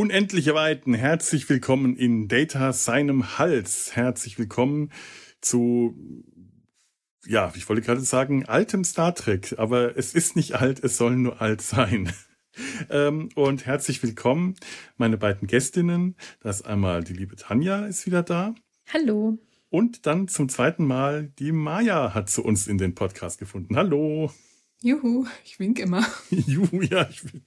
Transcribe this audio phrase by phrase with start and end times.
[0.00, 3.94] Unendliche Weiten, herzlich willkommen in Data seinem Hals.
[3.94, 4.90] Herzlich willkommen
[5.42, 5.94] zu,
[7.26, 11.16] ja, ich wollte gerade sagen, altem Star Trek, aber es ist nicht alt, es soll
[11.16, 12.10] nur alt sein.
[12.90, 14.56] Ähm, und herzlich willkommen,
[14.96, 16.16] meine beiden Gästinnen.
[16.40, 18.54] Das einmal die liebe Tanja ist wieder da.
[18.92, 19.38] Hallo.
[19.68, 23.76] Und dann zum zweiten Mal die Maya hat zu uns in den Podcast gefunden.
[23.76, 24.32] Hallo.
[24.82, 26.04] Juhu, ich wink immer.
[26.30, 27.44] Juhu, ja, ich wink.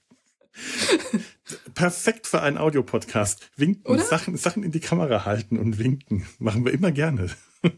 [1.74, 3.50] Perfekt für einen Audiopodcast.
[3.56, 4.02] Winken, Oder?
[4.02, 6.26] Sachen, Sachen in die Kamera halten und winken.
[6.38, 7.30] Machen wir immer gerne.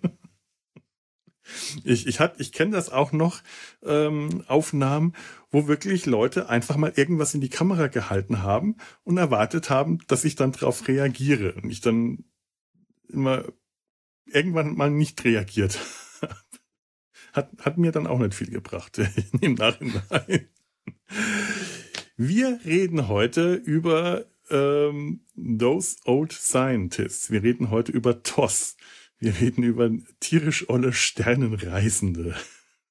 [1.85, 3.43] Ich, ich, ich kenne das auch noch,
[3.85, 5.15] ähm, Aufnahmen,
[5.51, 10.25] wo wirklich Leute einfach mal irgendwas in die Kamera gehalten haben und erwartet haben, dass
[10.25, 11.55] ich dann darauf reagiere.
[11.55, 12.25] Und ich dann
[13.09, 13.45] immer
[14.27, 15.79] irgendwann mal nicht reagiert.
[17.33, 19.01] hat, hat mir dann auch nicht viel gebracht
[19.41, 20.49] im Nachhinein.
[22.19, 27.31] Wir reden heute über ähm, Those Old Scientists.
[27.31, 28.77] Wir reden heute über TOS.
[29.19, 32.35] Wir reden über tierisch olle Sternenreisende.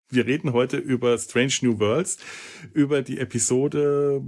[0.09, 2.19] Wir reden heute über Strange New Worlds,
[2.73, 4.21] über die Episode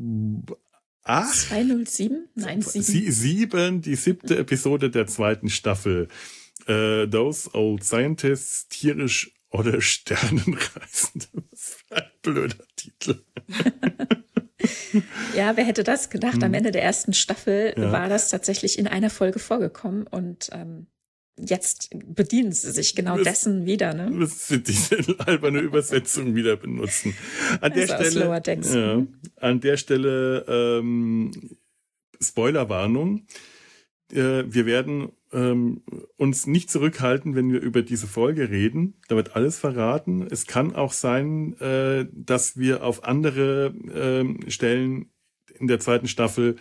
[1.04, 1.36] 8.
[1.36, 2.30] 207?
[2.34, 3.12] Nein, 7.
[3.12, 6.08] 7, die siebte Episode der zweiten Staffel.
[6.66, 11.28] Äh, Those Old Scientists, tierisch olle Sternenreisende.
[11.52, 13.22] Was für ein blöder Titel.
[15.36, 16.44] ja, wer hätte das gedacht?
[16.44, 16.54] Am hm.
[16.56, 17.92] Ende der ersten Staffel ja.
[17.92, 20.88] war das tatsächlich in einer Folge vorgekommen und ähm,
[21.40, 23.94] jetzt bedienen sie sich genau das, dessen wieder.
[23.94, 24.12] Ne?
[24.20, 27.16] Das sind diese alberne Übersetzung wieder benutzen.
[27.62, 29.14] An der also Stelle, ja, mhm.
[29.36, 31.32] an der Stelle ähm,
[32.20, 33.28] Spoilerwarnung.
[34.12, 35.82] Äh, wir werden ähm,
[36.16, 38.96] uns nicht zurückhalten, wenn wir über diese Folge reden.
[39.08, 40.28] Da wird alles verraten.
[40.30, 43.74] Es kann auch sein, äh, dass wir auf andere
[44.46, 45.12] äh, Stellen
[45.60, 46.56] in der zweiten Staffel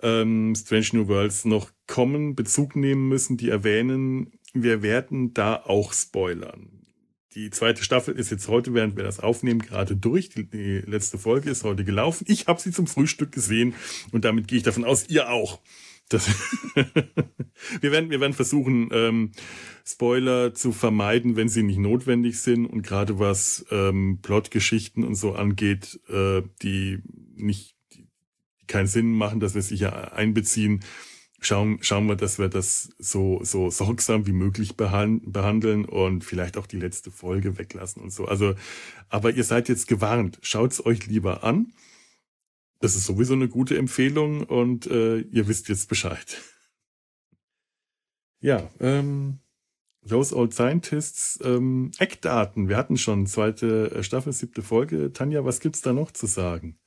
[0.00, 5.92] ähm, Strange New Worlds noch kommen, Bezug nehmen müssen, die erwähnen, wir werden da auch
[5.92, 6.78] spoilern.
[7.34, 10.30] Die zweite Staffel ist jetzt heute, während wir das aufnehmen, gerade durch.
[10.30, 12.24] Die, die letzte Folge ist heute gelaufen.
[12.26, 13.74] Ich habe sie zum Frühstück gesehen
[14.12, 15.60] und damit gehe ich davon aus, ihr auch.
[16.08, 16.28] Das
[17.80, 19.32] wir, werden, wir werden versuchen, ähm,
[19.84, 22.66] Spoiler zu vermeiden, wenn sie nicht notwendig sind.
[22.66, 27.02] Und gerade was ähm, Plotgeschichten und so angeht, äh, die
[27.36, 28.06] nicht die
[28.66, 30.84] keinen Sinn machen, dass wir sich ja einbeziehen,
[31.40, 36.66] schauen, schauen wir, dass wir das so, so sorgsam wie möglich behandeln und vielleicht auch
[36.66, 38.26] die letzte Folge weglassen und so.
[38.26, 38.54] Also,
[39.08, 40.38] aber ihr seid jetzt gewarnt.
[40.42, 41.72] Schaut's euch lieber an.
[42.80, 46.40] Das ist sowieso eine gute Empfehlung und äh, ihr wisst jetzt Bescheid.
[48.40, 49.40] Ja, ähm,
[50.08, 52.68] Those Old Scientists, ähm, Eckdaten.
[52.68, 55.12] Wir hatten schon zweite äh, Staffel, siebte Folge.
[55.12, 56.78] Tanja, was gibt's da noch zu sagen?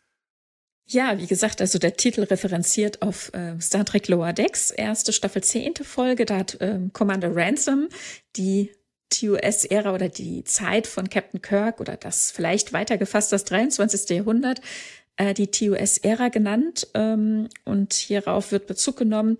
[0.86, 5.44] Ja, wie gesagt, also der Titel referenziert auf äh, Star Trek Lower Decks, erste Staffel,
[5.44, 6.26] zehnte Folge.
[6.26, 7.88] Da hat ähm, Commander Ransom
[8.36, 8.72] die
[9.10, 14.10] TUS-Ära oder die Zeit von Captain Kirk oder das vielleicht weitergefasst das 23.
[14.10, 14.62] Jahrhundert
[15.22, 19.38] äh, die TUS-Ära genannt ähm, und hierauf wird Bezug genommen.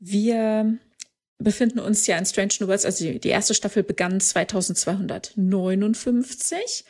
[0.00, 0.76] Wir
[1.38, 6.84] befinden uns ja in Strange New Worlds, also die, erste Staffel begann 2259.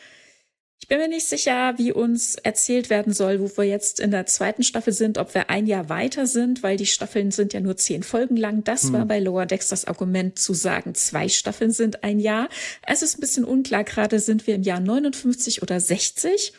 [0.82, 4.24] Ich bin mir nicht sicher, wie uns erzählt werden soll, wo wir jetzt in der
[4.24, 7.76] zweiten Staffel sind, ob wir ein Jahr weiter sind, weil die Staffeln sind ja nur
[7.76, 8.64] zehn Folgen lang.
[8.64, 8.94] Das hm.
[8.94, 12.48] war bei Lower Decks das Argument zu sagen, zwei Staffeln sind ein Jahr.
[12.86, 16.54] Es ist ein bisschen unklar, gerade sind wir im Jahr 59 oder 60.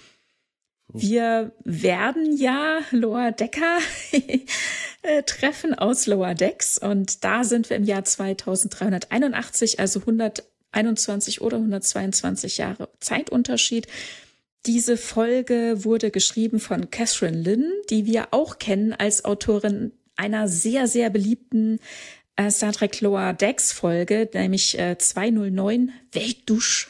[0.94, 3.78] Wir werden ja Lower Decker
[5.02, 11.58] äh, treffen aus Lower Decks und da sind wir im Jahr 2381, also 121 oder
[11.58, 13.88] 122 Jahre Zeitunterschied.
[14.66, 20.88] Diese Folge wurde geschrieben von Catherine Lynn, die wir auch kennen als Autorin einer sehr,
[20.88, 21.80] sehr beliebten
[22.36, 26.90] äh, Star Trek Lower Decks Folge, nämlich äh, 209 Weltdusch.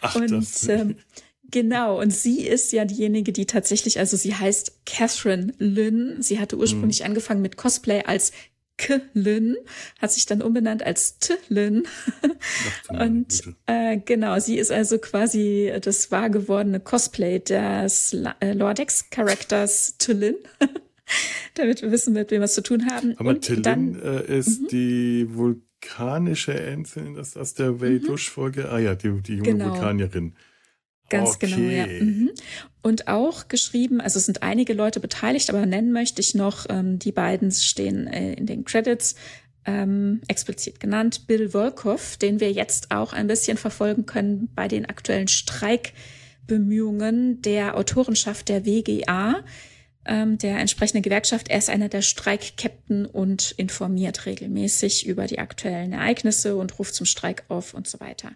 [0.00, 0.68] Ach, und das.
[0.68, 0.96] Ähm,
[1.54, 6.16] Genau, und sie ist ja diejenige, die tatsächlich, also sie heißt Catherine Lynn.
[6.20, 7.06] Sie hatte ursprünglich mhm.
[7.06, 8.32] angefangen mit Cosplay als
[8.76, 9.54] K-Lynn,
[10.00, 11.84] hat sich dann umbenannt als T-Lynn.
[12.88, 20.34] und äh, genau, sie ist also quasi das wahr gewordene Cosplay des äh, Lordex-Charakters T-Lynn.
[21.54, 23.14] Damit wir wissen, mit wem wir es zu tun haben.
[23.18, 24.68] Aber T-Lynn äh, ist mhm.
[24.72, 26.84] die vulkanische
[27.14, 28.72] das aus der Wei-Dusch-Folge.
[28.72, 29.70] Ah ja, die, die junge genau.
[29.70, 30.34] Vulkanierin.
[31.08, 31.50] Ganz okay.
[31.50, 31.86] genau, ja.
[31.86, 32.30] Mhm.
[32.82, 36.98] Und auch geschrieben, also es sind einige Leute beteiligt, aber nennen möchte ich noch, ähm,
[36.98, 39.14] die beiden stehen äh, in den Credits
[39.66, 44.86] ähm, explizit genannt, Bill Volkov, den wir jetzt auch ein bisschen verfolgen können bei den
[44.86, 49.44] aktuellen Streikbemühungen der Autorenschaft der WGA.
[50.06, 51.48] ähm, der entsprechenden Gewerkschaft.
[51.48, 57.06] Er ist einer der Streikkapten und informiert regelmäßig über die aktuellen Ereignisse und ruft zum
[57.06, 58.32] Streik auf und so weiter.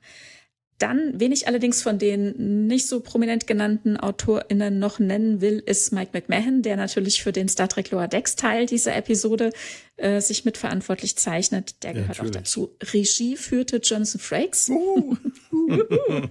[0.78, 5.92] Dann, wen ich allerdings von den nicht so prominent genannten AutorInnen noch nennen will, ist
[5.92, 9.52] Mike McMahon, der natürlich für den Star Trek Lower Decks Teil dieser Episode
[9.96, 11.82] äh, sich mitverantwortlich zeichnet.
[11.82, 12.76] Der gehört ja, auch dazu.
[12.92, 14.68] Regie führte Jonathan Frakes.
[14.68, 15.16] Uh.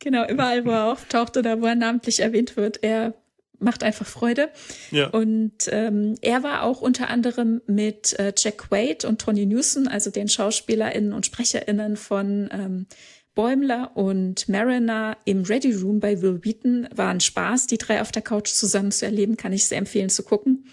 [0.00, 3.14] genau, überall, wo er auftaucht oder wo er namentlich erwähnt wird, er
[3.58, 4.50] macht einfach Freude.
[4.90, 5.08] Ja.
[5.08, 10.10] Und ähm, er war auch unter anderem mit äh, Jack Quaid und Tony Newson, also
[10.10, 12.86] den SchauspielerInnen und SprecherInnen von ähm,
[13.34, 16.88] Bäumler und Mariner im Ready Room bei Will Wheaton.
[16.94, 20.10] War ein Spaß, die drei auf der Couch zusammen zu erleben, kann ich sehr empfehlen
[20.10, 20.66] zu gucken.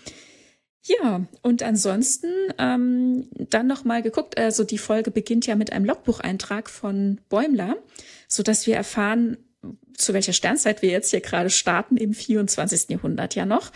[0.83, 5.85] Ja, und ansonsten ähm, dann noch mal geguckt, also die Folge beginnt ja mit einem
[5.85, 7.77] Logbucheintrag von Bäumler,
[8.27, 9.37] so dass wir erfahren,
[9.97, 12.89] zu welcher Sternzeit wir jetzt hier gerade starten, im 24.
[12.89, 13.71] Jahrhundert ja noch.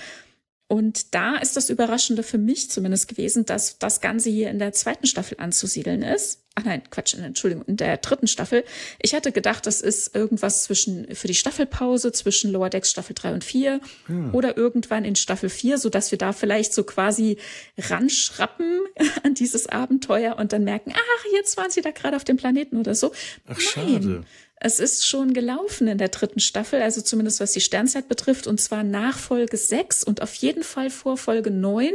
[0.67, 4.71] Und da ist das Überraschende für mich zumindest gewesen, dass das Ganze hier in der
[4.71, 6.41] zweiten Staffel anzusiedeln ist.
[6.56, 8.63] Ach nein, Quatsch, Entschuldigung, in der dritten Staffel.
[9.00, 13.33] Ich hatte gedacht, das ist irgendwas zwischen, für die Staffelpause zwischen Lower Decks Staffel 3
[13.33, 14.33] und 4 hm.
[14.33, 17.38] oder irgendwann in Staffel 4, so dass wir da vielleicht so quasi
[17.77, 18.79] ranschrappen
[19.23, 22.77] an dieses Abenteuer und dann merken, ach, jetzt waren sie da gerade auf dem Planeten
[22.77, 23.11] oder so.
[23.45, 23.59] Ach, nein.
[23.59, 24.23] schade.
[24.65, 28.59] Es ist schon gelaufen in der dritten Staffel, also zumindest was die Sternzeit betrifft, und
[28.59, 31.91] zwar nach Folge 6 und auf jeden Fall vor Folge 9.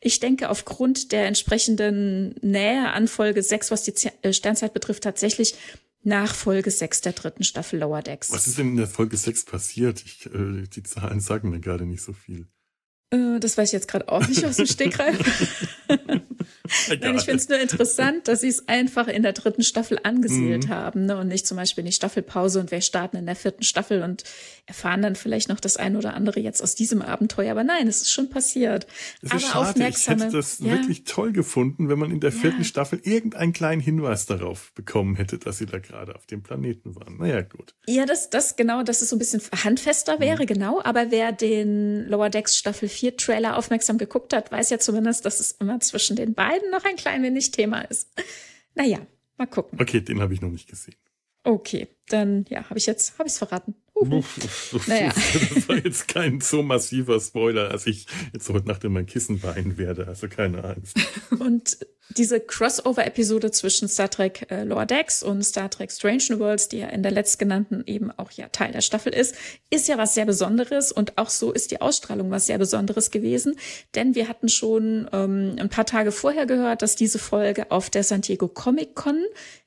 [0.00, 5.56] Ich denke, aufgrund der entsprechenden Nähe an Folge 6, was die äh, Sternzeit betrifft, tatsächlich
[6.04, 8.30] nach Folge 6 der dritten Staffel Lower Decks.
[8.30, 10.00] Was ist denn in der Folge 6 passiert?
[10.06, 12.46] Ich, äh, die Zahlen sagen mir gerade nicht so viel.
[13.10, 15.18] Äh, das weiß ich jetzt gerade auch nicht aus dem Stegreif.
[17.00, 20.66] Nein, ich finde es nur interessant, dass sie es einfach in der dritten Staffel angesiedelt
[20.66, 20.72] mhm.
[20.72, 21.16] haben ne?
[21.18, 24.24] und nicht zum Beispiel in die Staffelpause und wir starten in der vierten Staffel und
[24.66, 27.50] erfahren dann vielleicht noch das ein oder andere jetzt aus diesem Abenteuer.
[27.50, 28.86] Aber nein, es ist schon passiert.
[29.20, 29.70] Es ist Aber schade.
[29.70, 30.16] aufmerksame.
[30.16, 30.66] Ich hätte das ja.
[30.66, 32.64] wirklich toll gefunden, wenn man in der vierten ja.
[32.64, 37.18] Staffel irgendeinen kleinen Hinweis darauf bekommen hätte, dass sie da gerade auf dem Planeten waren.
[37.18, 37.74] Naja, gut.
[37.86, 40.46] Ja, das, das genau, dass es so ein bisschen handfester wäre, mhm.
[40.46, 40.80] genau.
[40.82, 45.40] Aber wer den Lower Decks Staffel 4 Trailer aufmerksam geguckt hat, weiß ja zumindest, dass
[45.40, 48.08] es immer zwischen den beiden noch ein klein wenig Thema ist.
[48.74, 49.06] Naja,
[49.36, 49.80] mal gucken.
[49.80, 50.96] Okay, den habe ich noch nicht gesehen.
[51.44, 53.74] Okay, dann ja, habe ich jetzt, habe ich es verraten.
[54.86, 55.12] naja.
[55.54, 59.42] Das war jetzt kein so massiver Spoiler, als ich jetzt heute Nacht in mein Kissen
[59.42, 60.06] weinen werde.
[60.06, 60.96] Also keine Angst.
[61.38, 61.78] Und
[62.10, 66.78] diese Crossover-Episode zwischen Star Trek äh, Lower Decks und Star Trek Strange New Worlds, die
[66.78, 69.34] ja in der letztgenannten eben auch ja Teil der Staffel ist,
[69.70, 73.56] ist ja was sehr Besonderes und auch so ist die Ausstrahlung was sehr Besonderes gewesen,
[73.94, 78.04] denn wir hatten schon ähm, ein paar Tage vorher gehört, dass diese Folge auf der
[78.04, 79.22] San Diego Comic Con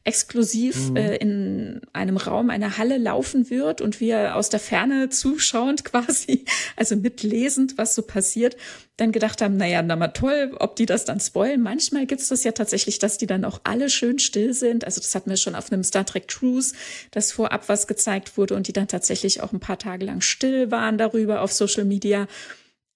[0.05, 0.95] exklusiv mhm.
[0.95, 6.45] äh, in einem Raum, einer Halle laufen wird und wir aus der Ferne zuschauend quasi,
[6.75, 8.55] also mitlesend, was so passiert,
[8.97, 11.61] dann gedacht haben, naja, na mal toll, ob die das dann spoilen.
[11.61, 14.83] Manchmal gibt es ja tatsächlich, dass die dann auch alle schön still sind.
[14.83, 16.73] Also das hatten wir schon auf einem Star Trek Cruise,
[17.11, 20.71] dass vorab was gezeigt wurde und die dann tatsächlich auch ein paar Tage lang still
[20.71, 22.27] waren darüber auf Social Media.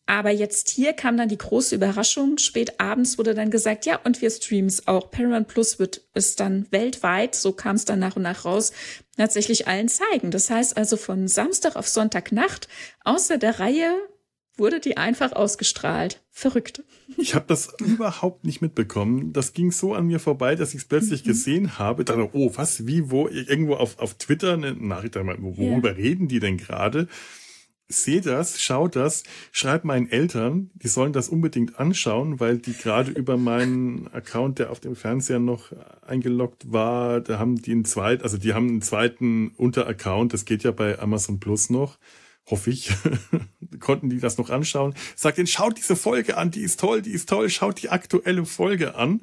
[0.07, 2.39] Aber jetzt hier kam dann die große Überraschung.
[2.39, 5.11] Spät abends wurde dann gesagt, ja, und wir streamen es auch.
[5.11, 8.71] Paramount Plus wird es dann weltweit, so kam es dann nach und nach raus,
[9.15, 10.31] tatsächlich allen zeigen.
[10.31, 12.67] Das heißt also von Samstag auf Sonntagnacht
[13.05, 13.93] außer der Reihe
[14.59, 16.21] wurde die einfach ausgestrahlt.
[16.31, 16.83] Verrückt.
[17.17, 19.33] Ich habe das überhaupt nicht mitbekommen.
[19.33, 21.27] Das ging so an mir vorbei, dass ich es plötzlich mhm.
[21.27, 22.05] gesehen habe.
[22.05, 25.95] Dachte, oh, was, wie, wo, irgendwo auf, auf Twitter eine Nachricht, worüber ja.
[25.95, 27.07] reden die denn gerade?
[27.91, 33.09] Seht das, schaut das, schreibt meinen Eltern, die sollen das unbedingt anschauen, weil die gerade
[33.09, 35.71] über meinen Account, der auf dem Fernseher noch
[36.05, 40.61] eingeloggt war, da haben die einen zweiten, also die haben einen zweiten Unteraccount, das geht
[40.61, 41.97] ja bei Amazon Plus noch
[42.49, 42.91] hoffe ich,
[43.79, 44.93] konnten die das noch anschauen.
[45.15, 48.45] Sagt ihnen, schaut diese Folge an, die ist toll, die ist toll, schaut die aktuelle
[48.45, 49.21] Folge an.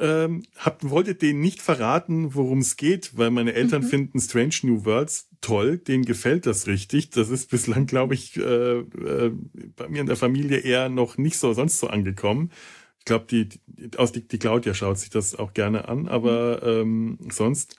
[0.00, 3.86] Ähm, habt, wolltet denen nicht verraten, worum es geht, weil meine Eltern mhm.
[3.86, 7.10] finden Strange New Worlds toll, denen gefällt das richtig.
[7.10, 9.32] Das ist bislang, glaube ich, äh, äh,
[9.76, 12.50] bei mir in der Familie eher noch nicht so sonst so angekommen.
[12.98, 16.84] Ich glaube, die, die, aus die, die Claudia schaut sich das auch gerne an, aber
[16.84, 17.18] mhm.
[17.22, 17.76] ähm, sonst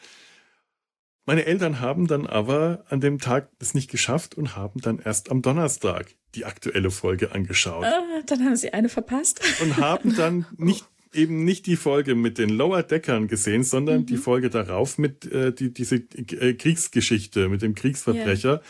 [1.25, 5.31] meine Eltern haben dann aber an dem Tag es nicht geschafft und haben dann erst
[5.31, 7.83] am Donnerstag die aktuelle Folge angeschaut.
[7.83, 9.41] Ah, dann haben sie eine verpasst.
[9.61, 14.05] Und haben dann nicht eben nicht die Folge mit den Lower Deckern gesehen, sondern mhm.
[14.05, 18.49] die Folge darauf mit äh, die, diese äh, Kriegsgeschichte mit dem Kriegsverbrecher.
[18.49, 18.61] Yeah.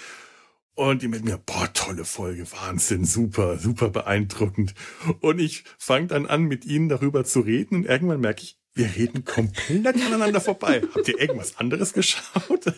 [0.75, 4.73] Und die mit mir, boah, tolle Folge, Wahnsinn, super, super beeindruckend.
[5.21, 8.93] Und ich fange dann an, mit ihnen darüber zu reden und irgendwann merke ich, wir
[8.95, 10.81] reden komplett aneinander vorbei.
[10.93, 12.65] Habt ihr irgendwas anderes geschaut?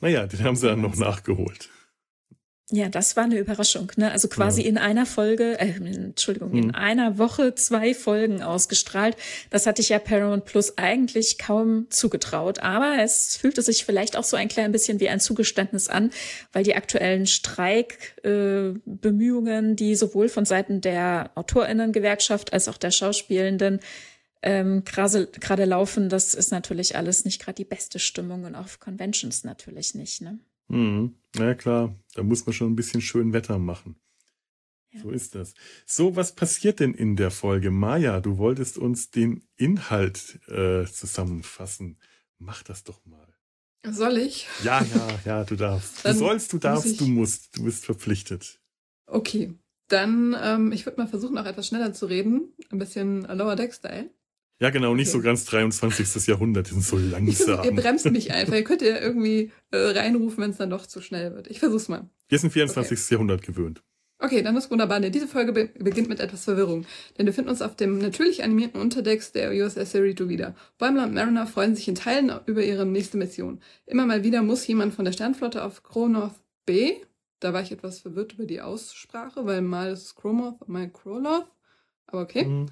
[0.00, 1.68] naja, den haben sie dann noch nachgeholt.
[2.70, 3.90] Ja, das war eine Überraschung.
[3.96, 4.12] Ne?
[4.12, 4.68] Also quasi ja.
[4.68, 6.58] in einer Folge, äh, Entschuldigung, hm.
[6.58, 9.16] in einer Woche zwei Folgen ausgestrahlt.
[9.48, 12.58] Das hatte ich ja Paramount Plus eigentlich kaum zugetraut.
[12.58, 16.10] Aber es fühlte sich vielleicht auch so ein klein bisschen wie ein Zugeständnis an,
[16.52, 23.80] weil die aktuellen Streikbemühungen, äh, die sowohl von Seiten der Autorinnengewerkschaft als auch der Schauspielenden
[24.42, 29.42] ähm, gerade laufen, das ist natürlich alles nicht gerade die beste Stimmung und auf Conventions
[29.42, 30.20] natürlich nicht.
[30.20, 30.38] Ne?
[30.68, 31.14] Mhm.
[31.36, 33.96] Ja klar, da muss man schon ein bisschen schön Wetter machen.
[34.90, 35.02] Ja.
[35.02, 35.54] So ist das.
[35.86, 37.70] So, was passiert denn in der Folge?
[37.70, 41.98] Maja, du wolltest uns den Inhalt äh, zusammenfassen.
[42.38, 43.26] Mach das doch mal.
[43.84, 44.48] Soll ich?
[44.64, 46.04] Ja, ja, ja, du darfst.
[46.04, 47.56] du sollst, du darfst, du musst.
[47.56, 48.60] Du bist verpflichtet.
[49.06, 49.54] Okay.
[49.88, 52.52] Dann, ähm, ich würde mal versuchen, auch etwas schneller zu reden.
[52.70, 54.10] Ein bisschen Lower Deck-Style.
[54.60, 55.18] Ja, genau, nicht okay.
[55.18, 56.26] so ganz 23.
[56.26, 57.64] Jahrhundert, die sind so langsam.
[57.64, 58.54] ihr bremst mich einfach.
[58.54, 61.48] Ihr könnt ja irgendwie äh, reinrufen, wenn es dann doch zu schnell wird.
[61.48, 62.08] Ich versuch's mal.
[62.28, 62.98] Wir sind 24.
[62.98, 63.14] Okay.
[63.14, 63.82] Jahrhundert gewöhnt.
[64.20, 64.98] Okay, dann ist wunderbar.
[64.98, 66.86] Diese Folge be beginnt mit etwas Verwirrung,
[67.16, 70.56] denn wir finden uns auf dem natürlich animierten Unterdecks der USS Cerrito wieder.
[70.76, 73.60] Bäumler und Mariner freuen sich in Teilen über ihre nächste Mission.
[73.86, 76.34] Immer mal wieder muss jemand von der Sternflotte auf Kronoth
[76.66, 76.96] B,
[77.38, 81.46] da war ich etwas verwirrt über die Aussprache, weil mal ist es Chromoth, mal Kroloth,
[82.08, 82.44] aber okay.
[82.44, 82.66] Mhm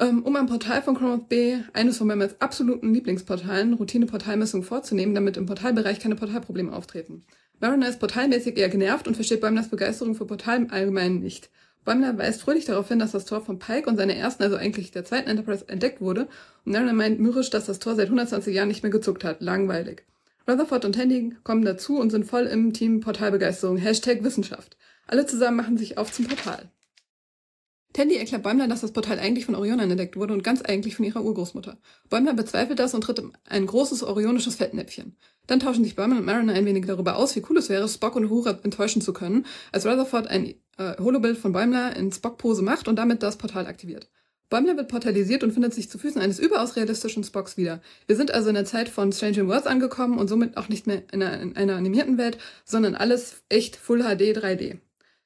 [0.00, 5.44] um am Portal von Chrome B, eines von meinen absoluten Lieblingsportalen, Routine-Portalmessungen vorzunehmen, damit im
[5.44, 7.22] Portalbereich keine Portalprobleme auftreten.
[7.60, 11.50] Mariner ist portalmäßig eher genervt und versteht Bäumlers Begeisterung für Portal im Allgemeinen nicht.
[11.84, 14.90] Bäumler weist fröhlich darauf hin, dass das Tor von Pike und seiner ersten, also eigentlich
[14.90, 16.28] der zweiten Enterprise, entdeckt wurde,
[16.64, 19.42] und Mariner meint mürrisch, dass das Tor seit 120 Jahren nicht mehr gezuckt hat.
[19.42, 20.04] Langweilig.
[20.48, 23.76] Rutherford und Tandy kommen dazu und sind voll im Team Portalbegeisterung.
[23.76, 24.78] Hashtag Wissenschaft.
[25.06, 26.70] Alle zusammen machen sich auf zum Portal.
[27.92, 31.04] Tandy erklärt Bäumler, dass das Portal eigentlich von Orionern entdeckt wurde und ganz eigentlich von
[31.04, 31.76] ihrer Urgroßmutter.
[32.08, 35.16] Bäumler bezweifelt das und tritt in ein großes orionisches Fettnäpfchen.
[35.48, 38.14] Dann tauschen sich Bäumler und Mariner ein wenig darüber aus, wie cool es wäre, Spock
[38.14, 42.86] und Uhura enttäuschen zu können, als Rutherford ein äh, Holobild von Bäumler in Spock-Pose macht
[42.86, 44.08] und damit das Portal aktiviert.
[44.50, 47.80] Bäumler wird portalisiert und findet sich zu Füßen eines überaus realistischen Spocks wieder.
[48.06, 51.02] Wir sind also in der Zeit von Stranger Worlds angekommen und somit auch nicht mehr
[51.12, 54.78] in einer, in einer animierten Welt, sondern alles echt Full HD 3D.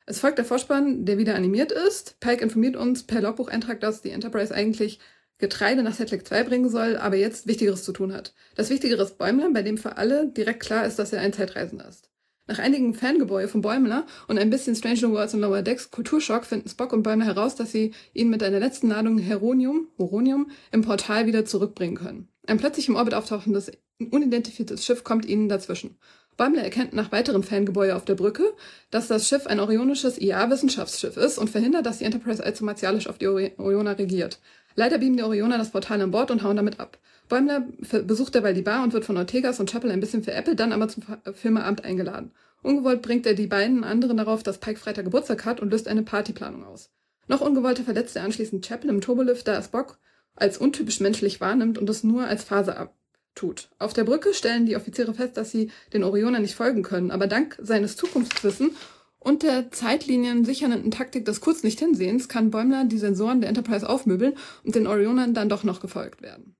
[0.06, 2.20] Es folgt der Vorspann, der wieder animiert ist.
[2.20, 5.00] Pike informiert uns per Logbucheintrag, dass die Enterprise eigentlich
[5.38, 8.34] Getreide nach Setlik 2 bringen soll, aber jetzt Wichtigeres zu tun hat.
[8.54, 11.88] Das Wichtigere ist Bäumler, bei dem für alle direkt klar ist, dass er ein Zeitreisender
[11.88, 12.10] ist.
[12.46, 16.68] Nach einigen Fangebäude von Bäumler und ein bisschen Stranger Worlds und Lower Decks Kulturschock finden
[16.68, 21.24] Spock und Bäumler heraus, dass sie ihn mit einer letzten Ladung Heronium, Horonium im Portal
[21.26, 22.28] wieder zurückbringen können.
[22.46, 25.96] Ein plötzlich im Orbit auftauchendes, unidentifiziertes Schiff kommt ihnen dazwischen.
[26.36, 28.44] Bäumler erkennt nach weiteren Fangebäude auf der Brücke,
[28.90, 33.18] dass das Schiff ein orionisches IA-Wissenschaftsschiff ist und verhindert, dass die Enterprise allzu martialisch auf
[33.18, 34.40] die Orioner regiert.
[34.74, 36.98] Leider beamen die Orioner das Portal an Bord und hauen damit ab.
[37.28, 37.66] Bäumler
[38.04, 40.88] besucht derweil die Bar und wird von Ortegas und Chapel ein bisschen veräppelt, dann aber
[40.88, 42.32] zum Filmeabend eingeladen.
[42.62, 46.02] Ungewollt bringt er die beiden anderen darauf, dass Pike Freitag Geburtstag hat und löst eine
[46.02, 46.90] Partyplanung aus.
[47.28, 49.98] Noch ungewollter verletzt er anschließend Chapel im Turbolift, da er Spock
[50.34, 52.94] als untypisch menschlich wahrnimmt und es nur als Phase ab
[53.34, 53.68] tut.
[53.78, 57.26] Auf der Brücke stellen die Offiziere fest, dass sie den Orioner nicht folgen können, aber
[57.26, 58.76] dank seines Zukunftswissen
[59.18, 64.74] und der Zeitlinien sichernden Taktik des Kurznicht-Hinsehens kann Bäumler die Sensoren der Enterprise aufmöbeln und
[64.74, 66.56] den Orionern dann doch noch gefolgt werden.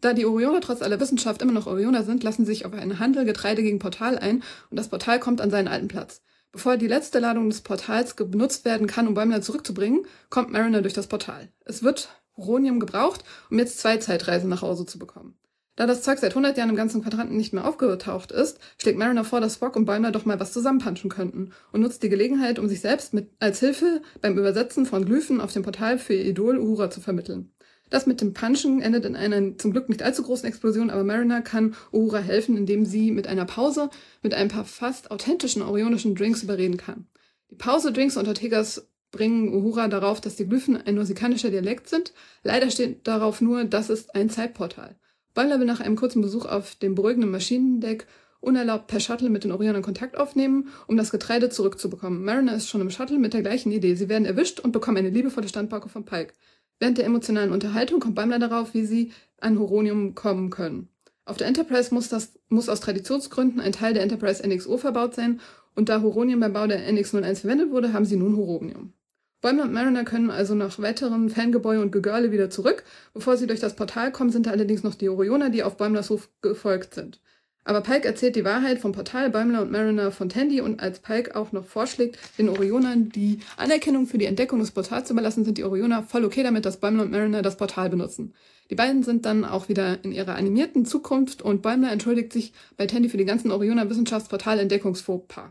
[0.00, 3.24] Da die Orioner trotz aller Wissenschaft immer noch Orioner sind, lassen sich auf einen Handel
[3.24, 6.22] Getreide gegen Portal ein und das Portal kommt an seinen alten Platz.
[6.50, 10.94] Bevor die letzte Ladung des Portals benutzt werden kann, um Bäumler zurückzubringen, kommt Mariner durch
[10.94, 11.52] das Portal.
[11.64, 15.38] Es wird Uronium gebraucht, um jetzt zwei Zeitreisen nach Hause zu bekommen.
[15.78, 19.22] Da das Zeug seit 100 Jahren im ganzen Quadranten nicht mehr aufgetaucht ist, schlägt Mariner
[19.22, 22.68] vor, dass Spock und Bäumler doch mal was zusammenpanschen könnten und nutzt die Gelegenheit, um
[22.68, 26.58] sich selbst mit, als Hilfe beim Übersetzen von Glyphen auf dem Portal für ihr Idol
[26.58, 27.52] Uhura zu vermitteln.
[27.90, 31.42] Das mit dem Punchen endet in einer zum Glück nicht allzu großen Explosion, aber Mariner
[31.42, 33.88] kann Uhura helfen, indem sie mit einer Pause
[34.20, 37.06] mit ein paar fast authentischen orionischen Drinks überreden kann.
[37.52, 42.14] Die Pause-Drinks und Ortegas bringen Uhura darauf, dass die Glyphen ein nosikanischer Dialekt sind.
[42.42, 44.96] Leider steht darauf nur, das ist ein Zeitportal.
[45.38, 48.08] Butler will nach einem kurzen Besuch auf dem beruhigenden Maschinendeck
[48.40, 52.24] unerlaubt per Shuttle mit den Orionern Kontakt aufnehmen, um das Getreide zurückzubekommen.
[52.24, 53.94] Mariner ist schon im Shuttle mit der gleichen Idee.
[53.94, 56.34] Sie werden erwischt und bekommen eine liebevolle Standpauke von Pike.
[56.80, 60.88] Während der emotionalen Unterhaltung kommt Bäumler darauf, wie sie an Horonium kommen können.
[61.24, 65.38] Auf der Enterprise muss, das, muss aus Traditionsgründen ein Teil der Enterprise NXO verbaut sein
[65.76, 68.92] und da Horonium beim Bau der NX-01 verwendet wurde, haben sie nun Horonium.
[69.40, 72.82] Bäumler und Mariner können also nach weiteren Fangebäude und Gegörle wieder zurück.
[73.14, 76.10] Bevor sie durch das Portal kommen, sind da allerdings noch die Orioner, die auf Bäumlers
[76.10, 77.20] Hof gefolgt sind.
[77.68, 81.36] Aber Pike erzählt die Wahrheit vom Portal, Bäumler und Mariner von Tandy und als Pike
[81.36, 85.58] auch noch vorschlägt, den Orionern die Anerkennung für die Entdeckung des Portals zu überlassen, sind
[85.58, 88.34] die Orioner voll okay damit, dass Bäumler und Mariner das Portal benutzen.
[88.70, 92.86] Die beiden sind dann auch wieder in ihrer animierten Zukunft und Bäumler entschuldigt sich bei
[92.86, 95.50] Tandy für die ganzen Orioner Wissenschaftsportal-Entdeckungsfauxpas.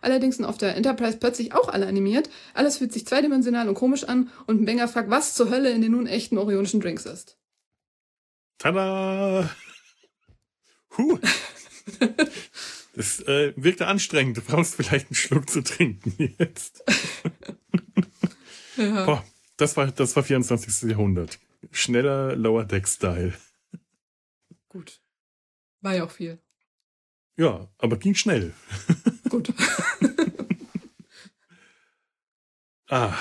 [0.00, 2.30] Allerdings sind auf der Enterprise plötzlich auch alle animiert.
[2.54, 5.92] Alles fühlt sich zweidimensional und komisch an und Benger fragt, was zur Hölle in den
[5.92, 7.38] nun echten orionischen Drinks ist.
[8.58, 9.50] Tada!
[10.96, 11.18] Huh.
[12.94, 14.36] Das äh, wirkte anstrengend.
[14.36, 16.82] Du brauchst vielleicht einen Schluck zu trinken jetzt.
[18.76, 19.04] ja.
[19.04, 19.24] Boah,
[19.56, 20.90] das war, das war 24.
[20.90, 21.38] Jahrhundert.
[21.70, 23.34] Schneller Lower Deck Style.
[24.68, 25.00] Gut.
[25.80, 26.40] War ja auch viel.
[27.36, 28.52] Ja, aber ging schnell.
[29.28, 29.54] Gut.
[32.88, 33.14] ah,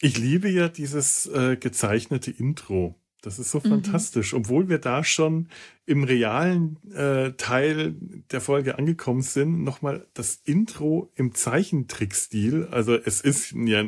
[0.00, 3.00] ich liebe ja dieses äh, gezeichnete Intro.
[3.22, 3.70] Das ist so mhm.
[3.70, 5.48] fantastisch, obwohl wir da schon
[5.84, 7.96] im realen äh, Teil
[8.30, 9.64] der Folge angekommen sind.
[9.64, 12.68] Nochmal das Intro im Zeichentrickstil.
[12.70, 13.84] Also es ist ja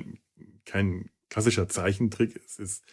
[0.65, 2.85] kein klassischer Zeichentrick, es ist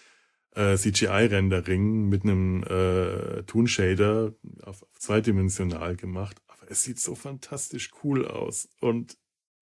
[0.51, 6.41] äh, CGI-Rendering mit einem äh, Toon-Shader auf, auf zweidimensional gemacht.
[6.47, 9.17] Aber es sieht so fantastisch cool aus und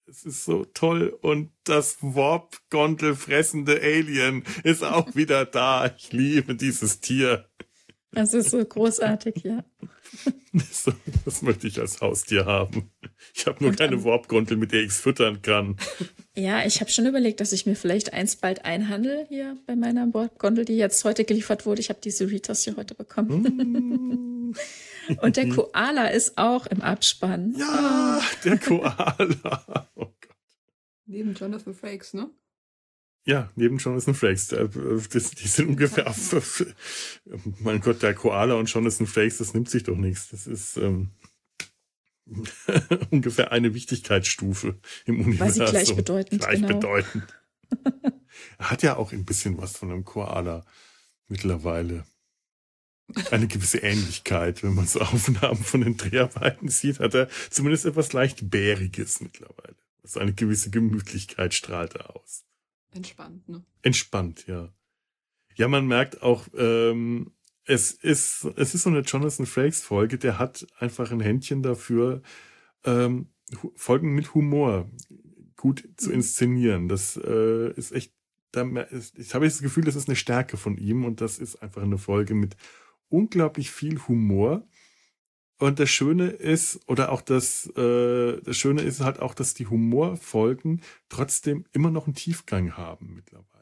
[0.07, 5.91] es ist so toll und das Warp-Gondel fressende Alien ist auch wieder da.
[5.97, 7.49] Ich liebe dieses Tier.
[8.11, 9.63] Das ist so großartig, ja.
[10.55, 10.87] Das,
[11.25, 12.91] das möchte ich als Haustier haben.
[13.33, 15.77] Ich habe nur und keine Warp-Gondel, mit der ich es füttern kann.
[16.35, 20.13] Ja, ich habe schon überlegt, dass ich mir vielleicht eins bald einhandel hier bei meiner
[20.13, 21.81] Warp-Gondel, die jetzt heute geliefert wurde.
[21.81, 23.41] Ich habe diese Ritas hier heute bekommen.
[23.41, 24.32] Mm.
[25.21, 27.55] Und der Koala ist auch im Abspann.
[27.57, 28.23] Ja, oh.
[28.43, 29.87] der Koala.
[29.95, 30.35] Oh Gott.
[31.05, 32.29] Neben Jonathan Frakes, ne?
[33.25, 34.47] Ja, neben Jonathan Frakes.
[34.49, 36.13] die sind ungefähr.
[37.59, 40.29] mein Gott, der Koala und Jonathan Frakes, das nimmt sich doch nichts.
[40.29, 41.11] Das ist ähm,
[43.11, 45.39] ungefähr eine Wichtigkeitsstufe im Universum.
[45.39, 46.41] Weil sie gleichbedeutend.
[46.41, 47.27] Gleichbedeutend.
[47.69, 47.99] Genau.
[48.57, 50.65] er hat ja auch ein bisschen was von einem Koala
[51.27, 52.05] mittlerweile
[53.31, 54.63] eine gewisse Ähnlichkeit.
[54.63, 59.75] Wenn man so Aufnahmen von den Dreharbeiten sieht, hat er zumindest etwas leicht Bäriges mittlerweile.
[60.03, 62.43] Also eine gewisse Gemütlichkeit strahlt er aus.
[62.91, 63.63] Entspannt, ne?
[63.81, 64.73] Entspannt, ja.
[65.55, 67.31] Ja, man merkt auch, ähm,
[67.65, 72.21] es ist, es ist so eine Jonathan Frakes Folge, der hat einfach ein Händchen dafür,
[72.83, 73.29] ähm,
[73.75, 74.89] Folgen mit Humor
[75.55, 76.15] gut zu mhm.
[76.15, 76.87] inszenieren.
[76.89, 78.13] Das äh, ist echt,
[78.51, 78.65] da,
[79.15, 81.97] ich habe das Gefühl, das ist eine Stärke von ihm und das ist einfach eine
[81.97, 82.55] Folge mit
[83.13, 84.67] unglaublich viel Humor.
[85.59, 89.67] Und das Schöne ist, oder auch das, äh, das Schöne ist halt auch, dass die
[89.67, 93.53] Humorfolgen trotzdem immer noch einen Tiefgang haben mittlerweile.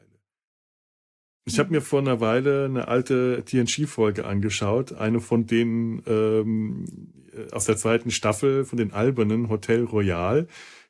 [1.44, 1.74] Ich habe mhm.
[1.76, 6.84] mir vor einer Weile eine alte TNG-Folge angeschaut, eine von denen ähm,
[7.52, 10.48] aus der zweiten Staffel von den albernen Hotel Royal,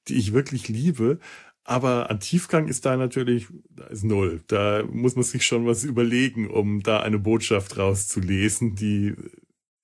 [0.09, 1.19] die ich wirklich liebe.
[1.65, 4.43] Aber an Tiefgang ist da natürlich, da ist null.
[4.49, 9.15] Da muss man sich schon was überlegen, um da eine Botschaft rauszulesen, die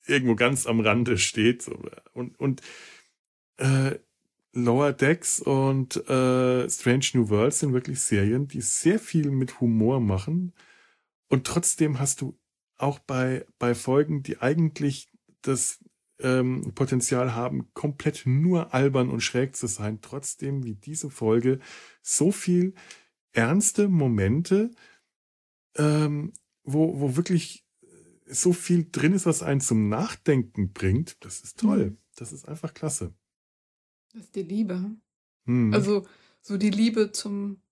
[0.07, 1.71] irgendwo ganz am Rande steht.
[2.13, 2.63] Und, und
[3.59, 3.99] äh,
[4.53, 10.01] Lower Decks und äh, Strange New Worlds sind wirklich Serien, die sehr viel mit Humor
[10.01, 10.53] machen.
[11.29, 12.37] Und trotzdem hast du
[12.77, 15.09] auch bei, bei Folgen, die eigentlich
[15.43, 15.79] das
[16.21, 21.61] ähm, Potenzial haben, komplett nur albern und schräg zu sein, trotzdem wie diese Folge
[22.03, 22.75] so viel
[23.33, 24.71] ernste Momente,
[25.77, 26.33] ähm,
[26.65, 27.65] wo, wo wirklich
[28.27, 31.17] so viel drin ist, was einen zum Nachdenken bringt.
[31.25, 31.91] Das ist toll.
[31.91, 31.99] Mhm.
[32.17, 33.15] Das ist einfach klasse.
[34.13, 34.97] Das ist die Liebe.
[35.45, 35.73] Mhm.
[35.73, 36.07] Also
[36.41, 37.63] so die Liebe zum,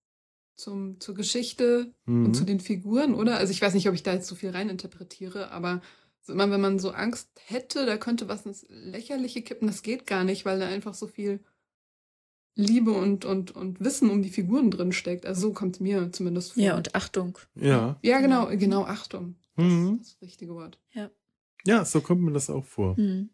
[0.54, 2.26] zum, zur Geschichte mhm.
[2.26, 3.38] und zu den Figuren, oder?
[3.38, 5.82] Also ich weiß nicht, ob ich da jetzt so viel reininterpretiere, aber
[6.28, 10.24] immer wenn man so Angst hätte, da könnte was ins Lächerliche kippen, das geht gar
[10.24, 11.40] nicht, weil da einfach so viel
[12.54, 15.26] Liebe und, und, und Wissen um die Figuren drin steckt.
[15.26, 16.62] Also so kommt mir zumindest vor.
[16.62, 17.38] Ja, und Achtung.
[17.54, 17.98] Ja.
[18.02, 19.36] Ja, genau, genau, Achtung.
[19.56, 19.98] Das mhm.
[20.00, 20.78] ist das richtige Wort.
[20.92, 21.10] Ja.
[21.66, 22.98] Ja, so kommt mir das auch vor.
[22.98, 23.30] Mhm.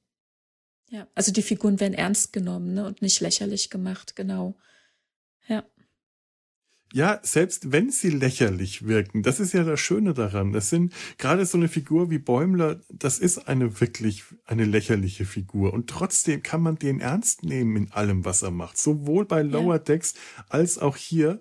[0.90, 4.56] Ja, also die Figuren werden ernst genommen ne, und nicht lächerlich gemacht, genau.
[5.46, 5.64] Ja
[6.92, 10.52] ja, selbst wenn sie lächerlich wirken, das ist ja das Schöne daran.
[10.52, 15.72] Das sind gerade so eine Figur wie Bäumler, das ist eine wirklich eine lächerliche Figur.
[15.72, 18.78] Und trotzdem kann man den ernst nehmen in allem, was er macht.
[18.78, 20.14] Sowohl bei Lower Decks
[20.48, 21.40] als auch hier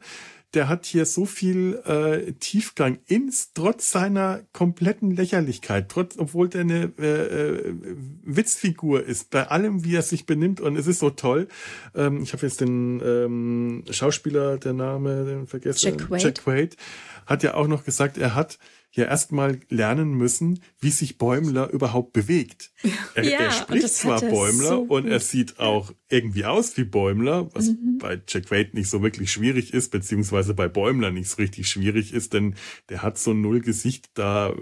[0.53, 6.61] der hat hier so viel äh, Tiefgang ins trotz seiner kompletten Lächerlichkeit, trotz obwohl der
[6.61, 7.75] eine äh, äh,
[8.23, 11.47] Witzfigur ist, bei allem wie er sich benimmt und es ist so toll.
[11.95, 16.23] Ähm, ich habe jetzt den ähm, Schauspieler, der Name, den vergessen, Jack Quaid.
[16.23, 16.77] Jack Quaid,
[17.25, 18.59] hat ja auch noch gesagt, er hat
[18.93, 22.71] ja erstmal lernen müssen, wie sich Bäumler überhaupt bewegt.
[23.15, 27.53] Er, ja, er spricht zwar Bäumler so und er sieht auch irgendwie aus wie Bäumler,
[27.53, 27.97] was mhm.
[27.99, 32.13] bei Jack Wade nicht so wirklich schwierig ist, beziehungsweise bei Bäumler nicht so richtig schwierig
[32.13, 32.55] ist, denn
[32.89, 34.55] der hat so ein Nullgesicht, da äh,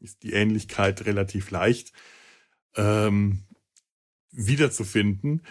[0.00, 1.92] ist die Ähnlichkeit relativ leicht
[2.76, 3.44] ähm,
[4.30, 5.42] wiederzufinden.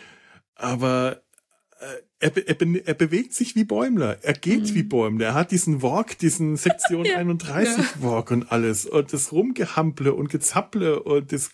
[0.56, 1.24] Aber
[1.80, 4.18] äh, er, er, er bewegt sich wie Bäumler.
[4.22, 4.76] Er geht mhm.
[4.76, 5.28] wie Bäumler.
[5.28, 7.18] Er hat diesen Walk, diesen Sektion ja.
[7.18, 8.86] 31 Walk und alles.
[8.86, 11.52] Und das Rumgehample und Gezapple und das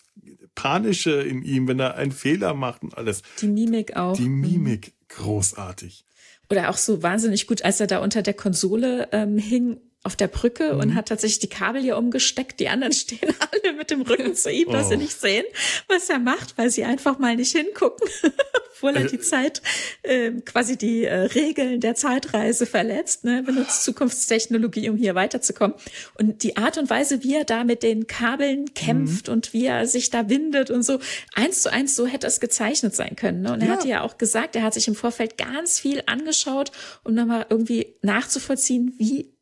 [0.54, 3.22] Panische in ihm, wenn er einen Fehler macht und alles.
[3.40, 4.16] Die Mimik auch.
[4.16, 4.40] Die mhm.
[4.40, 6.04] Mimik, großartig.
[6.48, 10.28] Oder auch so wahnsinnig gut, als er da unter der Konsole ähm, hing auf der
[10.28, 10.80] Brücke mhm.
[10.80, 12.58] und hat tatsächlich die Kabel hier umgesteckt.
[12.58, 14.90] Die anderen stehen alle mit dem Rücken zu ihm, dass oh.
[14.90, 15.44] sie nicht sehen,
[15.88, 18.08] was er macht, weil sie einfach mal nicht hingucken,
[18.72, 19.08] obwohl er äh.
[19.08, 19.60] die Zeit,
[20.02, 23.42] äh, quasi die äh, Regeln der Zeitreise verletzt, ne?
[23.42, 25.76] benutzt Zukunftstechnologie, um hier weiterzukommen.
[26.18, 29.34] Und die Art und Weise, wie er da mit den Kabeln kämpft mhm.
[29.34, 30.98] und wie er sich da windet und so,
[31.34, 33.42] eins zu eins, so hätte es gezeichnet sein können.
[33.42, 33.52] Ne?
[33.52, 33.72] Und er ja.
[33.74, 36.72] hatte ja auch gesagt, er hat sich im Vorfeld ganz viel angeschaut,
[37.04, 39.34] um nochmal irgendwie nachzuvollziehen, wie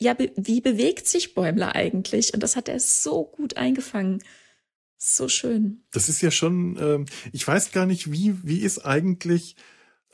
[0.00, 2.34] ja, be wie bewegt sich Bäumler eigentlich?
[2.34, 4.22] Und das hat er so gut eingefangen.
[4.98, 5.84] So schön.
[5.92, 9.56] Das ist ja schon, ähm, ich weiß gar nicht, wie, wie ist eigentlich,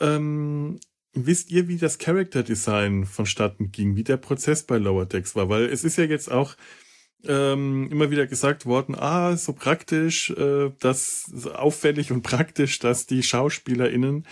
[0.01, 0.81] ähm,
[1.13, 5.49] wisst ihr, wie das Character Design vonstatten ging, wie der Prozess bei Lower Decks war?
[5.49, 6.57] Weil es ist ja jetzt auch
[7.25, 13.07] ähm, immer wieder gesagt worden, ah, so praktisch, äh, das so auffällig und praktisch, dass
[13.07, 14.27] die SchauspielerInnen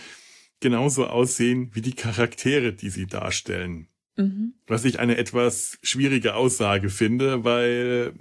[0.59, 3.87] genauso aussehen wie die Charaktere, die sie darstellen.
[4.17, 4.53] Mhm.
[4.67, 8.13] Was ich eine etwas schwierige Aussage finde, weil.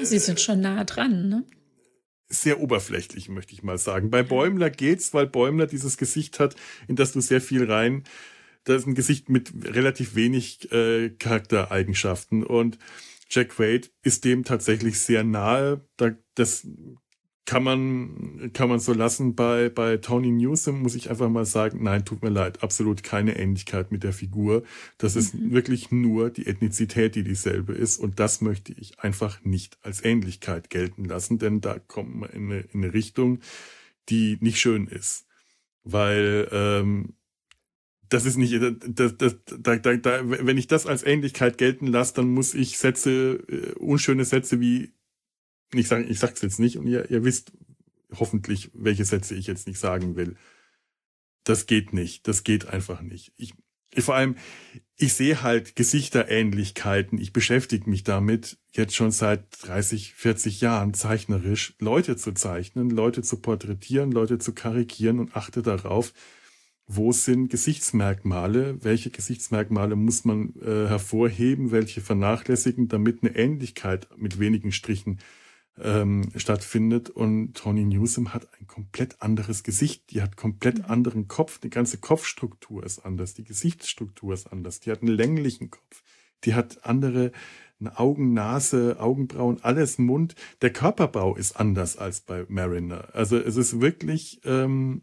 [0.00, 1.44] Sie sind schon nah dran, ne?
[2.28, 4.10] Sehr oberflächlich, möchte ich mal sagen.
[4.10, 6.54] Bei Bäumler geht's, weil Bäumler dieses Gesicht hat,
[6.86, 8.04] in das du sehr viel rein.
[8.64, 12.78] Das ist ein Gesicht mit relativ wenig äh, Charaktereigenschaften und
[13.30, 15.86] Jack Wade ist dem tatsächlich sehr nahe.
[15.96, 16.66] Da, das
[17.50, 19.34] kann man, kann man so lassen.
[19.34, 23.36] Bei, bei Tony Newsom muss ich einfach mal sagen, nein, tut mir leid, absolut keine
[23.36, 24.62] Ähnlichkeit mit der Figur.
[24.98, 25.50] Das ist mhm.
[25.50, 27.96] wirklich nur die Ethnizität, die dieselbe ist.
[27.96, 32.52] Und das möchte ich einfach nicht als Ähnlichkeit gelten lassen, denn da kommt man in
[32.52, 33.40] eine, in eine Richtung,
[34.10, 35.26] die nicht schön ist.
[35.82, 37.14] Weil, ähm,
[38.10, 42.14] das ist nicht, das, das, da, da, da, wenn ich das als Ähnlichkeit gelten lasse,
[42.14, 44.92] dann muss ich Sätze, äh, unschöne Sätze wie
[45.78, 47.52] ich sage, ich sag's jetzt nicht und ihr, ihr wisst
[48.18, 50.36] hoffentlich, welche Sätze ich jetzt nicht sagen will.
[51.44, 52.26] Das geht nicht.
[52.28, 53.32] Das geht einfach nicht.
[53.36, 53.54] Ich,
[53.92, 54.36] ich vor allem,
[54.96, 57.18] ich sehe halt Gesichterähnlichkeiten.
[57.18, 63.22] Ich beschäftige mich damit jetzt schon seit 30, 40 Jahren zeichnerisch, Leute zu zeichnen, Leute
[63.22, 66.12] zu porträtieren, Leute zu karikieren und achte darauf,
[66.86, 74.40] wo sind Gesichtsmerkmale, welche Gesichtsmerkmale muss man äh, hervorheben, welche vernachlässigen, damit eine Ähnlichkeit mit
[74.40, 75.20] wenigen Strichen
[75.78, 77.10] ähm, stattfindet.
[77.10, 80.10] Und Tony Newsom hat ein komplett anderes Gesicht.
[80.10, 80.84] Die hat komplett mhm.
[80.86, 81.58] anderen Kopf.
[81.58, 83.34] Die ganze Kopfstruktur ist anders.
[83.34, 84.80] Die Gesichtsstruktur ist anders.
[84.80, 86.02] Die hat einen länglichen Kopf.
[86.44, 87.32] Die hat andere
[87.94, 90.34] Augen, Nase, Augenbrauen, alles Mund.
[90.60, 93.08] Der Körperbau ist anders als bei Mariner.
[93.14, 95.02] Also es ist wirklich, ähm,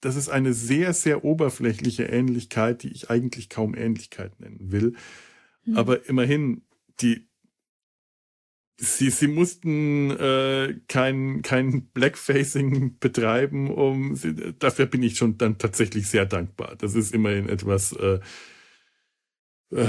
[0.00, 4.94] das ist eine sehr, sehr oberflächliche Ähnlichkeit, die ich eigentlich kaum Ähnlichkeit nennen will.
[5.64, 5.76] Mhm.
[5.78, 6.62] Aber immerhin,
[7.00, 7.28] die,
[8.76, 15.58] sie, sie mussten äh, kein, kein Blackfacing betreiben, um sie, dafür bin ich schon dann
[15.58, 16.76] tatsächlich sehr dankbar.
[16.76, 18.20] Das ist immerhin etwas, äh,
[19.70, 19.86] äh,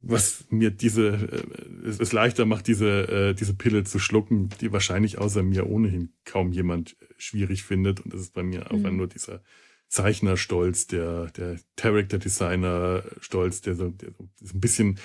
[0.00, 4.72] was mir diese äh, es, es leichter macht, diese, äh, diese Pille zu schlucken, die
[4.72, 8.00] wahrscheinlich außer mir ohnehin kaum jemand schwierig findet.
[8.00, 8.86] Und das ist bei mir mhm.
[8.86, 9.42] auch nur dieser
[9.88, 14.98] Zeichnerstolz, der, der Character Designer Stolz, der so, der so ein bisschen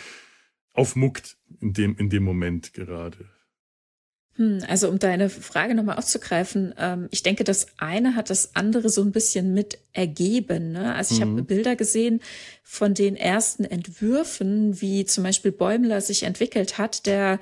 [0.77, 3.29] aufmuckt in dem, in dem Moment gerade.
[4.35, 8.89] Hm, also um deine Frage nochmal aufzugreifen, ähm, ich denke, das eine hat das andere
[8.89, 10.73] so ein bisschen mit ergeben.
[10.73, 10.93] Ne?
[10.93, 11.31] Also ich mhm.
[11.31, 12.21] habe Bilder gesehen
[12.63, 17.39] von den ersten Entwürfen, wie zum Beispiel Bäumler sich entwickelt hat, der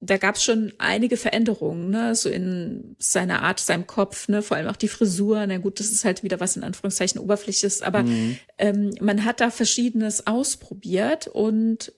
[0.00, 4.56] da gab es schon einige Veränderungen, ne, so in seiner Art, seinem Kopf, ne, vor
[4.56, 5.44] allem auch die Frisur.
[5.44, 8.38] Na gut, das ist halt wieder was in Anführungszeichen oberflächliches, aber mhm.
[8.58, 11.92] ähm, man hat da Verschiedenes ausprobiert und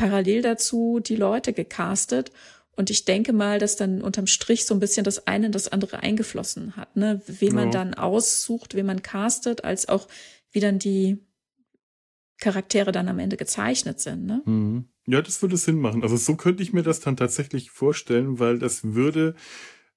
[0.00, 2.32] parallel dazu die Leute gecastet.
[2.74, 5.68] Und ich denke mal, dass dann unterm Strich so ein bisschen das eine in das
[5.68, 7.20] andere eingeflossen hat, ne?
[7.26, 10.08] Wen man dann aussucht, wen man castet, als auch
[10.52, 11.18] wie dann die
[12.38, 14.42] Charaktere dann am Ende gezeichnet sind, ne?
[14.46, 14.86] Mhm.
[15.06, 16.02] Ja, das würde Sinn machen.
[16.02, 19.34] Also so könnte ich mir das dann tatsächlich vorstellen, weil das würde,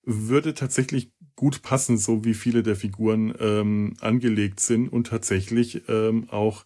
[0.04, 6.30] würde tatsächlich gut passen, so wie viele der Figuren ähm, angelegt sind und tatsächlich ähm,
[6.30, 6.66] auch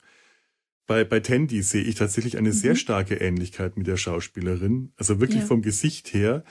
[0.87, 2.53] bei, bei Tandy sehe ich tatsächlich eine mhm.
[2.53, 4.93] sehr starke Ähnlichkeit mit der Schauspielerin.
[4.95, 5.45] Also wirklich ja.
[5.45, 6.43] vom Gesicht her.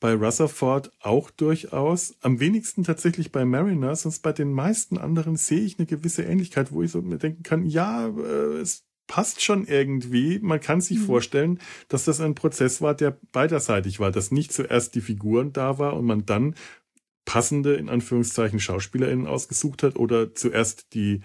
[0.00, 2.16] Bei Rutherford auch durchaus.
[2.22, 6.72] Am wenigsten tatsächlich bei Mariner, sonst bei den meisten anderen sehe ich eine gewisse Ähnlichkeit,
[6.72, 10.40] wo ich so mir denken kann, ja, äh, es passt schon irgendwie.
[10.40, 11.04] Man kann sich mhm.
[11.04, 15.78] vorstellen, dass das ein Prozess war, der beiderseitig war, dass nicht zuerst die Figuren da
[15.78, 16.54] war und man dann
[17.24, 21.20] passende, in Anführungszeichen, SchauspielerInnen ausgesucht hat oder zuerst die,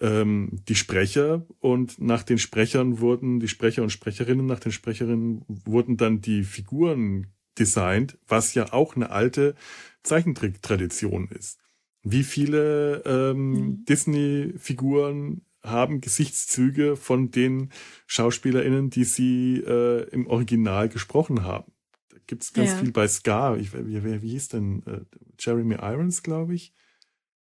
[0.00, 5.44] ähm, die Sprecher und nach den Sprechern wurden, die Sprecher und Sprecherinnen, nach den Sprecherinnen
[5.46, 7.28] wurden dann die Figuren
[7.58, 9.54] designt, was ja auch eine alte
[10.02, 11.58] Zeichentrick-Tradition ist.
[12.02, 13.84] Wie viele ähm, mhm.
[13.84, 17.70] Disney-Figuren haben Gesichtszüge von den
[18.06, 21.72] SchauspielerInnen, die sie äh, im Original gesprochen haben.
[22.08, 22.76] Da gibt's ganz ja.
[22.78, 23.56] viel bei Scar.
[23.58, 24.82] Ich, wie, wie, wie hieß denn?
[24.86, 25.00] Äh,
[25.38, 26.74] Jeremy Irons, glaube ich.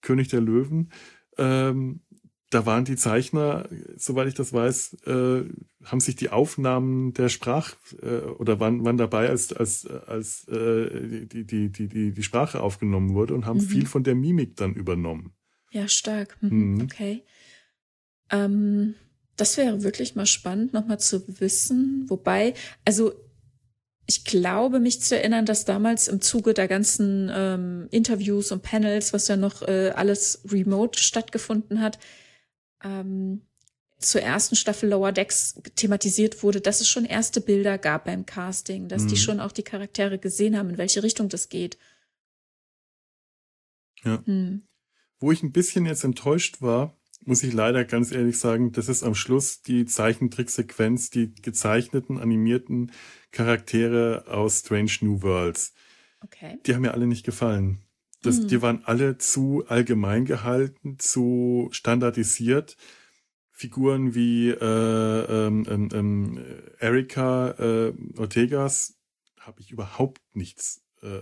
[0.00, 0.90] König der Löwen.
[1.38, 2.00] Ähm,
[2.50, 5.44] da waren die Zeichner, soweit ich das weiß, äh,
[5.84, 11.26] haben sich die Aufnahmen der Sprach äh, oder waren, waren dabei, als, als, als äh,
[11.26, 13.68] die, die, die, die, die Sprache aufgenommen wurde und haben mhm.
[13.68, 15.32] viel von der Mimik dann übernommen.
[15.70, 16.36] Ja, stark.
[16.40, 16.74] Mhm.
[16.74, 16.80] Mhm.
[16.82, 17.22] Okay.
[18.30, 18.94] Ähm,
[19.36, 22.04] das wäre wirklich mal spannend, nochmal zu wissen.
[22.08, 23.12] Wobei, also
[24.06, 29.12] ich glaube, mich zu erinnern, dass damals im Zuge der ganzen ähm, Interviews und Panels,
[29.12, 32.00] was ja noch äh, alles remote stattgefunden hat,
[32.82, 33.42] ähm,
[33.98, 38.88] zur ersten Staffel Lower Decks thematisiert wurde, dass es schon erste Bilder gab beim Casting,
[38.88, 39.08] dass mhm.
[39.08, 41.78] die schon auch die Charaktere gesehen haben, in welche Richtung das geht.
[44.04, 44.22] Ja.
[44.24, 44.62] Hm.
[45.18, 49.02] Wo ich ein bisschen jetzt enttäuscht war, muss ich leider ganz ehrlich sagen, das ist
[49.02, 52.92] am Schluss die Zeichentricksequenz, die gezeichneten, animierten
[53.30, 55.74] Charaktere aus Strange New Worlds.
[56.22, 56.58] Okay.
[56.64, 57.82] Die haben mir alle nicht gefallen.
[58.22, 58.48] Das, mhm.
[58.48, 62.76] Die waren alle zu allgemein gehalten, zu standardisiert.
[63.50, 66.44] Figuren wie äh, ähm, ähm, ähm
[66.78, 68.96] Erika äh, Ortegas
[69.38, 71.20] habe ich überhaupt nichts äh,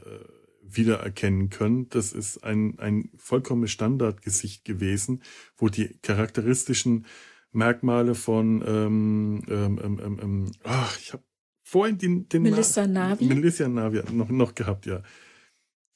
[0.62, 1.88] wiedererkennen können.
[1.88, 5.22] Das ist ein, ein vollkommenes Standardgesicht gewesen,
[5.56, 7.06] wo die charakteristischen
[7.52, 11.22] Merkmale von ähm, ähm, ähm, ähm, ähm ach, ich habe
[11.62, 13.24] vorhin den, den Melissa Navi.
[13.24, 15.02] Melissa Navi noch, noch gehabt, ja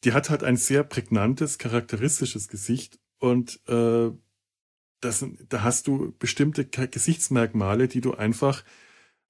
[0.04, 4.10] die hat halt ein sehr prägnantes, charakteristisches Gesicht und äh,
[5.00, 8.64] das, da hast du bestimmte Gesichtsmerkmale, die du einfach,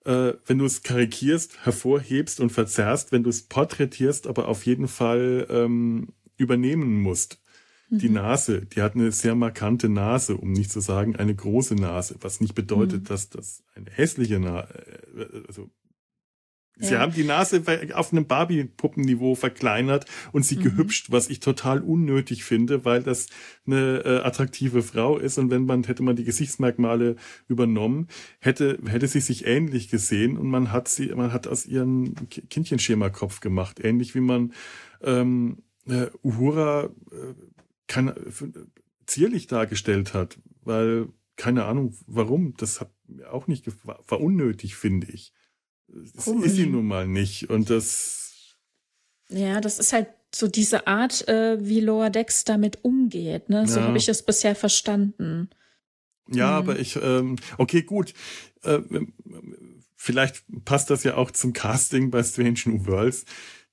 [0.05, 4.89] äh, wenn du es karikierst, hervorhebst und verzerrst, wenn du es porträtierst, aber auf jeden
[4.89, 7.41] Fall ähm, übernehmen musst.
[7.89, 7.99] Mhm.
[7.99, 12.17] Die Nase, die hat eine sehr markante Nase, um nicht zu sagen eine große Nase,
[12.21, 13.07] was nicht bedeutet, mhm.
[13.07, 14.75] dass das eine hässliche Nase,
[15.17, 15.71] äh, also
[16.79, 17.01] Sie ja.
[17.01, 20.63] haben die Nase auf einem Barbie-Puppenniveau verkleinert und sie mhm.
[20.63, 23.27] gehübscht, was ich total unnötig finde, weil das
[23.67, 28.09] eine äh, attraktive Frau ist und wenn man hätte man die Gesichtsmerkmale übernommen,
[28.39, 33.41] hätte hätte sie sich ähnlich gesehen und man hat sie man hat aus ihren Kindchenschema-Kopf
[33.41, 34.53] gemacht, ähnlich wie man
[35.03, 37.35] ähm, äh, Uhura äh,
[37.87, 38.15] kann, äh,
[39.07, 45.09] zierlich dargestellt hat, weil keine Ahnung warum, das hat mir auch nicht war unnötig, finde
[45.09, 45.35] ich.
[46.15, 47.51] Das ist sie nun mal nicht.
[47.51, 48.57] Und das.
[49.29, 53.49] Ja, das ist halt so diese Art, äh, wie Lower Decks damit umgeht.
[53.51, 53.67] Ne?
[53.67, 53.87] So ja.
[53.87, 55.51] habe ich es bisher verstanden.
[56.29, 56.57] Ja, hm.
[56.57, 58.15] aber ich, ähm, okay, gut.
[58.63, 58.81] Äh,
[59.97, 63.25] vielleicht passt das ja auch zum Casting bei Strange New Worlds.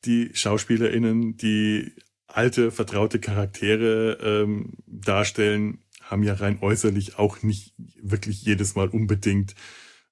[0.06, 1.94] Die SchauspielerInnen, die
[2.28, 9.56] alte, vertraute Charaktere ähm, darstellen, haben ja rein äußerlich auch nicht wirklich jedes Mal unbedingt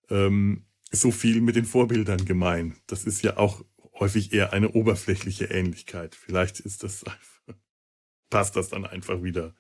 [0.10, 2.78] ähm, so viel mit den Vorbildern gemein.
[2.88, 3.63] Das ist ja auch
[4.00, 6.15] häufig eher eine oberflächliche Ähnlichkeit.
[6.15, 7.04] Vielleicht ist das
[8.30, 9.56] passt das dann einfach wieder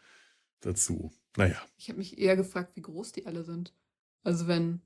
[0.61, 1.11] dazu.
[1.35, 1.61] Naja.
[1.77, 3.73] Ich habe mich eher gefragt, wie groß die alle sind.
[4.23, 4.81] Also wenn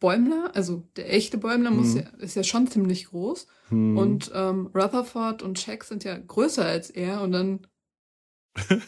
[0.00, 2.00] Bäumler, also der echte Bäumler muss mhm.
[2.00, 3.46] ja, ist ja schon ziemlich groß.
[3.70, 3.96] Mhm.
[3.96, 7.66] Und ähm, Rutherford und Jack sind ja größer als er und dann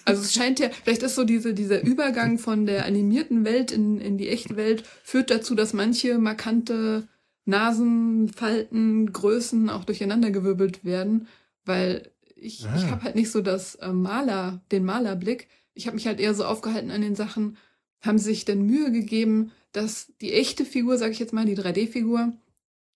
[0.05, 4.01] also es scheint ja, vielleicht ist so diese, dieser Übergang von der animierten Welt in,
[4.01, 7.09] in die echte Welt, führt dazu, dass manche markante
[7.45, 11.29] Nasenfalten, Größen auch durcheinandergewirbelt werden,
[11.65, 12.75] weil ich, ah.
[12.77, 15.49] ich habe halt nicht so das äh, Maler, den Malerblick.
[15.75, 17.57] Ich habe mich halt eher so aufgehalten an den Sachen,
[18.01, 22.33] haben sich denn Mühe gegeben, dass die echte Figur, sag ich jetzt mal, die 3D-Figur,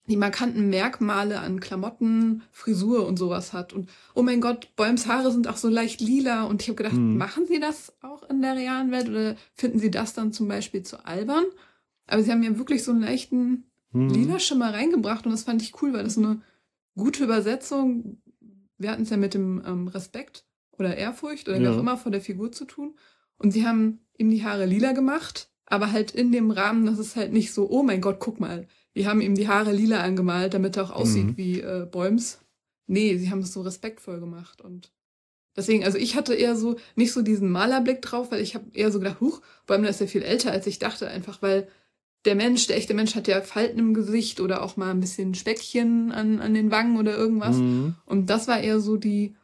[0.06, 3.72] die markanten Merkmale an Klamotten, Frisur und sowas hat.
[3.72, 6.44] Und oh mein Gott, Bäums Haare sind auch so leicht lila.
[6.44, 7.16] Und ich habe gedacht, hm.
[7.16, 10.82] machen sie das auch in der realen Welt oder finden sie das dann zum Beispiel
[10.82, 11.44] zu albern?
[12.06, 14.08] Aber sie haben ja wirklich so einen leichten hm.
[14.08, 16.42] lila Schimmer reingebracht und das fand ich cool, weil das eine
[16.96, 18.20] gute Übersetzung.
[18.78, 21.62] Wir hatten es ja mit dem ähm, Respekt oder Ehrfurcht oder ja.
[21.62, 22.96] wie auch immer vor der Figur zu tun.
[23.38, 27.14] Und sie haben ihm die Haare lila gemacht, aber halt in dem Rahmen, dass es
[27.14, 30.54] halt nicht so, oh mein Gott, guck mal, die haben ihm die Haare lila angemalt,
[30.54, 31.36] damit er auch aussieht mhm.
[31.36, 32.40] wie äh, Bäums.
[32.86, 34.92] Nee, sie haben es so respektvoll gemacht und
[35.56, 38.90] deswegen, also ich hatte eher so nicht so diesen Malerblick drauf, weil ich habe eher
[38.90, 41.68] so gedacht, huch, Bäumler ist ja viel älter als ich dachte, einfach weil
[42.24, 45.34] der Mensch, der echte Mensch hat ja Falten im Gesicht oder auch mal ein bisschen
[45.34, 47.56] Speckchen an, an den Wangen oder irgendwas.
[47.56, 47.96] Mhm.
[48.06, 49.34] Und das war eher so die,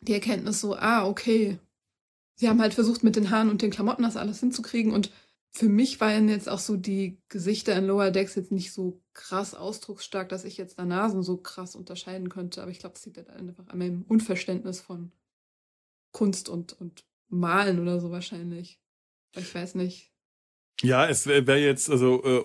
[0.00, 1.58] die Erkenntnis so, ah, okay.
[2.36, 5.10] Sie haben halt versucht, mit den Haaren und den Klamotten das alles hinzukriegen und
[5.56, 9.54] für mich waren jetzt auch so die Gesichter in Lower Decks jetzt nicht so krass
[9.54, 12.60] ausdrucksstark, dass ich jetzt da Nasen so krass unterscheiden könnte.
[12.60, 15.12] Aber ich glaube, es liegt halt einfach an meinem Unverständnis von
[16.12, 18.78] Kunst und, und Malen oder so wahrscheinlich.
[19.34, 20.12] Ich weiß nicht.
[20.82, 22.44] Ja, es wäre wär jetzt, also äh,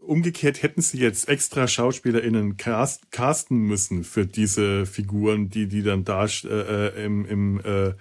[0.00, 6.04] umgekehrt hätten sie jetzt extra SchauspielerInnen cast, casten müssen für diese Figuren, die die dann
[6.04, 7.92] da äh, äh, im, im äh,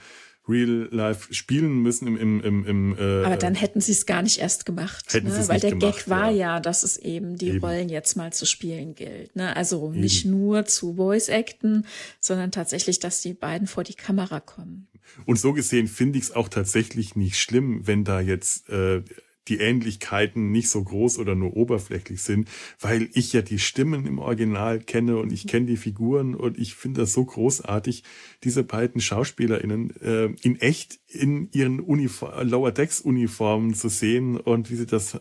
[0.47, 4.21] Real Life spielen müssen im im im, im äh, Aber dann hätten sie es gar
[4.21, 5.47] nicht erst gemacht, hätten ne?
[5.47, 6.55] weil der gemacht, Gag war ja.
[6.55, 6.59] ja.
[6.59, 7.59] dass es eben die eben.
[7.59, 9.55] Rollen jetzt mal zu spielen gilt, ne?
[9.55, 10.01] Also eben.
[10.01, 11.85] nicht nur zu Voice Acten,
[12.19, 14.87] sondern tatsächlich, dass die beiden vor die Kamera kommen.
[15.25, 19.03] Und so gesehen finde ich es auch tatsächlich nicht schlimm, wenn da jetzt äh,
[19.47, 24.19] die Ähnlichkeiten nicht so groß oder nur oberflächlich sind, weil ich ja die Stimmen im
[24.19, 28.03] Original kenne und ich kenne die Figuren und ich finde das so großartig,
[28.43, 34.69] diese beiden SchauspielerInnen äh, in echt in ihren Uniform, Lower Decks Uniformen zu sehen und
[34.69, 35.19] wie sie das äh,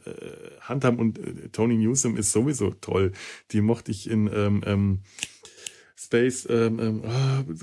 [0.60, 3.12] handhaben und äh, Tony Newsom ist sowieso toll.
[3.52, 5.00] Die mochte ich in ähm, ähm,
[5.96, 7.54] Space ähm, oh,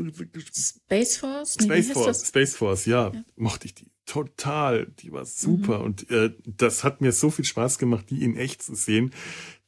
[0.52, 1.58] Space Force?
[1.62, 5.86] Space Force, Space Force, ja, ja, mochte ich die total, die war super mhm.
[5.86, 9.12] und äh, das hat mir so viel Spaß gemacht, die in echt zu sehen,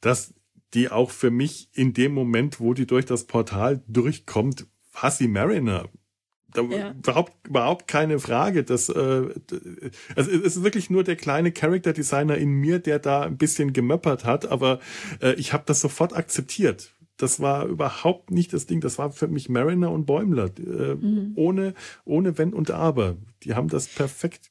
[0.02, 0.34] dass
[0.74, 4.66] die auch für mich in dem Moment, wo die durch das Portal durchkommt,
[5.00, 5.88] war sie Mariner.
[6.52, 6.90] Da ja.
[6.90, 8.64] überhaupt überhaupt keine Frage.
[8.64, 9.28] dass äh,
[10.14, 13.72] also es ist wirklich nur der kleine Character Designer in mir, der da ein bisschen
[13.72, 14.78] gemöppert hat, aber
[15.22, 16.93] äh, ich habe das sofort akzeptiert.
[17.16, 18.80] Das war überhaupt nicht das Ding.
[18.80, 20.50] Das war für mich Mariner und Bäumler.
[20.58, 21.32] Äh, mhm.
[21.36, 21.74] Ohne,
[22.04, 23.16] ohne Wenn und Aber.
[23.42, 24.50] Die haben das perfekt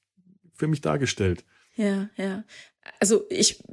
[0.53, 1.43] für mich dargestellt.
[1.75, 2.43] Ja, ja.
[2.99, 3.63] Also ich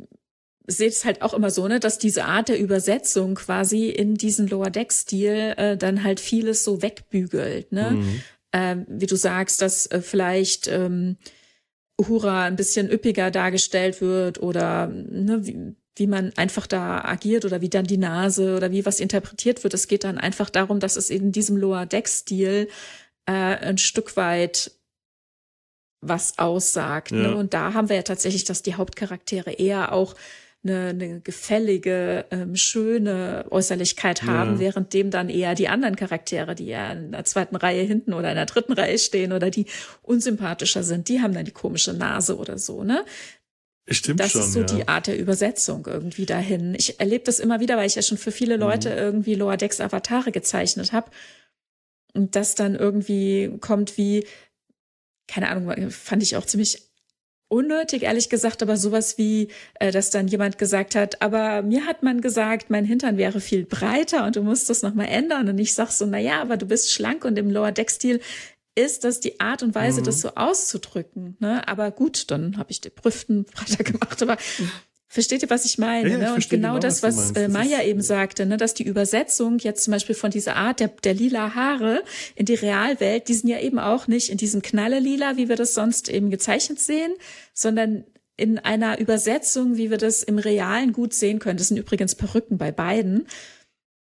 [0.67, 4.49] sehe es halt auch immer so, ne, dass diese Art der Übersetzung quasi in diesen
[4.49, 7.93] Lower Deck Stil äh, dann halt vieles so wegbügelt, ne?
[7.93, 8.23] Mhm.
[8.53, 11.17] Ähm, wie du sagst, dass äh, vielleicht ähm,
[12.01, 17.61] Uhura ein bisschen üppiger dargestellt wird oder ne, wie, wie man einfach da agiert oder
[17.61, 19.75] wie dann die Nase oder wie was interpretiert wird.
[19.75, 22.69] Es geht dann einfach darum, dass es in diesem Lower Deck Stil
[23.27, 24.73] äh, ein Stück weit
[26.01, 27.13] was aussagt.
[27.13, 27.23] Ne?
[27.23, 27.29] Ja.
[27.29, 27.37] Ne?
[27.37, 30.15] Und da haben wir ja tatsächlich, dass die Hauptcharaktere eher auch
[30.63, 34.61] eine, eine gefällige, ähm, schöne Äußerlichkeit haben, ja.
[34.61, 38.29] während dem dann eher die anderen Charaktere, die ja in der zweiten Reihe hinten oder
[38.29, 39.67] in der dritten Reihe stehen oder die
[40.03, 43.05] unsympathischer sind, die haben dann die komische Nase oder so, ne?
[43.91, 44.67] Stimmt das schon, ist so ja.
[44.67, 46.75] die Art der Übersetzung irgendwie dahin.
[46.77, 48.97] Ich erlebe das immer wieder, weil ich ja schon für viele Leute mhm.
[48.97, 51.11] irgendwie Lower Decks Avatare gezeichnet habe.
[52.15, 54.27] Und das dann irgendwie kommt wie,
[55.27, 56.91] keine Ahnung, fand ich auch ziemlich
[57.49, 62.05] unnötig, ehrlich gesagt, aber sowas wie, äh, dass dann jemand gesagt hat, aber mir hat
[62.05, 65.49] man gesagt, mein Hintern wäre viel breiter und du musst das nochmal ändern.
[65.49, 68.21] Und ich sag so, na ja, aber du bist schlank und im Lower Deck Stil
[68.75, 70.05] ist das die Art und Weise, mhm.
[70.05, 71.37] das so auszudrücken.
[71.41, 71.67] Ne?
[71.67, 74.23] Aber gut, dann habe ich die Prüften weiter gemacht.
[74.23, 74.37] Aber
[75.09, 76.09] versteht ihr, was ich meine?
[76.09, 76.35] Ja, ne?
[76.35, 78.57] Und genau, genau das, was, was äh, Maya eben sagte, ne?
[78.57, 82.03] dass die Übersetzung jetzt zum Beispiel von dieser Art der, der lila Haare
[82.37, 85.75] in die Realwelt, die sind ja eben auch nicht in diesem Knallerlila, wie wir das
[85.75, 87.13] sonst eben gezeichnet sehen,
[87.53, 88.05] sondern
[88.37, 91.59] in einer Übersetzung, wie wir das im Realen gut sehen können.
[91.59, 93.27] Das sind übrigens Perücken bei beiden.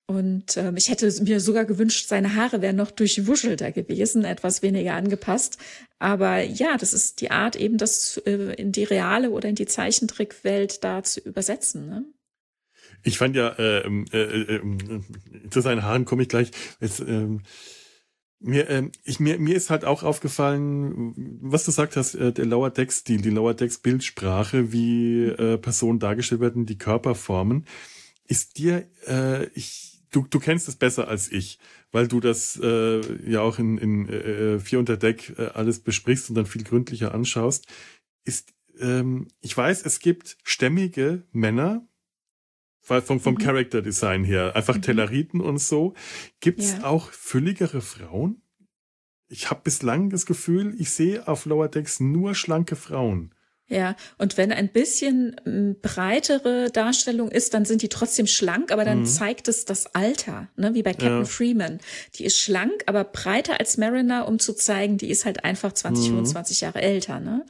[0.08, 4.94] Und ähm, ich hätte mir sogar gewünscht, seine Haare wären noch durchwuschelter gewesen, etwas weniger
[4.94, 5.58] angepasst.
[5.98, 9.66] Aber ja, das ist die Art, eben das äh, in die reale oder in die
[9.66, 11.88] Zeichentrickwelt da zu übersetzen.
[11.88, 12.04] Ne?
[13.02, 14.60] Ich fand ja, äh, äh, äh,
[15.50, 16.52] zu seinen Haaren komme ich gleich.
[16.80, 17.38] Jetzt, äh,
[18.38, 22.46] mir, äh, ich, mir, mir ist halt auch aufgefallen, was du sagt hast, äh, der
[22.46, 27.64] Lower Decks Stil, die Lower Decks Bildsprache, wie äh, Personen dargestellt werden, die Körperformen.
[28.28, 31.58] Ist dir, äh, ich du, du kennst es besser als ich,
[31.92, 36.28] weil du das äh, ja auch in, in äh, Vier unter Deck äh, alles besprichst
[36.28, 37.66] und dann viel gründlicher anschaust.
[38.24, 41.86] Ist, ähm, ich weiß, es gibt stämmige Männer,
[42.80, 43.38] vom, vom mhm.
[43.38, 44.82] Character Design her, einfach mhm.
[44.82, 45.94] Telleriten und so.
[46.40, 46.84] Gibt es ja.
[46.84, 48.42] auch fülligere Frauen?
[49.28, 53.34] Ich habe bislang das Gefühl, ich sehe auf Lower Decks nur schlanke Frauen.
[53.68, 58.84] Ja, und wenn ein bisschen hm, breitere Darstellung ist, dann sind die trotzdem schlank, aber
[58.84, 59.06] dann mhm.
[59.06, 60.74] zeigt es das Alter, ne?
[60.74, 61.24] wie bei Captain ja.
[61.24, 61.80] Freeman.
[62.14, 66.04] Die ist schlank, aber breiter als Mariner, um zu zeigen, die ist halt einfach 20,
[66.04, 66.14] mhm.
[66.16, 67.18] 25 Jahre älter.
[67.18, 67.44] Ne?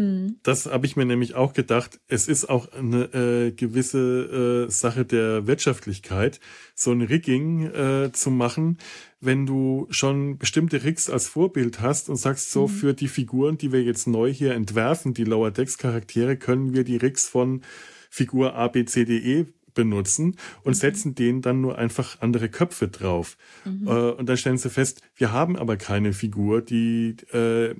[0.00, 0.36] Hm.
[0.42, 2.00] Das habe ich mir nämlich auch gedacht.
[2.08, 6.40] Es ist auch eine äh, gewisse äh, Sache der Wirtschaftlichkeit,
[6.74, 8.78] so ein Rigging äh, zu machen,
[9.20, 12.72] wenn du schon bestimmte Rigs als Vorbild hast und sagst, so mhm.
[12.72, 16.84] für die Figuren, die wir jetzt neu hier entwerfen, die Lower Decks Charaktere, können wir
[16.84, 17.60] die Rigs von
[18.08, 20.74] Figur A, B, C, D, E benutzen und mhm.
[20.74, 23.36] setzen denen dann nur einfach andere Köpfe drauf.
[23.64, 23.86] Mhm.
[23.86, 27.74] Äh, und dann stellen sie fest, wir haben aber keine Figur, die, äh,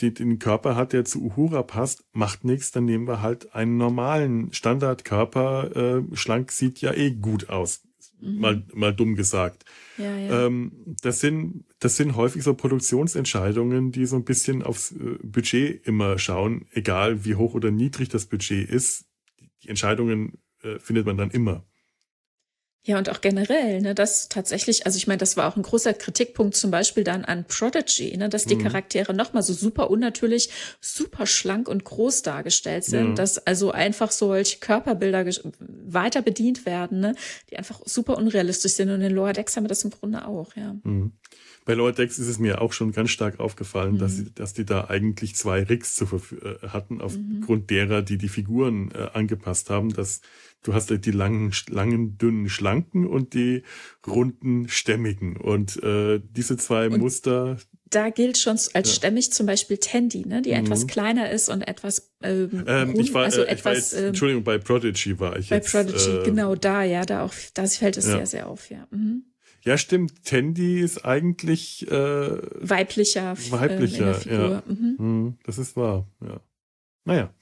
[0.00, 2.04] die den Körper hat, der zu Uhura passt.
[2.12, 5.76] Macht nichts, dann nehmen wir halt einen normalen Standardkörper.
[5.76, 7.82] Äh, schlank sieht ja eh gut aus.
[8.20, 8.38] Mhm.
[8.38, 9.64] Mal, mal dumm gesagt.
[9.96, 10.46] Ja, ja.
[10.46, 10.72] Ähm,
[11.02, 16.66] das sind, das sind häufig so Produktionsentscheidungen, die so ein bisschen aufs Budget immer schauen,
[16.72, 19.06] egal wie hoch oder niedrig das Budget ist.
[19.62, 21.64] Die Entscheidungen äh, findet man dann immer.
[22.82, 25.92] Ja, und auch generell, ne, dass tatsächlich, also ich meine, das war auch ein großer
[25.92, 28.62] Kritikpunkt zum Beispiel dann an Prodigy, ne, dass die mhm.
[28.62, 30.48] Charaktere nochmal so super unnatürlich,
[30.80, 33.14] super schlank und groß dargestellt sind, mhm.
[33.16, 35.26] dass also einfach solche Körperbilder
[35.58, 37.14] weiter bedient werden, ne,
[37.50, 38.88] die einfach super unrealistisch sind.
[38.88, 40.74] Und in Lower Decks haben wir das im Grunde auch, ja.
[40.82, 41.12] Mhm.
[41.66, 44.64] Bei Lower Decks ist es mir auch schon ganz stark aufgefallen, dass, sie, dass die
[44.64, 47.66] da eigentlich zwei Rigs zu äh, hatten, aufgrund mhm.
[47.66, 50.22] derer, die die Figuren äh, angepasst haben, dass
[50.62, 53.62] du hast halt die langen, langen, dünnen, schlanken und die
[54.06, 55.36] runden, stämmigen.
[55.36, 57.58] Und äh, diese zwei und Muster.
[57.88, 58.84] Da gilt schon als ja.
[58.84, 60.64] stämmig zum Beispiel Tandy, ne, die mhm.
[60.64, 63.64] etwas kleiner ist und etwas ähm, ähm, ich war, also äh, etwas.
[63.64, 65.72] War jetzt, ähm, Entschuldigung, bei Prodigy war ich bei jetzt.
[65.72, 68.18] Bei Prodigy, äh, genau da, ja, da auch, da fällt es ja.
[68.18, 68.86] sehr, sehr auf, ja.
[68.90, 69.24] Mhm.
[69.62, 70.24] Ja, stimmt.
[70.24, 73.36] Tandy ist eigentlich äh, weiblicher.
[73.50, 74.62] Weiblicher, ähm, ja.
[74.66, 74.96] Mhm.
[74.98, 75.38] mhm.
[75.44, 76.40] Das ist wahr, ja.
[77.04, 77.34] Naja.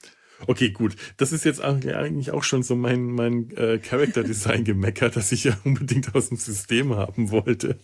[0.47, 0.95] Okay, gut.
[1.17, 5.45] Das ist jetzt eigentlich auch schon so mein, mein äh, Character Design gemeckert, dass ich
[5.45, 7.77] ja unbedingt aus dem System haben wollte.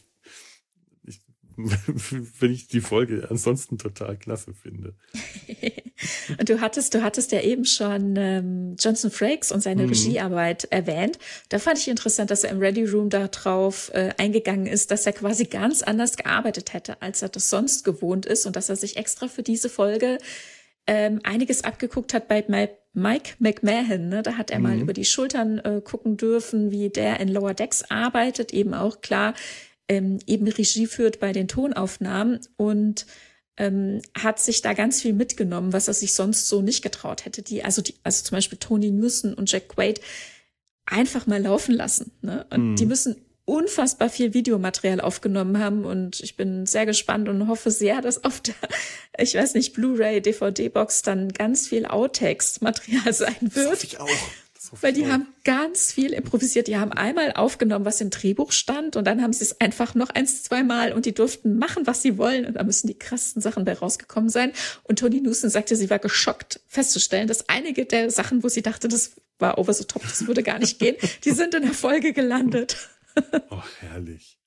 [1.04, 1.22] Ich,
[1.58, 4.96] wenn ich die Folge ansonsten total klasse finde.
[6.40, 9.90] und du hattest, du hattest ja eben schon ähm, Johnson Frakes und seine mhm.
[9.90, 11.20] Regiearbeit erwähnt.
[11.50, 15.14] Da fand ich interessant, dass er im Ready Room darauf äh, eingegangen ist, dass er
[15.14, 18.98] quasi ganz anders gearbeitet hätte, als er das sonst gewohnt ist und dass er sich
[18.98, 20.20] extra für diese Folge
[20.88, 22.44] ähm, einiges abgeguckt hat bei
[22.94, 24.10] Mike McMahon.
[24.10, 24.24] Ne?
[24.24, 24.64] Da hat er mhm.
[24.64, 29.02] mal über die Schultern äh, gucken dürfen, wie der in Lower Decks arbeitet, eben auch
[29.02, 29.34] klar
[29.88, 33.06] ähm, eben Regie führt bei den Tonaufnahmen und
[33.58, 37.42] ähm, hat sich da ganz viel mitgenommen, was er sich sonst so nicht getraut hätte.
[37.42, 40.02] Die, also die, also zum Beispiel Tony Newson und Jack Quaid
[40.86, 42.12] einfach mal laufen lassen.
[42.22, 42.46] Ne?
[42.50, 42.76] Und mhm.
[42.76, 48.02] die müssen unfassbar viel Videomaterial aufgenommen haben und ich bin sehr gespannt und hoffe sehr,
[48.02, 48.56] dass auf der,
[49.18, 53.56] ich weiß nicht, Blu-ray, DVD-Box dann ganz viel Outtakes-Material sein wird.
[53.56, 54.10] Das hoffe ich auch.
[54.82, 56.68] Weil die haben ganz viel improvisiert.
[56.68, 60.10] Die haben einmal aufgenommen, was im Drehbuch stand, und dann haben sie es einfach noch
[60.10, 62.46] eins, zweimal und die durften machen, was sie wollen.
[62.46, 64.54] Und da müssen die krassesten Sachen bei rausgekommen sein.
[64.84, 68.88] Und Tony Newson sagte, sie war geschockt festzustellen, dass einige der Sachen, wo sie dachte,
[68.88, 72.14] das war over the top, das würde gar nicht gehen, die sind in der Folge
[72.14, 72.90] gelandet.
[73.50, 74.40] Oh, herrlich.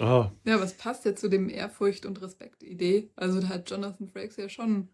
[0.00, 0.26] Oh.
[0.44, 3.12] Ja, was passt ja zu dem Ehrfurcht und Respekt-Idee?
[3.16, 4.88] Also da hat Jonathan Frakes ja schon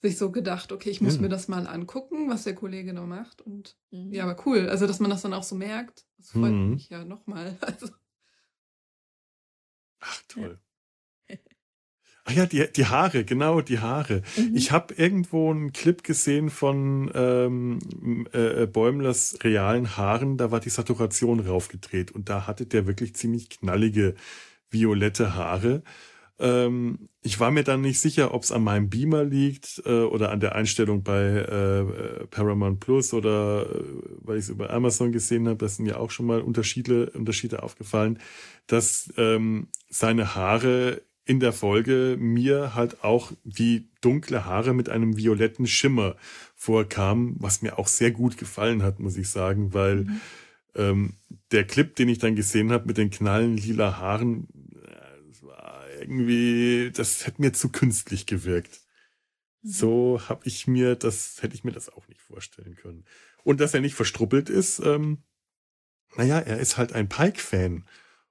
[0.00, 1.22] sich so gedacht, okay, ich muss mhm.
[1.22, 3.42] mir das mal angucken, was der Kollege noch macht.
[3.42, 4.12] Und mhm.
[4.12, 4.68] ja, aber cool.
[4.68, 6.70] Also, dass man das dann auch so merkt, das freut mhm.
[6.70, 7.56] mich ja nochmal.
[7.66, 7.88] Also.
[10.00, 10.60] Ach, toll.
[12.28, 14.20] Ach ja, die, die Haare, genau, die Haare.
[14.36, 14.54] Mhm.
[14.54, 17.78] Ich habe irgendwo einen Clip gesehen von ähm,
[18.32, 23.48] äh, Bäumlers realen Haaren, da war die Saturation raufgedreht und da hatte der wirklich ziemlich
[23.48, 24.14] knallige
[24.70, 25.82] violette Haare.
[26.38, 30.30] Ähm, ich war mir dann nicht sicher, ob es an meinem Beamer liegt äh, oder
[30.30, 33.84] an der Einstellung bei äh, Paramount Plus oder äh,
[34.20, 37.62] weil ich es über Amazon gesehen habe, das sind ja auch schon mal Unterschiede, Unterschiede
[37.62, 38.18] aufgefallen,
[38.66, 45.18] dass ähm, seine Haare in der Folge mir halt auch wie dunkle Haare mit einem
[45.18, 46.16] violetten Schimmer
[46.56, 50.20] vorkamen, was mir auch sehr gut gefallen hat, muss ich sagen, weil mhm.
[50.74, 51.12] ähm,
[51.52, 54.48] der Clip, den ich dann gesehen habe mit den knallen lila Haaren,
[55.28, 58.80] das war irgendwie, das hätte mir zu künstlich gewirkt.
[59.60, 59.68] Mhm.
[59.68, 63.04] So habe ich mir das, hätte ich mir das auch nicht vorstellen können.
[63.44, 65.18] Und dass er nicht verstruppelt ist, ähm,
[66.16, 67.84] naja, er ist halt ein Pike-Fan.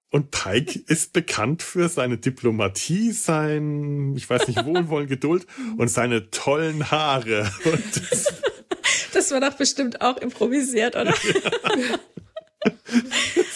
[0.10, 5.46] Und Pike ist bekannt für seine Diplomatie, sein, ich weiß nicht, Wohlwollen, Geduld
[5.78, 7.52] und seine tollen Haare.
[7.64, 8.34] Das,
[9.14, 11.14] das, war doch bestimmt auch improvisiert, oder?
[11.14, 12.00] Ja.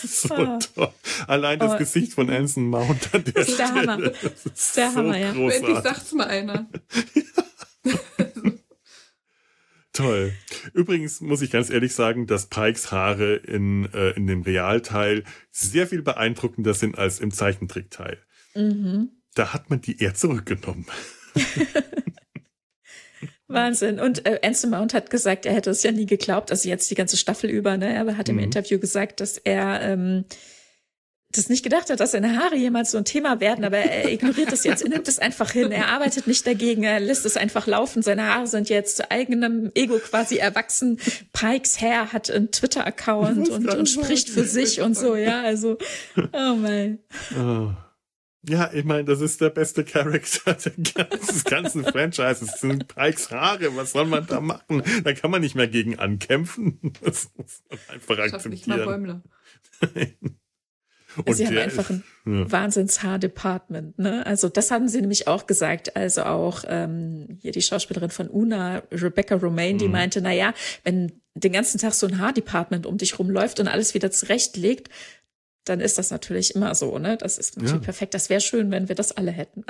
[0.04, 0.60] so ah.
[0.76, 0.90] toll.
[1.28, 1.78] Allein das oh.
[1.78, 3.92] Gesicht von Anson Mount an der, das ist der Stelle.
[3.92, 4.10] Hammer.
[4.10, 5.32] Das ist der so Hammer, ja.
[5.32, 6.68] Endlich sagt's mal einer.
[10.02, 10.34] Toll.
[10.74, 15.88] Übrigens muss ich ganz ehrlich sagen, dass Pikes Haare in, äh, in dem Realteil sehr
[15.88, 18.18] viel beeindruckender sind als im Zeichentrickteil.
[18.56, 19.10] Mhm.
[19.36, 20.86] Da hat man die eher zurückgenommen.
[23.48, 24.00] Wahnsinn.
[24.00, 26.96] Und äh, Anson Mount hat gesagt, er hätte es ja nie geglaubt, also jetzt die
[26.96, 28.00] ganze Staffel über, ne?
[28.00, 28.40] Aber hat mhm.
[28.40, 30.26] im Interview gesagt, dass er ähm,
[31.32, 34.52] das nicht gedacht hat, dass seine Haare jemals so ein Thema werden, aber er ignoriert
[34.52, 34.84] das jetzt.
[34.84, 35.72] Er nimmt es einfach hin.
[35.72, 36.84] Er arbeitet nicht dagegen.
[36.84, 38.02] Er lässt es einfach laufen.
[38.02, 41.00] Seine Haare sind jetzt zu eigenem Ego quasi erwachsen.
[41.34, 45.16] Pikes Hair hat einen Twitter-Account und, und spricht für sich und so.
[45.16, 45.78] Ja, also,
[46.18, 47.00] oh mein.
[47.38, 47.72] Oh.
[48.48, 52.50] Ja, ich meine, das ist der beste Charakter des ganzen Franchises.
[52.50, 53.76] Das sind Pikes Haare.
[53.76, 54.82] Was soll man da machen?
[55.04, 56.80] Da kann man nicht mehr gegen ankämpfen.
[57.04, 58.52] Das muss man einfach akzeptieren.
[58.52, 59.22] Nicht mal Bäumler.
[61.26, 62.52] Und sie haben einfach ein ja.
[62.52, 64.00] Wahnsinns-Haar-Department.
[64.00, 64.26] Ne?
[64.26, 65.96] Also das haben sie nämlich auch gesagt.
[65.96, 69.92] Also auch ähm, hier die Schauspielerin von Una, Rebecca Romaine, die mhm.
[69.92, 70.54] meinte, na ja,
[70.84, 74.90] wenn den ganzen Tag so ein Haar-Department um dich rumläuft und alles wieder zurechtlegt,
[75.66, 76.98] dann ist das natürlich immer so.
[76.98, 77.18] Ne?
[77.18, 77.86] Das ist natürlich ja.
[77.86, 78.14] perfekt.
[78.14, 79.64] Das wäre schön, wenn wir das alle hätten.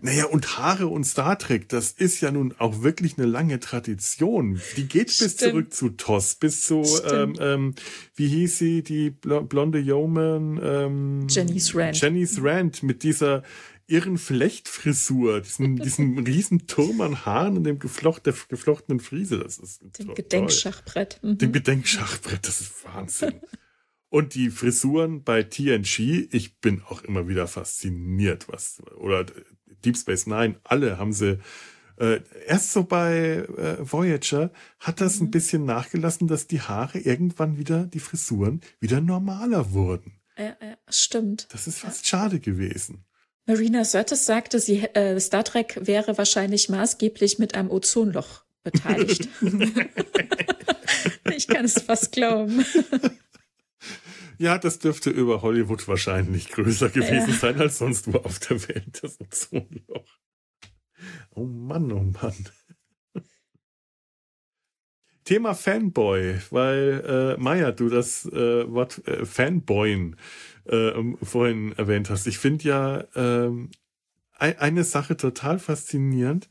[0.00, 4.60] Naja, und Haare und Star Trek, das ist ja nun auch wirklich eine lange Tradition.
[4.76, 7.74] Die geht bis zurück zu Toss, bis zu, ähm, ähm,
[8.16, 10.60] wie hieß sie, die blonde Yeoman?
[10.62, 12.00] Ähm, Jenny's Rand.
[12.00, 13.44] Jenny's Rand mit dieser
[13.86, 19.38] irren Flechtfrisur, diesem, diesem riesen Turm an Haaren und dem Geflocht, der geflochtenen Friese.
[19.38, 21.20] Das ist Dem Gedenkschachbrett.
[21.22, 21.38] Mhm.
[21.38, 23.40] Dem Gedenkschachbrett, das ist Wahnsinn.
[24.08, 29.26] Und die Frisuren bei TNG, ich bin auch immer wieder fasziniert, was, oder
[29.84, 31.38] Deep Space Nine, alle haben sie
[31.96, 34.50] äh, erst so bei äh, Voyager
[34.80, 35.30] hat das ein mhm.
[35.30, 40.20] bisschen nachgelassen, dass die Haare irgendwann wieder, die Frisuren, wieder normaler wurden.
[40.36, 41.46] Ja, ja, stimmt.
[41.52, 42.18] Das ist fast ja.
[42.18, 43.04] schade gewesen.
[43.46, 49.28] Marina Sirtis sagte, sie, äh, Star Trek wäre wahrscheinlich maßgeblich mit einem Ozonloch beteiligt.
[51.36, 52.64] ich kann es fast glauben.
[54.38, 57.36] Ja, das dürfte über Hollywood wahrscheinlich größer gewesen ja.
[57.36, 60.18] sein als sonst wo auf der Welt, das Ozonloch.
[61.30, 62.34] Oh Mann, oh Mann.
[65.24, 70.16] Thema Fanboy, weil äh, Maya, du das äh, Wort äh, Fanboyen
[70.66, 72.26] äh, vorhin erwähnt hast.
[72.26, 73.50] Ich finde ja äh,
[74.38, 76.48] eine Sache total faszinierend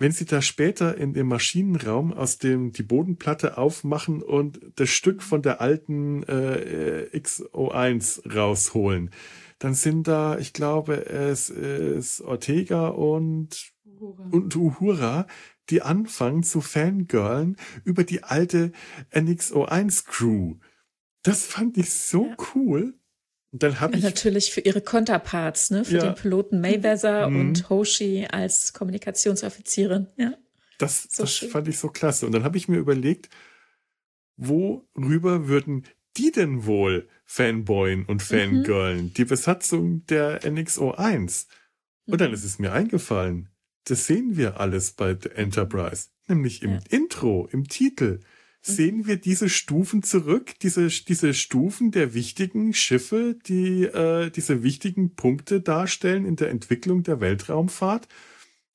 [0.00, 5.22] wenn sie da später in dem Maschinenraum aus dem die Bodenplatte aufmachen und das Stück
[5.22, 9.10] von der alten äh, XO1 rausholen,
[9.58, 14.28] dann sind da, ich glaube, es ist Ortega und Uhura.
[14.30, 15.26] und Uhura,
[15.68, 18.72] die anfangen zu fangirlen über die alte
[19.12, 20.56] NXO1 Crew.
[21.22, 22.36] Das fand ich so ja.
[22.54, 22.94] cool.
[23.52, 26.04] Und dann habe ich natürlich für ihre Konterparts, ne, für ja.
[26.04, 27.40] den Piloten Mayweather mhm.
[27.40, 30.06] und Hoshi als Kommunikationsoffizierin.
[30.16, 30.34] Ja.
[30.78, 32.26] Das, so das fand ich so klasse.
[32.26, 33.28] Und dann habe ich mir überlegt,
[34.36, 35.84] worüber würden
[36.16, 38.36] die denn wohl Fanboyen und mhm.
[38.36, 39.04] Fangirlen?
[39.04, 39.14] Mhm.
[39.14, 41.46] Die Besatzung der NXO1.
[42.06, 42.34] Und dann mhm.
[42.34, 43.48] ist es mir eingefallen.
[43.84, 46.08] Das sehen wir alles bei The Enterprise.
[46.28, 46.80] Nämlich im ja.
[46.90, 48.20] Intro, im Titel
[48.62, 55.14] sehen wir diese Stufen zurück, diese, diese Stufen der wichtigen Schiffe, die äh, diese wichtigen
[55.14, 58.08] Punkte darstellen in der Entwicklung der Weltraumfahrt.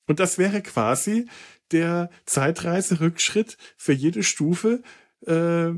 [0.06, 1.26] Und das wäre quasi
[1.70, 4.82] der Zeitreiserückschritt für jede Stufe.
[5.24, 5.72] Äh,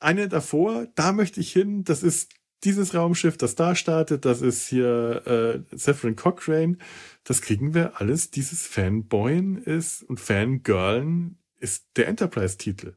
[0.00, 2.30] eine davor, da möchte ich hin, das ist
[2.64, 6.78] dieses Raumschiff, das da startet, das ist hier äh, Severin Cochrane.
[7.24, 8.30] Das kriegen wir alles.
[8.30, 12.94] Dieses Fanboyen ist und Fangirlen ist der Enterprise-Titel.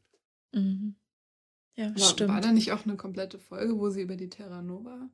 [0.53, 0.95] Mhm.
[1.75, 2.29] Ja, war, stimmt.
[2.29, 5.09] War da nicht auch eine komplette Folge, wo sie über die Terra Nova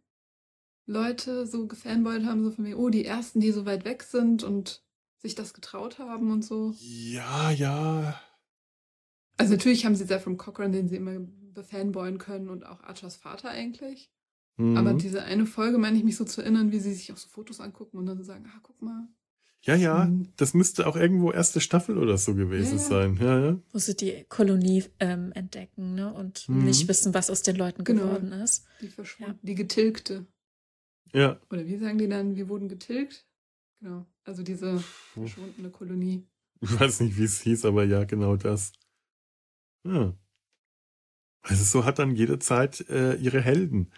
[0.85, 4.43] Leute so gefanboyt haben, so von mir, oh, die ersten, die so weit weg sind
[4.43, 4.83] und
[5.17, 6.73] sich das getraut haben und so?
[6.79, 8.19] Ja, ja.
[9.37, 11.19] Also natürlich haben sie Zephyr Cochrane, den sie immer
[11.53, 14.11] befanboyen können und auch Archers Vater eigentlich.
[14.55, 14.77] Mhm.
[14.77, 17.27] Aber diese eine Folge meine ich mich so zu erinnern, wie sie sich auch so
[17.27, 19.07] Fotos angucken und dann sagen, ah, guck mal,
[19.61, 20.29] ja, ja, mhm.
[20.37, 23.17] das müsste auch irgendwo erste Staffel oder so gewesen ja, sein.
[23.19, 23.59] Ja, ja.
[23.71, 26.13] Wo sie die Kolonie ähm, entdecken ne?
[26.13, 26.65] und mhm.
[26.65, 28.03] nicht wissen, was aus den Leuten genau.
[28.03, 28.65] geworden ist.
[28.81, 29.39] Die verschwunden, ja.
[29.41, 30.25] die getilgte.
[31.13, 31.39] Ja.
[31.49, 33.25] Oder wie sagen die dann, wir wurden getilgt?
[33.79, 34.79] Genau, also diese
[35.13, 36.27] verschwundene Kolonie.
[36.61, 38.71] Ich weiß nicht, wie es hieß, aber ja, genau das.
[39.83, 40.17] Ja.
[41.41, 43.91] Also so hat dann jede Zeit äh, ihre Helden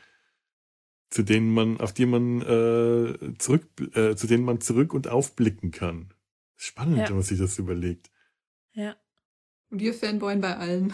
[1.10, 5.72] zu denen man, auf die man äh, zurück, äh, zu denen man zurück und aufblicken
[5.72, 6.14] kann.
[6.56, 7.08] Spannend, ja.
[7.08, 8.12] wenn man sich das überlegt.
[8.74, 8.96] Ja.
[9.70, 10.94] Und wir Fanboyen bei allen.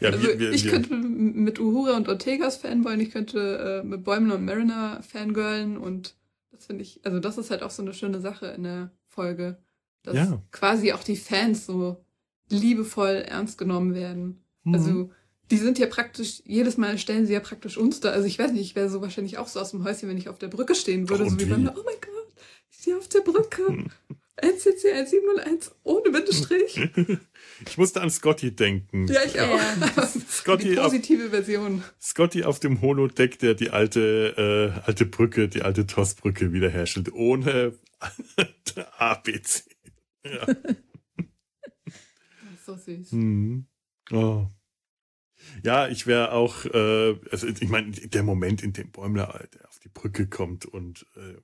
[0.00, 0.72] ja, also wir, wir, ich wir.
[0.72, 6.16] könnte mit Uhura und Ortegas Fanboyen, ich könnte äh, mit Bäumen und Mariner fangirlen und
[6.50, 9.58] das finde ich, also das ist halt auch so eine schöne Sache in der Folge,
[10.02, 10.42] dass ja.
[10.50, 12.04] quasi auch die Fans so
[12.48, 14.44] liebevoll ernst genommen werden.
[14.64, 14.74] Mhm.
[14.74, 15.10] Also
[15.52, 18.08] die sind ja praktisch, jedes Mal stellen sie ja praktisch uns da.
[18.08, 20.30] Also ich weiß nicht, ich wäre so wahrscheinlich auch so aus dem Häuschen, wenn ich
[20.30, 21.24] auf der Brücke stehen würde.
[21.24, 22.32] Oh, so wie bei mir, oh mein Gott,
[22.70, 23.84] ich stehe auf der Brücke.
[24.36, 26.80] NCC 1701 ohne Bindestrich.
[27.68, 29.06] Ich musste an Scotty denken.
[29.06, 29.56] Ja, ich auch.
[29.56, 30.08] Ja.
[30.28, 31.84] Scotty die positive auf, Version.
[32.00, 37.78] Scotty auf dem Holodeck, der die alte, äh, alte Brücke, die alte TOS-Brücke wiederherstellt, ohne
[38.98, 39.62] ABC.
[40.24, 40.46] Ja.
[42.66, 43.12] so süß.
[43.12, 43.66] Mhm.
[44.10, 44.46] Oh.
[45.62, 49.88] Ja, ich wäre auch, äh, also ich meine, der Moment, in dem Bäumler auf die
[49.88, 51.36] Brücke kommt und äh,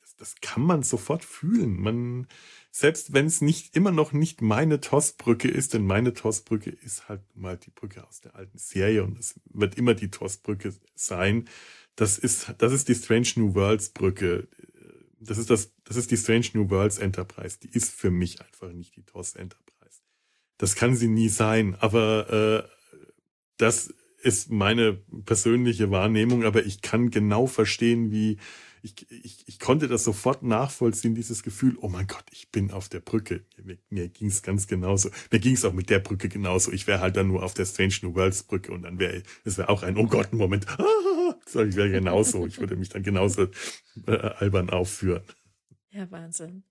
[0.00, 1.78] das, das kann man sofort fühlen.
[1.78, 2.26] Man,
[2.70, 7.20] selbst wenn es nicht immer noch nicht meine Tossbrücke ist, denn meine Tossbrücke ist halt
[7.34, 11.48] mal die Brücke aus der alten Serie und es wird immer die Tossbrücke sein.
[11.96, 14.48] Das ist, das ist die Strange New Worlds Brücke.
[15.20, 17.58] Das ist das, das ist die Strange New Worlds Enterprise.
[17.58, 20.00] Die ist für mich einfach nicht die TOS Enterprise.
[20.56, 22.77] Das kann sie nie sein, aber äh,
[23.58, 24.94] das ist meine
[25.24, 28.38] persönliche Wahrnehmung, aber ich kann genau verstehen, wie
[28.82, 32.88] ich, ich, ich konnte das sofort nachvollziehen, dieses Gefühl, oh mein Gott, ich bin auf
[32.88, 33.44] der Brücke.
[33.62, 35.10] Mir, mir ging es ganz genauso.
[35.30, 36.72] Mir ging es auch mit der Brücke genauso.
[36.72, 39.58] Ich wäre halt dann nur auf der Strange New Worlds Brücke und dann wäre es
[39.58, 40.66] wäre auch ein, oh Gott, Moment.
[41.54, 42.46] Ah, ich wäre genauso.
[42.46, 43.48] Ich würde mich dann genauso
[44.06, 45.22] äh, albern aufführen.
[45.90, 46.62] Ja, Wahnsinn.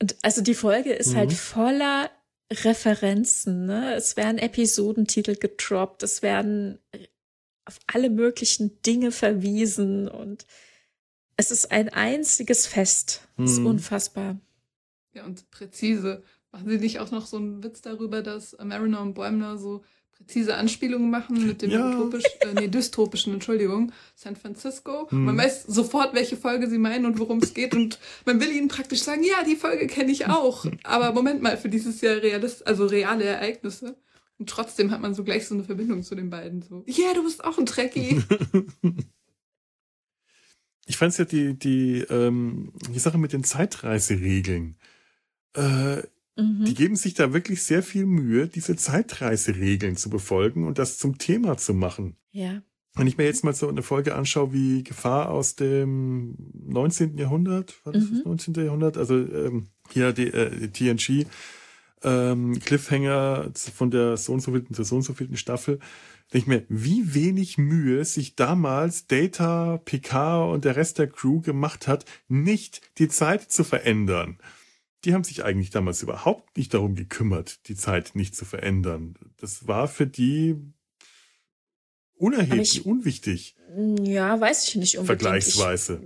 [0.00, 1.34] Und also die Folge ist halt mhm.
[1.34, 2.10] halt voller
[2.52, 3.66] Referenzen.
[3.66, 3.94] Ne?
[3.94, 6.78] Es werden Episodentitel gedroppt, es werden
[7.64, 10.46] auf alle möglichen Dinge verwiesen und
[11.36, 13.26] es ist ein einziges Fest.
[13.36, 13.66] Das ist hm.
[13.66, 14.38] unfassbar.
[15.14, 16.22] Ja, und präzise.
[16.52, 19.82] Machen Sie nicht auch noch so einen Witz darüber, dass Mariner und Bäumler so
[20.24, 21.90] präzise Anspielungen machen mit dem ja.
[21.90, 25.10] utopisch, äh, nee, dystopischen, Entschuldigung, San Francisco.
[25.10, 25.24] Hm.
[25.24, 28.68] Man weiß sofort, welche Folge sie meinen und worum es geht und man will ihnen
[28.68, 30.66] praktisch sagen, ja, die Folge kenne ich auch.
[30.82, 33.96] Aber Moment mal, für dieses Jahr realist, also reale Ereignisse.
[34.38, 36.62] Und trotzdem hat man so gleich so eine Verbindung zu den beiden.
[36.62, 38.22] So, ja, yeah, du bist auch ein Trekkie.
[40.86, 44.76] ich fand es ja die, die, ähm, die Sache mit den Zeitreiseregeln.
[45.54, 46.02] Äh,
[46.36, 46.64] Mhm.
[46.64, 51.18] Die geben sich da wirklich sehr viel Mühe, diese Zeitreiseregeln zu befolgen und das zum
[51.18, 52.16] Thema zu machen.
[52.30, 52.62] Ja.
[52.96, 57.18] Wenn ich mir jetzt mal so eine Folge anschaue wie Gefahr aus dem 19.
[57.18, 58.16] Jahrhundert, war das mhm.
[58.16, 58.54] das 19.
[58.54, 58.96] Jahrhundert?
[58.96, 61.26] Also ähm, hier die, äh, TNG
[62.04, 65.78] ähm, Cliffhanger von der so und so vielten zur so und so vielten Staffel,
[66.32, 71.40] denke ich mir, wie wenig Mühe sich damals Data, Picard und der Rest der Crew
[71.40, 74.38] gemacht hat, nicht die Zeit zu verändern
[75.04, 79.14] die haben sich eigentlich damals überhaupt nicht darum gekümmert, die Zeit nicht zu verändern.
[79.36, 80.56] Das war für die
[82.16, 83.56] unerheblich, ich, unwichtig.
[84.02, 85.20] Ja, weiß ich nicht unbedingt.
[85.22, 86.00] Vergleichsweise.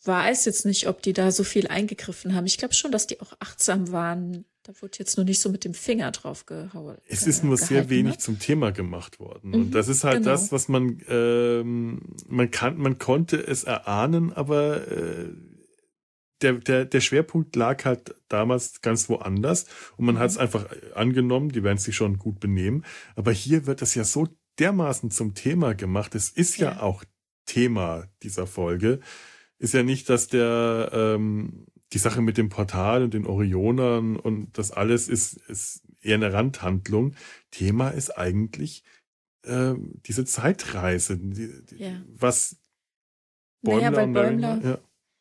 [0.00, 2.46] Ich weiß jetzt nicht, ob die da so viel eingegriffen haben.
[2.46, 4.44] Ich glaube schon, dass die auch achtsam waren.
[4.62, 6.98] Da wurde jetzt nur nicht so mit dem Finger drauf gehauen.
[7.06, 8.18] Es ist nur gehalten, sehr wenig ne?
[8.18, 9.50] zum Thema gemacht worden.
[9.50, 10.30] Mhm, und das ist halt genau.
[10.30, 15.30] das, was man, ähm, man kann, man konnte es erahnen, aber äh,
[16.42, 19.66] der, der, der Schwerpunkt lag halt damals ganz woanders
[19.96, 20.18] und man mhm.
[20.20, 22.84] hat es einfach angenommen, die werden sich schon gut benehmen.
[23.16, 24.28] Aber hier wird das ja so
[24.58, 26.14] dermaßen zum Thema gemacht.
[26.14, 27.04] Es ist ja, ja auch
[27.46, 29.00] Thema dieser Folge.
[29.58, 34.56] Ist ja nicht, dass der ähm, die Sache mit dem Portal und den Orionern und
[34.58, 37.14] das alles ist, ist eher eine Randhandlung.
[37.50, 38.84] Thema ist eigentlich
[39.42, 39.74] äh,
[40.06, 42.02] diese Zeitreise, die, die, ja.
[42.14, 42.56] was
[43.62, 44.78] Bäumler naja, und Bäumler, ja.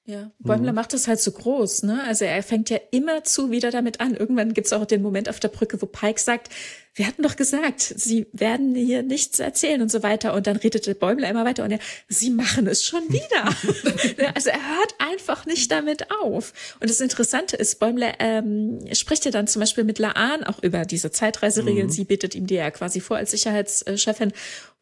[0.10, 0.78] Ja, Bäumler mhm.
[0.78, 2.02] macht das halt so groß, ne?
[2.06, 4.16] Also er fängt ja immer zu wieder damit an.
[4.16, 6.50] Irgendwann gibt's auch den Moment auf der Brücke, wo Pike sagt,
[6.94, 10.34] wir hatten doch gesagt, sie werden hier nichts erzählen und so weiter.
[10.34, 14.32] Und dann redete Bäumler immer weiter und er, sie machen es schon wieder.
[14.34, 16.54] also er hört einfach nicht damit auf.
[16.80, 20.86] Und das Interessante ist, Bäumler ähm, spricht ja dann zum Beispiel mit Laan auch über
[20.86, 21.88] diese Zeitreiseregeln.
[21.88, 21.92] Mhm.
[21.92, 24.32] Sie bittet ihm die ja quasi vor als Sicherheitschefin.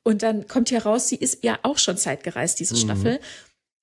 [0.03, 2.79] Und dann kommt hier raus, sie ist ja auch schon zeitgereist, diese mhm.
[2.79, 3.19] Staffel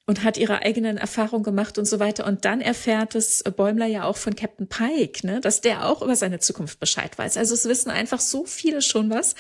[0.07, 2.27] und hat ihre eigenen Erfahrungen gemacht und so weiter.
[2.27, 6.17] Und dann erfährt es Bäumler ja auch von Captain Pike, ne, dass der auch über
[6.17, 7.37] seine Zukunft Bescheid weiß.
[7.37, 9.35] Also es wissen einfach so viele schon was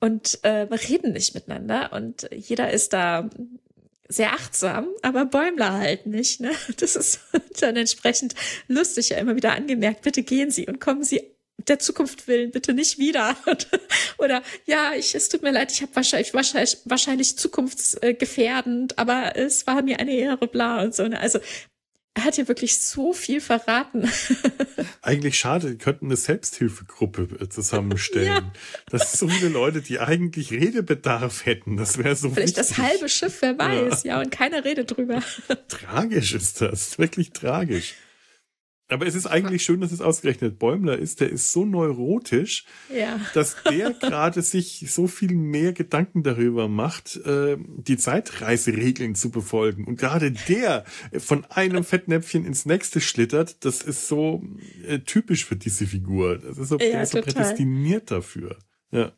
[0.00, 1.92] und äh, reden nicht miteinander.
[1.92, 3.30] Und jeder ist da
[4.08, 6.40] sehr achtsam, aber Bäumler halt nicht.
[6.40, 6.52] Ne?
[6.78, 7.20] Das ist
[7.60, 8.34] dann entsprechend
[8.68, 10.02] lustig ja immer wieder angemerkt.
[10.02, 13.36] Bitte gehen Sie und kommen Sie der Zukunft willen bitte nicht wieder.
[14.18, 19.66] Oder ja, ich, es tut mir leid, ich habe wahrscheinlich, wahrscheinlich, wahrscheinlich zukunftsgefährdend, aber es
[19.66, 21.06] war mir eine Ehre, bla und so.
[21.08, 21.18] Ne?
[21.18, 21.40] Also
[22.16, 24.10] er hat hier wirklich so viel verraten.
[25.02, 28.26] Eigentlich schade, die könnten eine Selbsthilfegruppe äh, zusammenstellen.
[28.26, 28.52] ja.
[28.88, 31.76] Das sind so viele Leute, die eigentlich Redebedarf hätten.
[31.76, 32.76] Das wäre so Vielleicht wichtig.
[32.76, 34.14] das halbe Schiff, wer weiß, ja.
[34.14, 35.22] ja, und keiner redet drüber.
[35.68, 37.94] Tragisch ist das, wirklich tragisch.
[38.88, 41.20] Aber es ist eigentlich schön, dass es ausgerechnet Bäumler ist.
[41.20, 42.64] Der ist so neurotisch,
[42.94, 43.20] ja.
[43.34, 49.84] dass der gerade sich so viel mehr Gedanken darüber macht, äh, die Zeitreiseregeln zu befolgen.
[49.86, 50.84] Und gerade der
[51.18, 54.44] von einem Fettnäpfchen ins nächste schlittert, das ist so
[54.86, 56.38] äh, typisch für diese Figur.
[56.38, 58.56] Das ist so, ja, der ist so prädestiniert dafür.
[58.92, 59.12] Ja.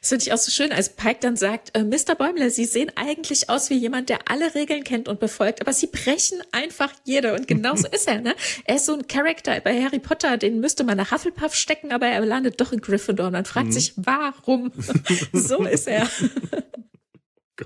[0.00, 2.14] Das finde ich auch so schön, als Pike dann sagt, äh, Mr.
[2.16, 5.86] Bäumler, Sie sehen eigentlich aus wie jemand, der alle Regeln kennt und befolgt, aber Sie
[5.86, 7.34] brechen einfach jede.
[7.34, 8.34] Und genauso ist er, ne?
[8.64, 12.06] Er ist so ein Charakter bei Harry Potter, den müsste man nach Hufflepuff stecken, aber
[12.06, 13.26] er landet doch in Gryffindor.
[13.26, 13.72] Und man fragt mhm.
[13.72, 14.72] sich, warum?
[15.32, 16.08] so ist er.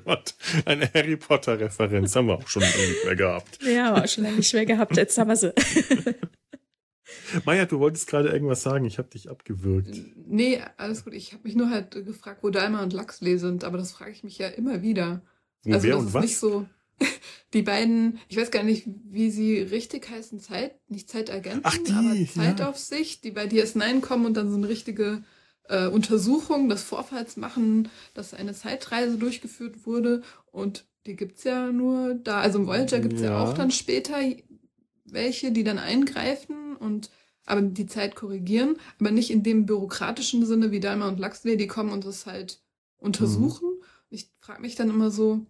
[0.05, 0.35] Gott,
[0.65, 3.59] eine Harry Potter-Referenz haben wir auch schon nicht mehr gehabt.
[3.63, 4.97] Ja, schon lange nicht mehr gehabt.
[4.97, 5.53] Jetzt haben wir sie.
[7.45, 10.01] Maja, du wolltest gerade irgendwas sagen, ich habe dich abgewürgt.
[10.27, 11.15] Nee, alles gut.
[11.15, 14.25] Ich habe mich nur halt gefragt, wo Dalma und Laxley sind, aber das frage ich
[14.25, 15.23] mich ja immer wieder.
[15.63, 16.23] Wo, also, wer und was?
[16.23, 16.67] Nicht so,
[17.55, 21.93] die beiden, ich weiß gar nicht, wie sie richtig heißen, Zeit, nicht Zeitagenten, Ach, die,
[21.93, 23.31] aber Zeitaufsicht, ja.
[23.31, 25.23] die bei DS9 kommen und dann so eine richtige
[25.69, 32.15] äh, Untersuchung des Vorfalls machen, dass eine Zeitreise durchgeführt wurde und die gibt's ja nur
[32.15, 32.41] da.
[32.41, 33.33] Also im Voyager gibt's ja.
[33.33, 34.17] ja auch dann später
[35.05, 37.11] welche, die dann eingreifen und
[37.47, 41.67] aber die Zeit korrigieren, aber nicht in dem bürokratischen Sinne wie Dalma und Laxley, die
[41.67, 42.61] kommen und das halt
[42.99, 43.69] untersuchen.
[43.69, 43.85] Mhm.
[44.11, 45.45] Ich frage mich dann immer so,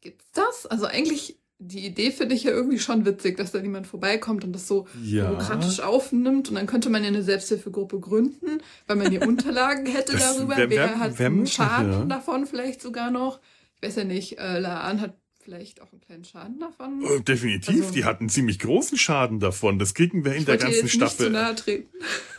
[0.00, 0.66] gibt's das?
[0.66, 4.52] Also eigentlich, die Idee finde ich ja irgendwie schon witzig, dass da jemand vorbeikommt und
[4.52, 5.28] das so ja.
[5.28, 10.12] bürokratisch aufnimmt und dann könnte man ja eine Selbsthilfegruppe gründen, weil man die Unterlagen hätte
[10.12, 12.04] das, darüber, wer, wer, wer hat wer Schaden ja.
[12.06, 13.40] davon vielleicht sogar noch.
[13.76, 15.14] Ich weiß ja nicht, äh, Laan hat
[15.44, 17.04] vielleicht auch einen kleinen Schaden davon?
[17.04, 19.78] Oh, definitiv, also, die hatten ziemlich großen Schaden davon.
[19.78, 21.32] Das kriegen wir in der ganzen Staffel.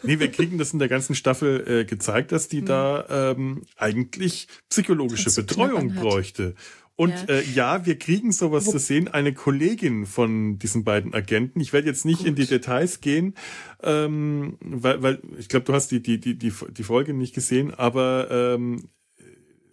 [0.04, 2.66] Nee, wir kriegen das in der ganzen Staffel äh, gezeigt, dass die hm.
[2.66, 6.56] da ähm, eigentlich psychologische Betreuung bräuchte.
[6.98, 7.36] Und ja.
[7.36, 9.10] Äh, ja, wir kriegen sowas Wo zu sehen.
[9.10, 11.60] Eine Kollegin von diesen beiden Agenten.
[11.60, 12.28] Ich werde jetzt nicht Gut.
[12.28, 13.36] in die Details gehen,
[13.84, 17.74] ähm, weil, weil ich glaube, du hast die, die, die, die, die Folge nicht gesehen,
[17.74, 18.90] aber ähm,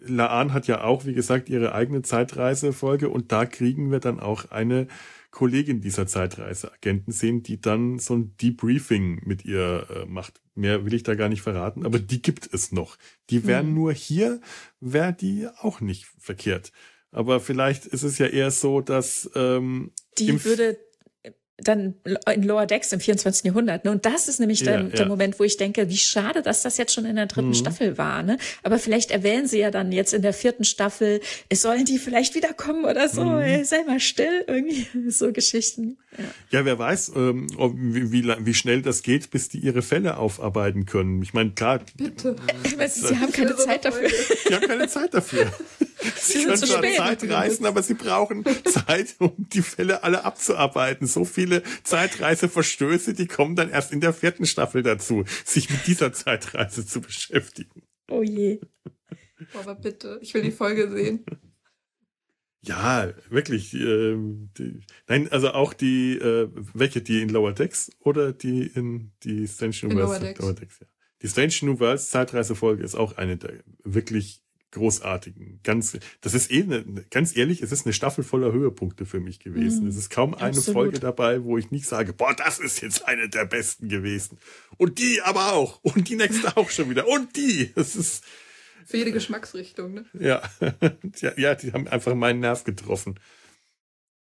[0.05, 4.51] Laan hat ja auch, wie gesagt, ihre eigene Zeitreisefolge und da kriegen wir dann auch
[4.51, 4.87] eine
[5.31, 10.41] Kollegin dieser Zeitreiseagenten sehen, die dann so ein Debriefing mit ihr äh, macht.
[10.53, 12.97] Mehr will ich da gar nicht verraten, aber die gibt es noch.
[13.31, 13.73] Die wären mhm.
[13.73, 14.39] nur hier,
[14.79, 16.71] wäre die auch nicht verkehrt.
[17.11, 20.77] Aber vielleicht ist es ja eher so, dass ähm, die würde
[21.63, 21.95] dann
[22.33, 23.45] in Lower Decks im 24.
[23.45, 23.85] Jahrhundert.
[23.85, 23.91] Ne?
[23.91, 26.77] Und das ist nämlich dann ja, der Moment, wo ich denke, wie schade, dass das
[26.77, 27.53] jetzt schon in der dritten mhm.
[27.55, 28.23] Staffel war.
[28.23, 28.37] Ne?
[28.63, 32.35] Aber vielleicht erwähnen sie ja dann jetzt in der vierten Staffel, es sollen die vielleicht
[32.35, 33.39] wiederkommen oder so, mhm.
[33.39, 35.97] ey, sei mal still, irgendwie so Geschichten.
[36.17, 40.17] Ja, ja wer weiß, ähm, wie, wie, wie schnell das geht, bis die ihre Fälle
[40.17, 41.21] aufarbeiten können.
[41.21, 41.81] Ich meine, klar.
[41.95, 42.35] Bitte.
[42.77, 44.09] Äh, sie haben keine Zeit dafür.
[44.09, 45.51] Sie haben keine Zeit dafür.
[46.15, 51.07] Sie können zwar Zeit reisen, aber sie brauchen Zeit, um die Fälle alle abzuarbeiten.
[51.07, 56.13] So viele Zeitreiseverstöße, die kommen dann erst in der vierten Staffel dazu, sich mit dieser
[56.13, 57.83] Zeitreise zu beschäftigen.
[58.09, 58.59] Oh je.
[59.53, 61.25] Aber bitte, ich will die Folge sehen.
[62.65, 63.73] Ja, wirklich.
[63.73, 64.15] Äh,
[64.57, 69.47] die, nein, also auch die, äh, welche, die in Lower Decks oder die in die
[69.47, 70.11] Strange New Worlds?
[70.11, 70.39] Lower Decks.
[70.39, 70.87] Lower Decks ja.
[71.21, 74.42] Die Strange New Worlds Zeitreisefolge ist auch eine der wirklich
[74.73, 75.59] großartigen.
[75.63, 79.39] Ganz, das ist eh, eine, ganz ehrlich, es ist eine Staffel voller Höhepunkte für mich
[79.39, 79.83] gewesen.
[79.83, 79.89] Mhm.
[79.89, 80.73] Es ist kaum eine Absolut.
[80.73, 84.37] Folge dabei, wo ich nicht sage, boah, das ist jetzt eine der besten gewesen.
[84.77, 85.79] Und die aber auch.
[85.83, 87.07] Und die nächste auch schon wieder.
[87.07, 87.71] Und die.
[87.75, 88.25] Das ist.
[88.85, 90.05] Für jede Geschmacksrichtung, ne?
[90.13, 90.41] Ja.
[91.21, 93.19] ja, ja, die haben einfach meinen Nerv getroffen.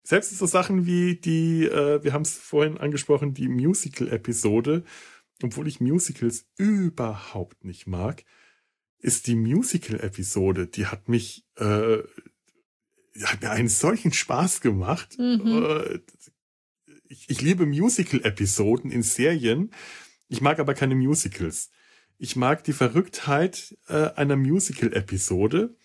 [0.02, 4.84] Selbst so Sachen wie die, äh, wir haben es vorhin angesprochen, die Musical-Episode,
[5.42, 8.24] obwohl ich Musicals überhaupt nicht mag,
[9.00, 11.98] ist die Musical-Episode, die hat mich, äh,
[13.22, 15.18] hat mir einen solchen Spaß gemacht.
[15.18, 15.62] Mhm.
[15.62, 16.00] Äh,
[17.08, 19.70] ich, ich liebe Musical-Episoden in Serien.
[20.28, 21.70] Ich mag aber keine Musicals.
[22.18, 25.76] Ich mag die Verrücktheit äh, einer Musical-Episode,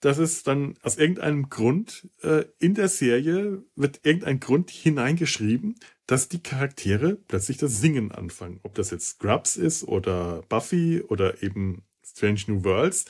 [0.00, 6.28] dass es dann aus irgendeinem Grund äh, in der Serie wird irgendein Grund hineingeschrieben, dass
[6.28, 8.60] die Charaktere plötzlich das Singen anfangen.
[8.62, 13.06] Ob das jetzt Scrubs ist oder Buffy oder eben Strange New Worlds,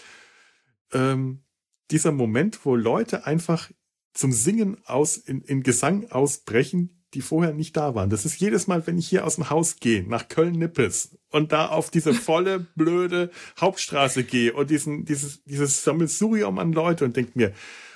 [0.92, 1.42] ähm,
[1.90, 3.70] dieser Moment, wo Leute einfach
[4.12, 8.10] zum Singen aus, in, in Gesang ausbrechen, die vorher nicht da waren.
[8.10, 11.68] Das ist jedes Mal, wenn ich hier aus dem Haus gehe, nach Köln-Nippes und da
[11.68, 17.32] auf diese volle, blöde Hauptstraße gehe und diesen, dieses, dieses Sammelsurium an Leute und denke
[17.34, 17.52] mir,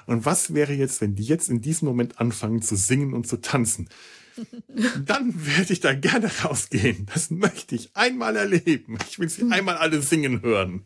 [0.06, 3.40] und was wäre jetzt, wenn die jetzt in diesem Moment anfangen zu singen und zu
[3.40, 3.88] tanzen?
[5.04, 7.06] Dann werde ich da gerne rausgehen.
[7.12, 8.98] Das möchte ich einmal erleben.
[9.08, 10.84] Ich will sie einmal alle singen hören.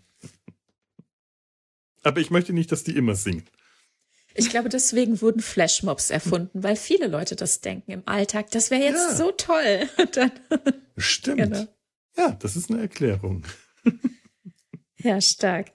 [2.07, 3.42] Aber ich möchte nicht, dass die immer singen.
[4.36, 8.48] Ich glaube, deswegen wurden Flashmobs erfunden, weil viele Leute das denken im Alltag.
[8.52, 9.16] Das wäre jetzt ja.
[9.16, 9.88] so toll.
[10.12, 10.30] Dann,
[10.96, 11.38] Stimmt.
[11.38, 11.66] Genau.
[12.16, 13.44] Ja, das ist eine Erklärung.
[14.98, 15.72] ja, stark.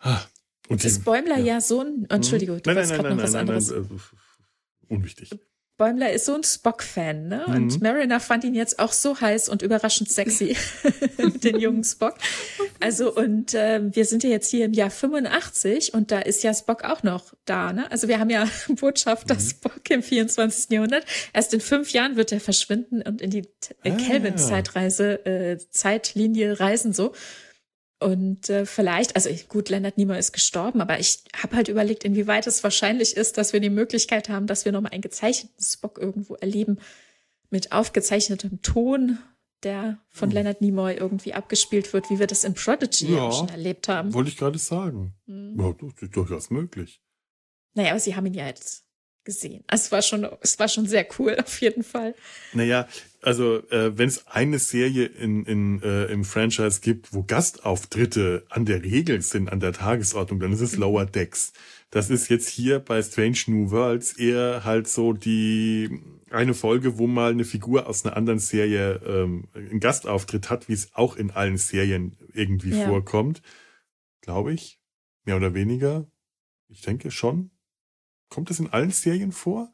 [0.00, 0.22] Ah,
[0.68, 1.54] und ist Bäumler ja.
[1.54, 2.06] ja so ein.
[2.08, 3.70] Entschuldigung, du nein, nein, nein, nein, noch was nein, anderes.
[3.70, 4.00] Nein, nein,
[4.88, 5.30] unwichtig.
[5.78, 7.44] Bäumler ist so ein Spock-Fan, ne?
[7.46, 7.82] Und mhm.
[7.82, 10.56] Mariner fand ihn jetzt auch so heiß und überraschend sexy
[11.42, 12.14] den jungen Spock.
[12.80, 16.54] Also und äh, wir sind ja jetzt hier im Jahr 85 und da ist ja
[16.54, 17.90] Spock auch noch da, ne?
[17.90, 19.40] Also wir haben ja Botschafter mhm.
[19.40, 20.70] Spock im 24.
[20.70, 21.04] Jahrhundert.
[21.34, 23.48] Erst in fünf Jahren wird er verschwinden und in die
[23.84, 23.96] äh, ah.
[23.96, 27.12] Kelvin-Zeitreise, äh, Zeitlinie reisen so.
[27.98, 32.04] Und äh, vielleicht, also ich, gut, Leonard Nimoy ist gestorben, aber ich habe halt überlegt,
[32.04, 35.98] inwieweit es wahrscheinlich ist, dass wir die Möglichkeit haben, dass wir nochmal einen gezeichneten Spock
[35.98, 36.78] irgendwo erleben
[37.48, 39.18] mit aufgezeichnetem Ton,
[39.62, 40.34] der von hm.
[40.34, 44.12] Leonard Nimoy irgendwie abgespielt wird, wie wir das in Prodigy ja, schon erlebt haben.
[44.12, 45.14] Wollte ich gerade sagen.
[45.26, 45.58] Hm.
[45.58, 47.00] Ja, das ist durchaus möglich.
[47.74, 48.85] Naja, aber sie haben ihn ja jetzt
[49.26, 49.62] gesehen.
[49.66, 52.14] Also es war schon, es war schon sehr cool, auf jeden Fall.
[52.54, 52.88] Naja,
[53.20, 58.64] also äh, wenn es eine Serie in, in, äh, im Franchise gibt, wo Gastauftritte an
[58.64, 61.52] der Regel sind, an der Tagesordnung, dann ist es Lower Decks.
[61.90, 66.00] Das ist jetzt hier bei Strange New Worlds eher halt so die
[66.30, 70.72] eine Folge, wo mal eine Figur aus einer anderen Serie ähm, einen Gastauftritt hat, wie
[70.72, 72.86] es auch in allen Serien irgendwie ja.
[72.86, 73.42] vorkommt.
[74.22, 74.80] Glaube ich.
[75.24, 76.06] Mehr oder weniger.
[76.68, 77.50] Ich denke schon.
[78.28, 79.72] Kommt das in allen Serien vor?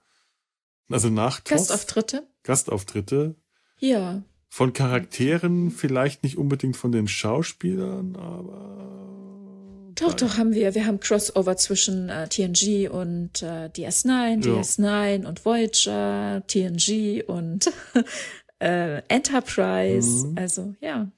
[0.91, 2.27] Also nach Gastauftritte?
[2.43, 3.37] Gastauftritte.
[3.79, 4.23] Ja.
[4.49, 9.93] Von Charakteren, vielleicht nicht unbedingt von den Schauspielern, aber.
[9.95, 10.75] Doch, doch, haben wir.
[10.75, 14.61] Wir haben Crossover zwischen äh, TNG und äh, DS9, ja.
[14.61, 17.71] DS9 und Voyager, TNG und
[18.59, 20.27] äh, Enterprise.
[20.27, 20.39] Mhm.
[20.39, 21.11] Also, ja.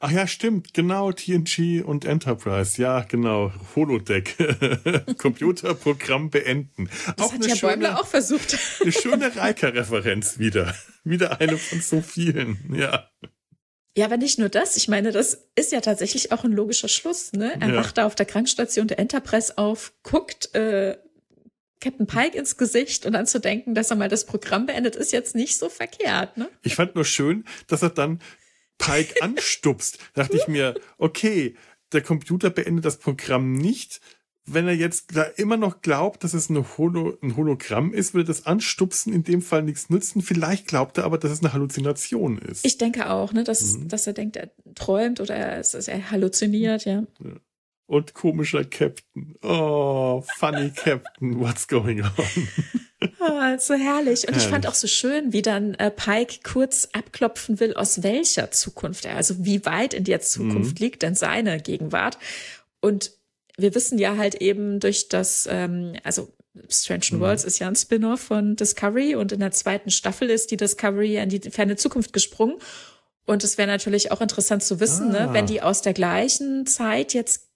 [0.00, 4.36] Ach ja, stimmt, genau, TNG und Enterprise, ja, genau, Holodeck,
[5.18, 6.88] Computerprogramm beenden.
[7.16, 8.56] Das auch hat ja schöne, Bäumler auch versucht.
[8.80, 10.74] eine schöne Reika-Referenz wieder.
[11.02, 13.10] Wieder eine von so vielen, ja.
[13.96, 14.76] Ja, aber nicht nur das.
[14.76, 17.32] Ich meine, das ist ja tatsächlich auch ein logischer Schluss.
[17.32, 17.60] Ne?
[17.60, 17.74] Er ja.
[17.74, 20.96] wacht da auf der Krankstation der Enterprise auf, guckt äh,
[21.80, 25.12] Captain Pike ins Gesicht und dann zu denken, dass er mal das Programm beendet, ist
[25.12, 26.36] jetzt nicht so verkehrt.
[26.36, 26.48] Ne?
[26.62, 28.20] Ich fand nur schön, dass er dann
[28.78, 31.54] Pike anstupst, dachte ich mir, okay,
[31.92, 34.00] der Computer beendet das Programm nicht.
[34.50, 38.46] Wenn er jetzt da immer noch glaubt, dass es Holo, ein Hologramm ist, würde das
[38.46, 40.22] Anstupsen in dem Fall nichts nützen.
[40.22, 42.64] Vielleicht glaubt er aber, dass es eine Halluzination ist.
[42.64, 43.88] Ich denke auch, ne, dass, mhm.
[43.88, 47.04] dass er denkt, er träumt oder er, er halluziniert, ja.
[47.22, 47.32] ja.
[47.86, 49.34] Und komischer Captain.
[49.42, 52.08] Oh, funny Captain, what's going on?
[53.00, 54.26] Oh, so herrlich.
[54.26, 54.36] Und herrlich.
[54.36, 59.04] ich fand auch so schön, wie dann äh, Pike kurz abklopfen will, aus welcher Zukunft
[59.04, 60.84] er, also wie weit in der Zukunft mhm.
[60.84, 62.18] liegt denn seine Gegenwart.
[62.80, 63.12] Und
[63.56, 66.32] wir wissen ja halt eben durch das, ähm, also
[66.68, 67.20] Strange mhm.
[67.20, 71.16] Worlds ist ja ein Spin-off von Discovery und in der zweiten Staffel ist die Discovery
[71.16, 72.56] in die ferne Zukunft gesprungen.
[73.26, 75.26] Und es wäre natürlich auch interessant zu wissen, ah.
[75.26, 77.47] ne, wenn die aus der gleichen Zeit jetzt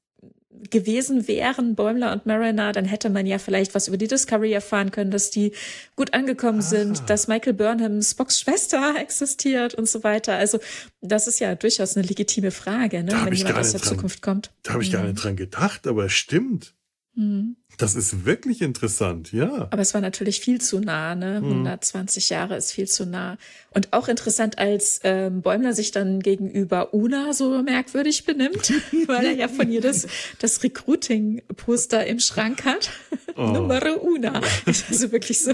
[0.71, 4.91] gewesen wären, Bäumler und Mariner, dann hätte man ja vielleicht was über die Discovery erfahren
[4.91, 5.53] können, dass die
[5.97, 6.63] gut angekommen ah.
[6.63, 10.35] sind, dass Michael Burnham Spocks Schwester existiert und so weiter.
[10.35, 10.59] Also
[11.01, 14.51] das ist ja durchaus eine legitime Frage, ne, wenn jemand aus der dran, Zukunft kommt.
[14.63, 14.95] Da habe ich mhm.
[14.95, 16.75] gar nicht dran gedacht, aber es stimmt.
[17.15, 17.57] Mhm.
[17.79, 19.69] Das ist wirklich interessant, ja.
[19.71, 21.37] Aber es war natürlich viel zu nah, ne?
[21.37, 22.35] 120 mhm.
[22.35, 23.39] Jahre ist viel zu nah.
[23.71, 28.73] Und auch interessant, als ähm, Bäumler sich dann gegenüber Una so merkwürdig benimmt,
[29.07, 30.07] weil er ja von ihr das,
[30.39, 32.91] das Recruiting-Poster im Schrank hat.
[33.37, 33.47] Oh.
[33.47, 34.41] Nummer Una.
[34.67, 35.53] Also wirklich so.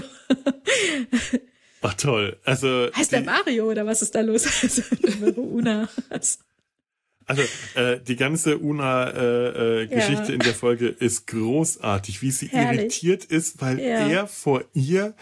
[1.81, 2.37] Ach toll.
[2.43, 4.45] Also heißt der Mario oder was ist da los?
[4.61, 5.89] Also, Numero Una.
[6.09, 6.39] Also,
[7.29, 7.43] also
[7.75, 12.79] äh, die ganze Una-Geschichte äh, äh, in der Folge ist großartig, wie sie Herrlich.
[12.79, 14.07] irritiert ist, weil ja.
[14.07, 15.13] er vor ihr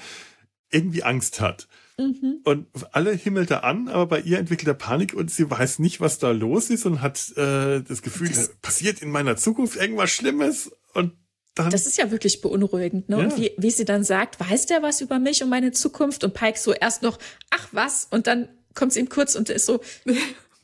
[0.72, 1.68] irgendwie Angst hat.
[2.00, 2.40] Mhm.
[2.46, 6.00] Und alle himmelt er an, aber bei ihr entwickelt er Panik und sie weiß nicht,
[6.00, 10.10] was da los ist und hat äh, das Gefühl, das passiert in meiner Zukunft irgendwas
[10.10, 11.12] Schlimmes und
[11.56, 13.18] dann, das ist ja wirklich beunruhigend, ne?
[13.18, 13.24] Ja.
[13.24, 16.24] Und wie, wie sie dann sagt, weiß der was über mich und meine Zukunft?
[16.24, 17.18] Und Pike so erst noch,
[17.50, 18.08] ach was?
[18.12, 19.82] Und dann kommt es ihm kurz und ist so,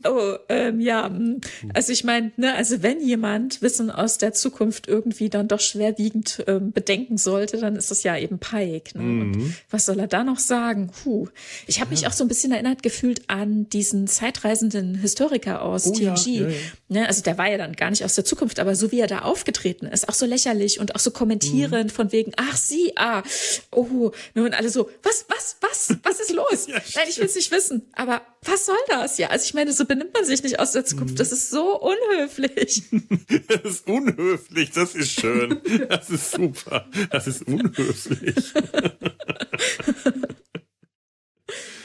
[0.06, 1.08] Oh, ähm, ja.
[1.08, 1.42] Hm.
[1.74, 6.44] Also ich meine, ne, also wenn jemand Wissen aus der Zukunft irgendwie dann doch schwerwiegend
[6.48, 8.98] ähm, bedenken sollte, dann ist es ja eben Pike.
[8.98, 9.04] Ne?
[9.04, 9.56] Mhm.
[9.70, 10.92] was soll er da noch sagen?
[11.04, 11.28] Puh.
[11.68, 12.00] Ich habe ja.
[12.00, 16.26] mich auch so ein bisschen erinnert gefühlt an diesen zeitreisenden Historiker aus oh, TNG.
[16.28, 16.56] Ja, ja,
[16.90, 19.08] ne, also der war ja dann gar nicht aus der Zukunft, aber so wie er
[19.08, 21.96] da aufgetreten ist, auch so lächerlich und auch so kommentierend mhm.
[21.96, 23.24] von wegen, ach sie, ah,
[23.72, 26.68] oh, ne, und alle so, was, was, was, was ist los?
[26.96, 27.84] Nein, ich will es nicht wissen.
[27.94, 29.18] Aber was soll das?
[29.18, 31.20] Ja, also ich meine, so benimmt man sich nicht aus der Zukunft.
[31.20, 32.84] Das ist so unhöflich.
[33.48, 35.62] das ist unhöflich, das ist schön.
[35.90, 36.86] Das ist super.
[37.12, 38.54] Das ist unhöflich.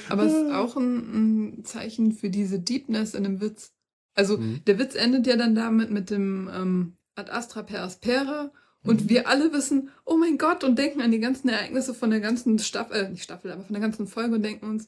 [0.09, 3.73] Aber es ist auch ein, ein, Zeichen für diese Deepness in dem Witz.
[4.15, 4.65] Also mhm.
[4.67, 8.51] der Witz endet ja dann damit mit dem ähm, Ad Astra per Aspera
[8.85, 9.09] und mhm.
[9.11, 12.59] wir alle wissen, oh mein Gott, und denken an die ganzen Ereignisse von der ganzen
[12.59, 14.87] Staffel, äh, nicht Staffel, aber von der ganzen Folge und denken uns,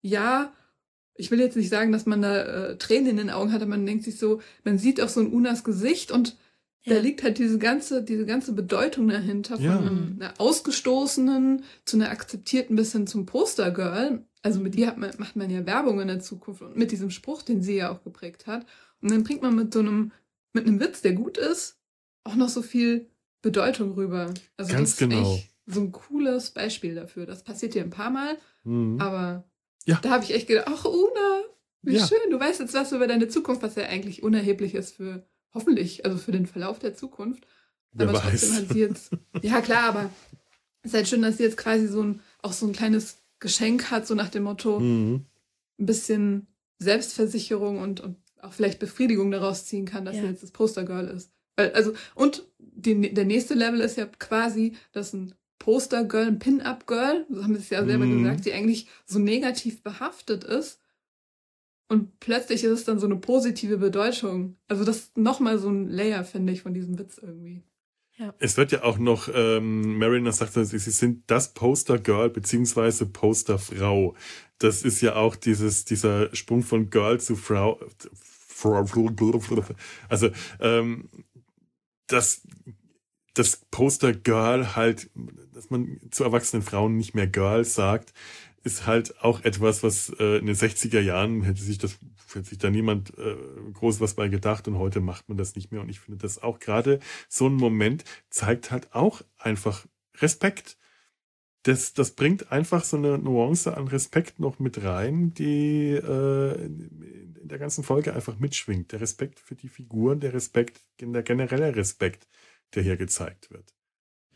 [0.00, 0.52] ja,
[1.16, 3.70] ich will jetzt nicht sagen, dass man da äh, Tränen in den Augen hat, aber
[3.70, 6.36] man denkt sich so, man sieht auch so ein Unas Gesicht und
[6.82, 6.94] ja.
[6.94, 9.78] da liegt halt diese ganze, diese ganze Bedeutung dahinter von ja.
[9.78, 14.24] einer ausgestoßenen zu einer akzeptierten bis hin zum Postergirl.
[14.42, 17.42] Also mit ihr man, macht man ja Werbung in der Zukunft und mit diesem Spruch,
[17.42, 18.66] den sie ja auch geprägt hat.
[19.02, 20.12] Und dann bringt man mit so einem,
[20.52, 21.78] mit einem Witz, der gut ist,
[22.24, 23.08] auch noch so viel
[23.42, 24.32] Bedeutung rüber.
[24.56, 25.38] Also Ganz das genau.
[25.66, 27.26] so ein cooles Beispiel dafür.
[27.26, 29.00] Das passiert hier ein paar Mal, mhm.
[29.00, 29.44] aber
[29.86, 29.98] ja.
[30.02, 31.42] da habe ich echt gedacht, ach Una,
[31.82, 32.06] wie ja.
[32.06, 36.04] schön, du weißt jetzt was über deine Zukunft, was ja eigentlich unerheblich ist für, hoffentlich,
[36.04, 37.46] also für den Verlauf der Zukunft.
[37.92, 38.52] Wer aber weiß.
[38.52, 39.10] hat sie jetzt,
[39.42, 40.10] ja klar, aber
[40.82, 43.90] es ist halt schön, dass sie jetzt quasi so ein, auch so ein kleines Geschenk
[43.90, 45.26] hat, so nach dem Motto, mhm.
[45.78, 46.46] ein bisschen
[46.78, 50.22] Selbstversicherung und, und auch vielleicht Befriedigung daraus ziehen kann, dass ja.
[50.22, 51.30] sie jetzt das Postergirl ist.
[51.56, 57.26] Weil, also, und die, der nächste Level ist ja quasi, dass ein Poster-Girl, ein Pin-Up-Girl,
[57.28, 58.22] so haben sie es ja selber mm.
[58.22, 60.80] gesagt, die eigentlich so negativ behaftet ist.
[61.88, 64.56] Und plötzlich ist es dann so eine positive Bedeutung.
[64.68, 67.62] Also das ist nochmal so ein Layer, finde ich, von diesem Witz irgendwie.
[68.18, 68.34] Ja.
[68.38, 74.14] Es wird ja auch noch, ähm, Mariner sagt, sie sind das Poster-Girl beziehungsweise Poster-Frau.
[74.58, 77.78] Das ist ja auch dieses, dieser Sprung von Girl zu Frau.
[80.08, 80.30] Also
[80.60, 81.10] ähm,
[82.06, 82.40] das,
[83.36, 85.10] das Poster Girl halt,
[85.52, 88.14] dass man zu erwachsenen Frauen nicht mehr Girl sagt,
[88.64, 91.98] ist halt auch etwas, was äh, in den 60er Jahren hätte sich das
[92.34, 93.36] hätte sich da niemand äh,
[93.74, 96.42] groß was bei gedacht und heute macht man das nicht mehr und ich finde das
[96.42, 100.78] auch gerade so ein Moment zeigt halt auch einfach Respekt.
[101.62, 107.48] Das, das bringt einfach so eine Nuance an Respekt noch mit rein, die äh, in
[107.48, 108.92] der ganzen Folge einfach mitschwingt.
[108.92, 112.28] Der Respekt für die Figuren, der Respekt, der generelle Respekt,
[112.74, 113.72] der hier gezeigt wird.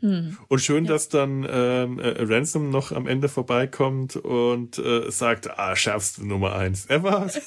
[0.00, 0.38] Hm.
[0.48, 0.92] Und schön, ja.
[0.92, 6.56] dass dann ähm, äh, Ransom noch am Ende vorbeikommt und äh, sagt, ah, schärfste Nummer
[6.56, 7.30] eins ever.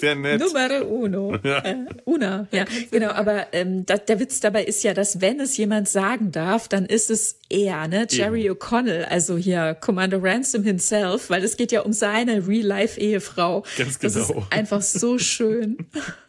[0.00, 0.40] Sehr nett.
[0.40, 1.38] Numero uno.
[1.44, 1.58] Ja.
[1.58, 3.10] Äh, una, ja, genau.
[3.10, 6.86] Aber ähm, da, der Witz dabei ist ja, dass wenn es jemand sagen darf, dann
[6.86, 8.06] ist es er, ne?
[8.08, 13.64] Jerry O'Connell, also hier Commander Ransom himself, weil es geht ja um seine Real-Life-Ehefrau.
[13.76, 14.14] Ganz genau.
[14.14, 14.46] Das ist genau.
[14.50, 15.78] einfach so schön.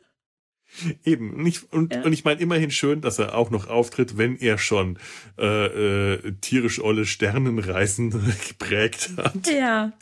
[1.05, 2.01] Eben, nicht, und, ja.
[2.01, 4.97] und ich meine immerhin schön, dass er auch noch auftritt, wenn er schon
[5.37, 8.11] äh, äh, tierisch olle Sternenreisen
[8.47, 9.47] geprägt hat.
[9.47, 9.93] Ja.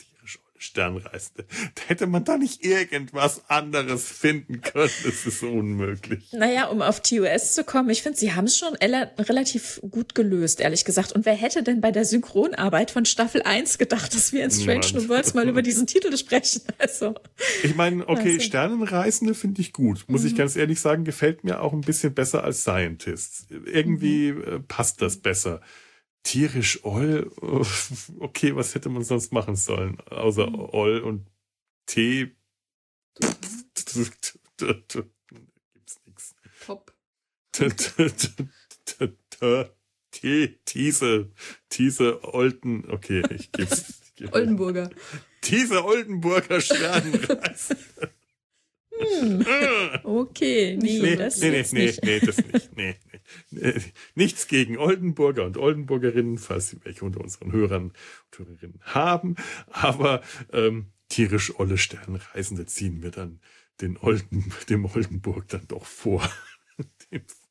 [0.64, 1.44] Sternreisende.
[1.74, 4.90] Da hätte man da nicht irgendwas anderes finden können.
[5.04, 6.32] Das ist unmöglich.
[6.32, 10.60] Naja, um auf TOS zu kommen, ich finde, sie haben es schon relativ gut gelöst,
[10.60, 11.12] ehrlich gesagt.
[11.12, 14.86] Und wer hätte denn bei der Synchronarbeit von Staffel 1 gedacht, dass wir in Strange
[14.94, 16.62] New Worlds mal über diesen Titel sprechen?
[16.78, 17.14] Also.
[17.62, 18.40] Ich meine, okay, also.
[18.40, 20.04] Sternenreisende finde ich gut.
[20.08, 20.28] Muss mhm.
[20.28, 23.46] ich ganz ehrlich sagen, gefällt mir auch ein bisschen besser als Scientists.
[23.64, 24.42] Irgendwie mhm.
[24.42, 25.60] Äh, passt das besser
[26.24, 27.30] tierisch Oll.
[28.18, 30.00] Okay, was hätte man sonst machen sollen?
[30.10, 30.74] Außer.
[30.74, 31.30] Oll und
[31.86, 32.34] Tee.
[33.74, 33.96] Gibt's
[36.04, 36.34] nichts.
[36.66, 36.92] Top.
[40.10, 41.30] Tee, Tiese,
[41.68, 44.00] Tiese Olden, okay, ich geb's.
[44.32, 44.90] Oldenburger.
[45.40, 47.68] Tiese Oldenburger Sternenreis.
[49.20, 49.46] Hm.
[50.02, 52.76] Okay, nee, nee, das nee, nee, nee, nee, das nicht.
[52.76, 52.96] Nee,
[53.50, 53.74] nee.
[54.14, 59.36] Nichts gegen Oldenburger und Oldenburgerinnen, falls sie welche unter unseren Hörern und Hörerinnen haben.
[59.70, 63.40] Aber ähm, tierisch olle Sternreisende ziehen wir dann
[63.80, 66.28] den Olden, dem Oldenburg dann doch vor.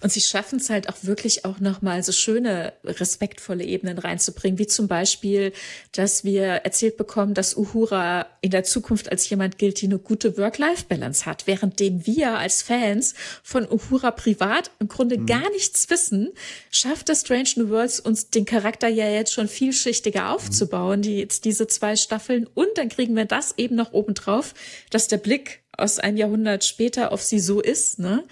[0.00, 4.66] Und sie schaffen es halt auch wirklich auch nochmal so schöne, respektvolle Ebenen reinzubringen, wie
[4.66, 5.52] zum Beispiel,
[5.92, 10.36] dass wir erzählt bekommen, dass Uhura in der Zukunft als jemand gilt, die eine gute
[10.36, 15.26] Work-Life-Balance hat, währenddem wir als Fans von Uhura privat im Grunde mhm.
[15.26, 16.32] gar nichts wissen,
[16.70, 21.46] schafft das Strange New Worlds uns den Charakter ja jetzt schon vielschichtiger aufzubauen, die jetzt
[21.46, 24.52] diese zwei Staffeln und dann kriegen wir das eben noch obendrauf,
[24.90, 28.24] dass der Blick aus einem Jahrhundert später auf sie so ist, ne?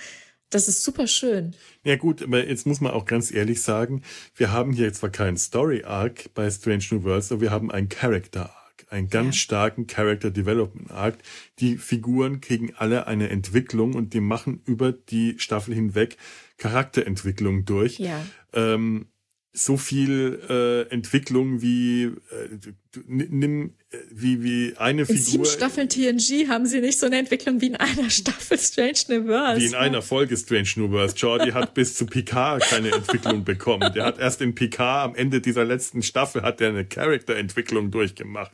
[0.55, 1.57] Das ist super schön.
[1.83, 4.03] Ja gut, aber jetzt muss man auch ganz ehrlich sagen,
[4.37, 7.89] wir haben hier zwar keinen Story Arc bei Strange New Worlds, aber wir haben einen
[7.89, 9.41] Character Arc, einen ganz ja.
[9.41, 11.19] starken Character Development Arc.
[11.59, 16.19] Die Figuren kriegen alle eine Entwicklung und die machen über die Staffel hinweg
[16.59, 17.99] Charakterentwicklung durch.
[17.99, 18.25] Ja.
[18.53, 19.09] Ähm,
[19.57, 22.13] so viel äh, Entwicklung wie äh,
[23.07, 25.19] nimm äh, wie wie eine in Figur.
[25.19, 28.99] In sieben Staffeln TNG haben sie nicht so eine Entwicklung wie in einer Staffel Strange
[29.09, 29.61] New Worlds.
[29.61, 31.15] Wie in einer Folge Strange New Worlds.
[31.21, 33.93] Jordi hat bis zu Picard keine Entwicklung bekommen.
[33.95, 38.51] Der hat erst in Picard am Ende dieser letzten Staffel hat er eine Charakterentwicklung durchgemacht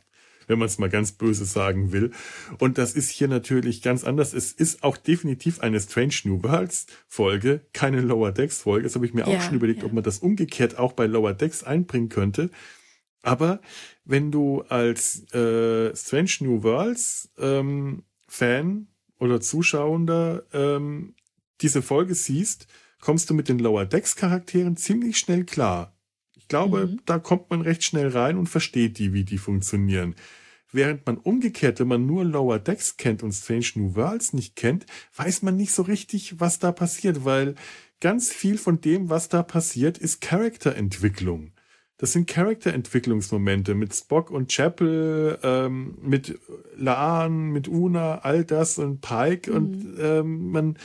[0.51, 2.11] wenn man es mal ganz böse sagen will.
[2.59, 4.33] Und das ist hier natürlich ganz anders.
[4.33, 8.83] Es ist auch definitiv eine Strange New Worlds Folge, keine Lower Decks Folge.
[8.83, 9.85] Das habe ich mir ja, auch schon überlegt, ja.
[9.85, 12.51] ob man das umgekehrt auch bei Lower Decks einbringen könnte.
[13.23, 13.61] Aber
[14.03, 18.87] wenn du als äh, Strange New Worlds ähm, Fan
[19.19, 21.15] oder Zuschauender ähm,
[21.61, 22.67] diese Folge siehst,
[22.99, 25.95] kommst du mit den Lower Decks Charakteren ziemlich schnell klar.
[26.35, 27.01] Ich glaube, mhm.
[27.05, 30.15] da kommt man recht schnell rein und versteht die, wie die funktionieren.
[30.71, 34.85] Während man umgekehrt, wenn man nur Lower Decks kennt und Strange New Worlds nicht kennt,
[35.15, 37.55] weiß man nicht so richtig, was da passiert, weil
[37.99, 41.51] ganz viel von dem, was da passiert, ist Charakterentwicklung.
[41.97, 46.39] Das sind Charakterentwicklungsmomente mit Spock und Chapel, ähm, mit
[46.75, 49.55] Laan, mit Una, all das und Pike mhm.
[49.55, 50.77] und ähm, man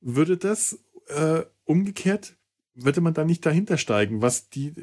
[0.00, 0.78] würde das
[1.08, 2.36] äh, umgekehrt,
[2.74, 4.74] würde man da nicht dahinter steigen, was die,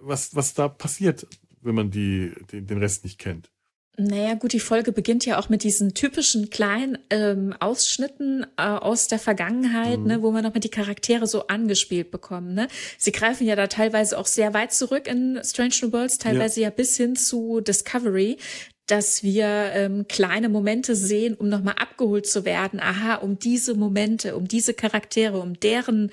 [0.00, 1.26] was, was da passiert,
[1.60, 3.52] wenn man die, den, den Rest nicht kennt.
[4.00, 9.08] Naja, gut, die Folge beginnt ja auch mit diesen typischen kleinen ähm, Ausschnitten äh, aus
[9.08, 10.06] der Vergangenheit, mhm.
[10.06, 12.54] ne, wo man nochmal die Charaktere so angespielt bekommen.
[12.54, 12.68] Ne?
[12.96, 16.68] Sie greifen ja da teilweise auch sehr weit zurück in Strange New Worlds, teilweise ja,
[16.68, 18.38] ja bis hin zu Discovery
[18.86, 19.44] dass wir
[19.74, 22.80] ähm, kleine Momente sehen, um nochmal abgeholt zu werden.
[22.80, 26.10] Aha, um diese Momente, um diese Charaktere, um deren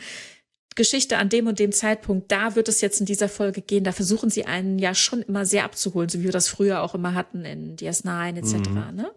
[0.75, 3.83] Geschichte an dem und dem Zeitpunkt, da wird es jetzt in dieser Folge gehen.
[3.83, 6.93] Da versuchen sie einen ja schon immer sehr abzuholen, so wie wir das früher auch
[6.93, 8.69] immer hatten in DS9 etc.
[8.69, 8.95] Mhm.
[8.95, 9.11] Ne?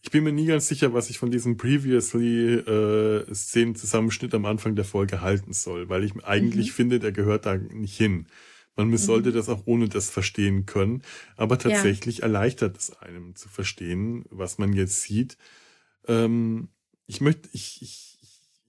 [0.00, 4.74] Ich bin mir nie ganz sicher, was ich von diesem previously äh, Szenen-Zusammenschnitt am Anfang
[4.74, 6.74] der Folge halten soll, weil ich eigentlich mhm.
[6.74, 8.26] finde, der gehört da nicht hin.
[8.74, 8.96] Man mhm.
[8.96, 11.02] sollte das auch ohne das verstehen können,
[11.36, 12.24] aber tatsächlich ja.
[12.24, 15.36] erleichtert es einem zu verstehen, was man jetzt sieht.
[16.08, 16.68] Ähm,
[17.06, 18.11] ich möchte, ich, ich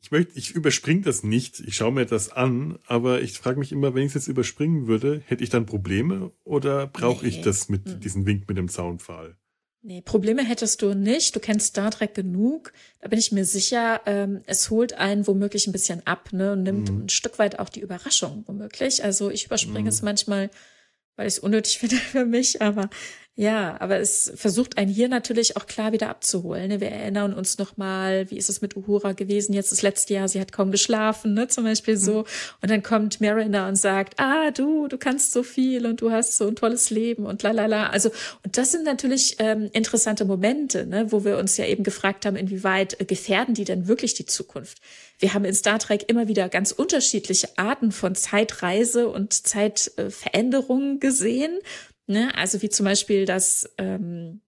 [0.03, 3.71] ich möchte, ich überspringe das nicht, ich schaue mir das an, aber ich frage mich
[3.71, 7.29] immer, wenn ich es jetzt überspringen würde, hätte ich dann Probleme oder brauche nee.
[7.29, 7.99] ich das mit mhm.
[8.01, 9.37] diesem Wink mit dem Zaunpfahl?
[9.81, 11.35] Nee, Probleme hättest du nicht.
[11.35, 12.73] Du kennst Star Trek genug.
[12.99, 16.63] Da bin ich mir sicher, ähm, es holt einen womöglich ein bisschen ab, ne, und
[16.63, 17.03] nimmt mhm.
[17.03, 19.05] ein Stück weit auch die Überraschung womöglich.
[19.05, 19.87] Also ich überspringe mhm.
[19.87, 20.49] es manchmal,
[21.15, 22.89] weil ich es unnötig finde für mich, aber
[23.35, 26.67] ja, aber es versucht einen hier natürlich auch klar wieder abzuholen.
[26.67, 26.79] Ne?
[26.79, 29.53] Wir erinnern uns noch mal, wie ist es mit Uhura gewesen?
[29.53, 31.47] Jetzt das letzte Jahr, sie hat kaum geschlafen, ne?
[31.47, 32.19] Zum Beispiel so.
[32.19, 32.25] Mhm.
[32.61, 36.37] Und dann kommt Mariner und sagt, ah, du, du kannst so viel und du hast
[36.37, 37.89] so ein tolles Leben und lalala.
[37.89, 38.11] Also,
[38.43, 41.11] und das sind natürlich ähm, interessante Momente, ne?
[41.11, 44.77] wo wir uns ja eben gefragt haben, inwieweit äh, gefährden die denn wirklich die Zukunft?
[45.17, 51.59] Wir haben in Star Trek immer wieder ganz unterschiedliche Arten von Zeitreise und Zeitveränderungen gesehen.
[52.13, 52.31] Ne?
[52.37, 54.41] Also wie zum Beispiel das ähm,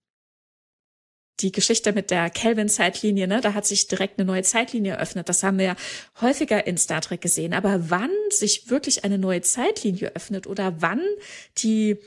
[1.42, 5.28] die Geschichte mit der Kelvin-Zeitlinie, ne, da hat sich direkt eine neue Zeitlinie eröffnet.
[5.28, 5.76] Das haben wir ja
[6.22, 7.54] häufiger in Star Trek gesehen.
[7.54, 11.02] Aber wann sich wirklich eine neue Zeitlinie öffnet oder wann
[11.58, 11.98] die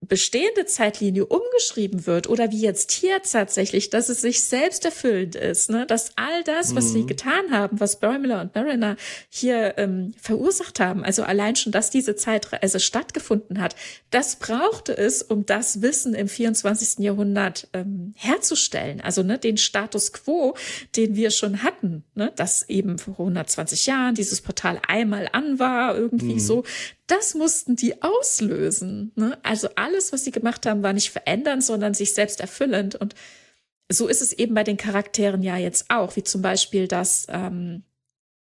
[0.00, 5.70] bestehende Zeitlinie umgeschrieben wird oder wie jetzt hier tatsächlich, dass es sich selbst erfüllend ist,
[5.70, 5.86] ne?
[5.86, 6.92] dass all das, was mhm.
[6.92, 8.96] sie getan haben, was Bäumler und Mariner
[9.28, 13.74] hier ähm, verursacht haben, also allein schon, dass diese Zeitreise stattgefunden hat,
[14.10, 17.00] das brauchte es, um das Wissen im 24.
[17.04, 19.00] Jahrhundert ähm, herzustellen.
[19.00, 20.54] Also ne, den Status quo,
[20.94, 22.32] den wir schon hatten, ne?
[22.36, 26.40] dass eben vor 120 Jahren dieses Portal einmal an war, irgendwie mhm.
[26.40, 26.64] so,
[27.08, 29.12] das mussten die auslösen.
[29.16, 29.36] Ne?
[29.42, 32.94] Also alles, was sie gemacht haben, war nicht verändernd, sondern sich selbst erfüllend.
[32.94, 33.14] Und
[33.90, 37.82] so ist es eben bei den Charakteren ja jetzt auch, wie zum Beispiel, dass ähm,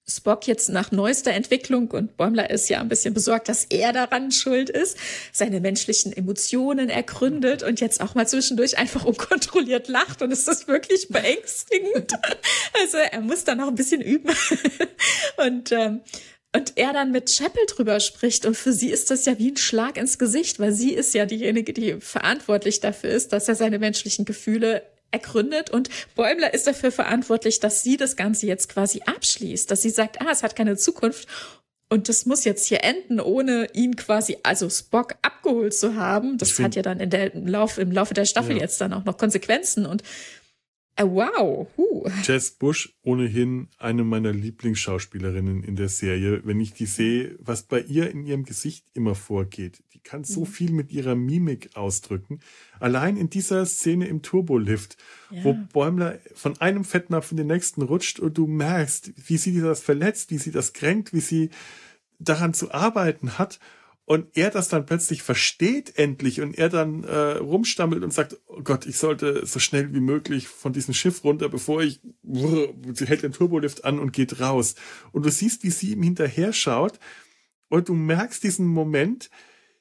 [0.07, 4.31] Spock jetzt nach neuester Entwicklung und Bäumler ist ja ein bisschen besorgt, dass er daran
[4.33, 4.99] schuld ist,
[5.33, 11.09] seine menschlichen Emotionen ergründet und jetzt auch mal zwischendurch einfach unkontrolliert lacht und ist wirklich
[11.09, 12.13] beängstigend.
[12.83, 14.31] also er muss da noch ein bisschen üben.
[15.39, 16.03] und ähm,
[16.55, 19.57] und er dann mit Chapel drüber spricht und für sie ist das ja wie ein
[19.57, 23.79] Schlag ins Gesicht, weil sie ist ja diejenige, die verantwortlich dafür ist, dass er seine
[23.79, 29.71] menschlichen Gefühle ergründet und Bäumler ist dafür verantwortlich, dass sie das Ganze jetzt quasi abschließt,
[29.71, 31.29] dass sie sagt, ah, es hat keine Zukunft
[31.91, 36.39] und das muss jetzt hier enden, ohne ihn quasi, also Spock abgeholt zu haben.
[36.39, 38.63] Das hat ja dann in der, im, Laufe, im Laufe der Staffel ja.
[38.63, 40.03] jetzt dann auch noch Konsequenzen und
[41.01, 41.67] Uh, wow.
[41.77, 42.09] Huh.
[42.23, 46.43] Jess Bush, ohnehin eine meiner Lieblingsschauspielerinnen in der Serie.
[46.45, 49.83] Wenn ich die sehe, was bei ihr in ihrem Gesicht immer vorgeht.
[49.93, 50.47] Die kann so mhm.
[50.47, 52.41] viel mit ihrer Mimik ausdrücken.
[52.79, 54.97] Allein in dieser Szene im Turbolift,
[55.31, 55.43] ja.
[55.43, 59.81] wo Bäumler von einem Fettnapf in den nächsten rutscht und du merkst, wie sie das
[59.81, 61.51] verletzt, wie sie das kränkt, wie sie
[62.21, 63.59] daran zu arbeiten hat.
[64.07, 68.61] Und er das dann plötzlich versteht endlich und er dann äh, rumstammelt und sagt, oh
[68.63, 73.23] Gott, ich sollte so schnell wie möglich von diesem Schiff runter, bevor ich, sie hält
[73.23, 74.75] den Turbolift an und geht raus.
[75.13, 76.99] Und du siehst, wie sie ihm hinterher schaut
[77.69, 79.31] und du merkst diesen Moment,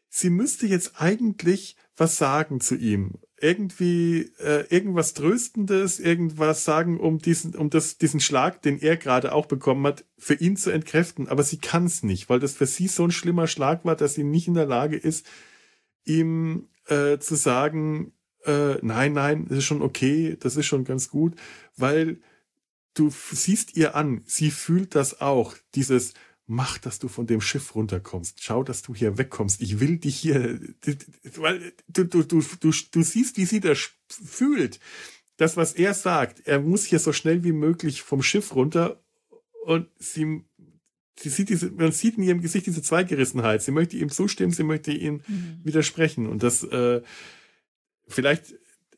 [0.08, 7.20] sie müsste jetzt eigentlich was sagen zu ihm irgendwie äh, irgendwas Tröstendes, irgendwas sagen, um
[7.20, 11.28] diesen, um das, diesen Schlag, den er gerade auch bekommen hat, für ihn zu entkräften.
[11.28, 14.14] Aber sie kann es nicht, weil das für sie so ein schlimmer Schlag war, dass
[14.14, 15.26] sie nicht in der Lage ist,
[16.06, 18.14] ihm äh, zu sagen,
[18.45, 21.36] äh, nein, nein, das ist schon okay, das ist schon ganz gut,
[21.76, 22.22] weil
[22.94, 26.14] du siehst ihr an, sie fühlt das auch, dieses,
[26.54, 28.42] mach, dass du von dem Schiff runterkommst.
[28.42, 29.62] Schau, dass du hier wegkommst.
[29.62, 30.60] Ich will dich hier,
[31.36, 34.80] weil du, du, du, du, du siehst, wie sie das fühlt.
[35.38, 39.04] Das, was er sagt, er muss hier so schnell wie möglich vom Schiff runter
[39.66, 40.44] und sie,
[41.18, 43.64] sie sieht diese, man sieht in ihrem Gesicht diese Zweigerissenheit.
[43.64, 45.60] Sie möchte ihm zustimmen, sie möchte ihm mhm.
[45.64, 47.02] widersprechen und das, äh,
[48.08, 48.54] vielleicht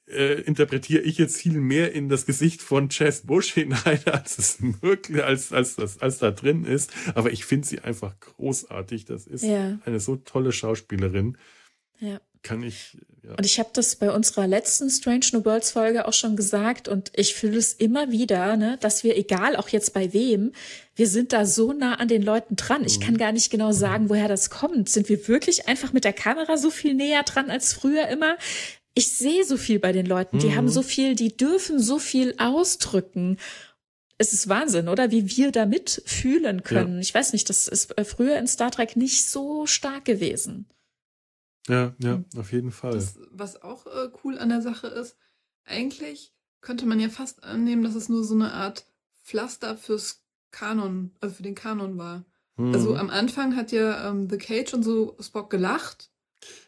[0.08, 4.60] äh, interpretiere ich jetzt viel mehr in das Gesicht von Chess Bush hinein, als es
[4.60, 6.92] möglich, als, als, als, als da drin ist.
[7.16, 9.06] Aber ich finde sie einfach großartig.
[9.06, 9.80] Das ist ja.
[9.86, 11.38] eine so tolle Schauspielerin.
[12.00, 12.20] Ja.
[12.44, 12.98] Kann ich.
[13.24, 13.32] Ja.
[13.32, 17.12] Und ich habe das bei unserer letzten Strange New Worlds Folge auch schon gesagt und
[17.16, 20.52] ich fühle es immer wieder, ne, dass wir, egal auch jetzt bei wem,
[20.96, 22.86] wir sind da so nah an den Leuten dran.
[22.86, 23.18] Ich kann mhm.
[23.18, 24.90] gar nicht genau sagen, woher das kommt.
[24.90, 28.38] Sind wir wirklich einfach mit der Kamera so viel näher dran als früher immer?
[28.96, 30.56] Ich sehe so viel bei den Leuten, die mhm.
[30.56, 33.38] haben so viel, die dürfen so viel ausdrücken.
[34.18, 35.12] Es ist Wahnsinn, oder?
[35.12, 36.96] Wie wir damit fühlen können.
[36.96, 37.00] Ja.
[37.02, 40.68] Ich weiß nicht, das ist äh, früher in Star Trek nicht so stark gewesen.
[41.68, 42.94] Ja, ja, auf jeden Fall.
[42.94, 45.18] Das, was auch äh, cool an der Sache ist,
[45.66, 48.86] eigentlich könnte man ja fast annehmen, dass es nur so eine Art
[49.24, 52.24] Pflaster fürs Kanon, also für den Kanon war.
[52.56, 52.74] Mhm.
[52.74, 56.10] Also am Anfang hat ja ähm, The Cage und so Spock gelacht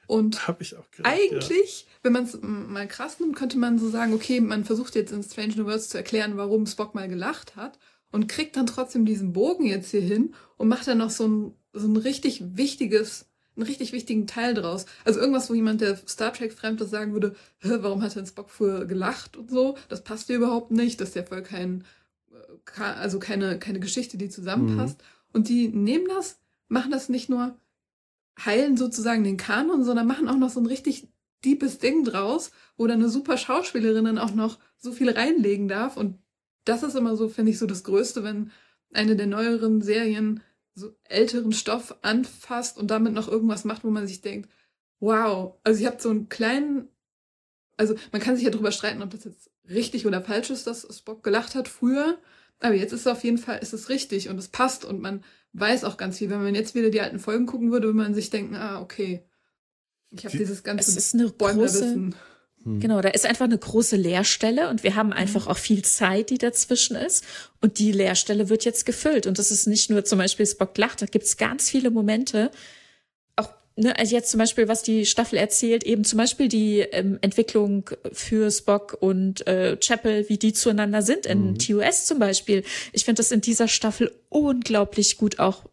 [0.08, 1.97] und Hab ich auch gedacht, eigentlich, ja.
[2.08, 5.24] Wenn man es mal krass nimmt, könnte man so sagen, okay, man versucht jetzt in
[5.24, 7.78] Strange New Worlds zu erklären, warum Spock mal gelacht hat
[8.14, 11.54] und kriegt dann trotzdem diesen Bogen jetzt hier hin und macht dann noch so ein,
[11.74, 13.26] so ein richtig wichtiges,
[13.58, 14.86] einen richtig wichtigen Teil draus.
[15.04, 18.50] Also irgendwas, wo jemand, der Star Trek fremd ist, sagen würde, warum hat denn Spock
[18.50, 19.78] früher gelacht und so?
[19.90, 21.02] Das passt dir überhaupt nicht.
[21.02, 21.84] Das ist ja voll kein,
[22.78, 24.98] also keine, keine Geschichte, die zusammenpasst.
[24.98, 25.06] Mhm.
[25.34, 26.40] Und die nehmen das,
[26.70, 27.60] machen das nicht nur
[28.40, 31.10] heilen sozusagen den Kanon, sondern machen auch noch so ein richtig
[31.44, 35.98] deepes Ding draus, wo dann eine super Schauspielerin dann auch noch so viel reinlegen darf.
[35.98, 36.20] Und
[36.66, 38.52] das ist immer so, finde ich, so das Größte, wenn
[38.94, 40.42] eine der neueren Serien
[40.74, 44.50] so älteren Stoff anfasst und damit noch irgendwas macht, wo man sich denkt,
[45.00, 46.88] wow, also ich habe so einen kleinen,
[47.78, 50.88] also man kann sich ja drüber streiten, ob das jetzt richtig oder falsch ist, dass
[50.96, 52.20] Spock gelacht hat früher,
[52.60, 55.24] aber jetzt ist es auf jeden Fall, ist es richtig und es passt und man
[55.54, 56.30] weiß auch ganz viel.
[56.30, 59.24] Wenn man jetzt wieder die alten Folgen gucken würde, würde man sich denken, ah, okay,
[60.12, 62.14] ich habe dieses ganze es ist eine große, hm.
[62.80, 65.52] Genau, da ist einfach eine große Leerstelle und wir haben einfach mhm.
[65.52, 67.24] auch viel Zeit, die dazwischen ist.
[67.62, 69.26] Und die Leerstelle wird jetzt gefüllt.
[69.26, 72.52] Und das ist nicht nur zum Beispiel Spock lacht, da gibt es ganz viele Momente,
[73.78, 77.90] ne, also jetzt zum Beispiel, was die Staffel erzählt, eben zum Beispiel die ähm, Entwicklung
[78.12, 81.60] für Spock und äh, Chapel, wie die zueinander sind in mhm.
[81.60, 82.64] TOS zum Beispiel.
[82.92, 85.64] Ich finde das in dieser Staffel unglaublich gut auch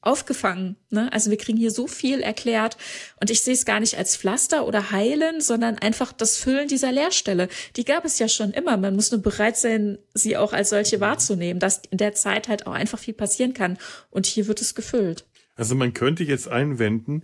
[0.00, 0.76] aufgefangen.
[0.90, 1.12] Ne?
[1.12, 2.76] Also wir kriegen hier so viel erklärt
[3.20, 6.92] und ich sehe es gar nicht als Pflaster oder heilen, sondern einfach das Füllen dieser
[6.92, 7.48] Leerstelle.
[7.76, 8.76] Die gab es ja schon immer.
[8.76, 12.66] Man muss nur bereit sein, sie auch als solche wahrzunehmen, dass in der Zeit halt
[12.66, 13.78] auch einfach viel passieren kann.
[14.10, 15.26] Und hier wird es gefüllt.
[15.56, 17.22] Also man könnte jetzt einwenden,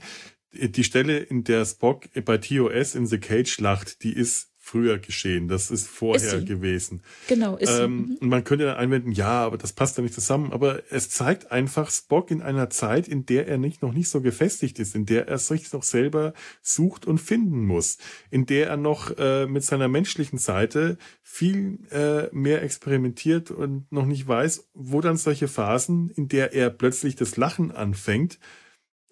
[0.52, 5.46] die Stelle, in der Spock bei TOS in The Cage lacht, die ist früher geschehen.
[5.46, 7.02] Das ist vorher ist gewesen.
[7.28, 10.52] Genau, ist ähm, Und man könnte dann einwenden, ja, aber das passt da nicht zusammen.
[10.52, 14.22] Aber es zeigt einfach Spock in einer Zeit, in der er nicht noch nicht so
[14.22, 16.32] gefestigt ist, in der er sich noch selber
[16.62, 17.98] sucht und finden muss,
[18.30, 24.06] in der er noch äh, mit seiner menschlichen Seite viel äh, mehr experimentiert und noch
[24.06, 28.38] nicht weiß, wo dann solche Phasen, in der er plötzlich das Lachen anfängt,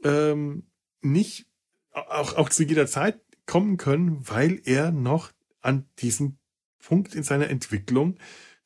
[0.02, 0.64] ähm,
[1.02, 1.46] nicht
[1.92, 5.30] auch, auch zu jeder Zeit kommen können, weil er noch
[5.62, 6.38] an diesem
[6.78, 8.18] Punkt in seiner Entwicklung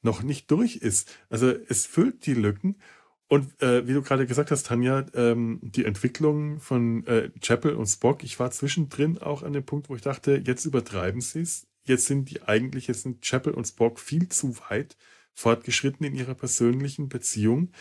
[0.02, 1.14] noch nicht durch ist.
[1.28, 2.76] Also es füllt die Lücken.
[3.28, 7.86] Und äh, wie du gerade gesagt hast, Tanja, ähm, die Entwicklung von äh, Chapel und
[7.86, 11.66] Spock, ich war zwischendrin auch an dem Punkt, wo ich dachte, jetzt übertreiben sie es.
[11.84, 14.96] Jetzt sind die eigentlich, jetzt sind Chapel und Spock viel zu weit
[15.34, 17.72] fortgeschritten in ihrer persönlichen Beziehung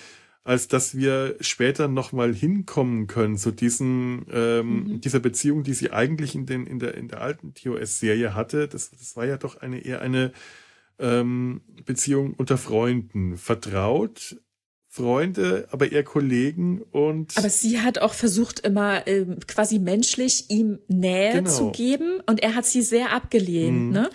[0.45, 5.01] als dass wir später nochmal hinkommen können zu diesen, ähm, mhm.
[5.01, 8.67] dieser Beziehung, die sie eigentlich in, den, in, der, in der alten TOS-Serie hatte.
[8.67, 10.31] Das, das war ja doch eine eher eine
[10.99, 13.37] ähm, Beziehung unter Freunden.
[13.37, 14.37] Vertraut,
[14.87, 17.35] Freunde, aber eher Kollegen und.
[17.37, 21.49] Aber sie hat auch versucht, immer äh, quasi menschlich ihm Nähe genau.
[21.49, 23.91] zu geben und er hat sie sehr abgelehnt, mhm.
[23.91, 24.09] ne?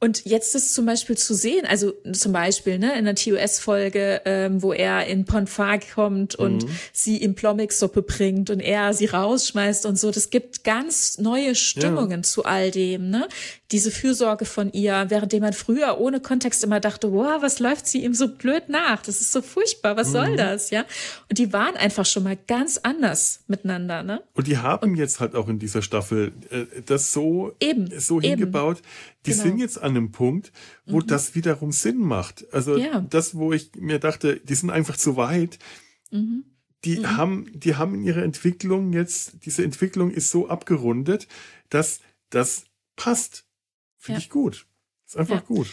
[0.00, 4.62] Und jetzt ist zum Beispiel zu sehen, also zum Beispiel ne, in der TOS-Folge, ähm,
[4.62, 6.70] wo er in Ponfar kommt und mhm.
[6.92, 10.12] sie ihm Plomix-Suppe bringt und er sie rausschmeißt und so.
[10.12, 12.22] Das gibt ganz neue Stimmungen ja.
[12.22, 13.10] zu all dem.
[13.10, 13.26] Ne?
[13.72, 18.04] Diese Fürsorge von ihr, währenddem man früher ohne Kontext immer dachte, wow, was läuft sie
[18.04, 19.02] ihm so blöd nach?
[19.02, 20.12] Das ist so furchtbar, was mhm.
[20.12, 20.70] soll das?
[20.70, 20.84] Ja.
[21.28, 24.04] Und die waren einfach schon mal ganz anders miteinander.
[24.04, 24.22] Ne?
[24.34, 28.20] Und die haben und, jetzt halt auch in dieser Staffel äh, das so, eben, so
[28.20, 28.78] hingebaut.
[28.78, 29.42] Eben die genau.
[29.42, 30.52] sind jetzt an einem Punkt,
[30.86, 31.06] wo mhm.
[31.06, 32.46] das wiederum Sinn macht.
[32.52, 33.00] Also ja.
[33.00, 35.58] das, wo ich mir dachte, die sind einfach zu weit.
[36.10, 36.44] Mhm.
[36.84, 37.16] Die mhm.
[37.16, 41.26] haben, die haben in ihrer Entwicklung jetzt, diese Entwicklung ist so abgerundet,
[41.68, 42.00] dass
[42.30, 42.64] das
[42.96, 43.44] passt.
[43.96, 44.24] Finde ja.
[44.24, 44.66] ich gut.
[45.06, 45.46] Ist einfach ja.
[45.46, 45.68] gut.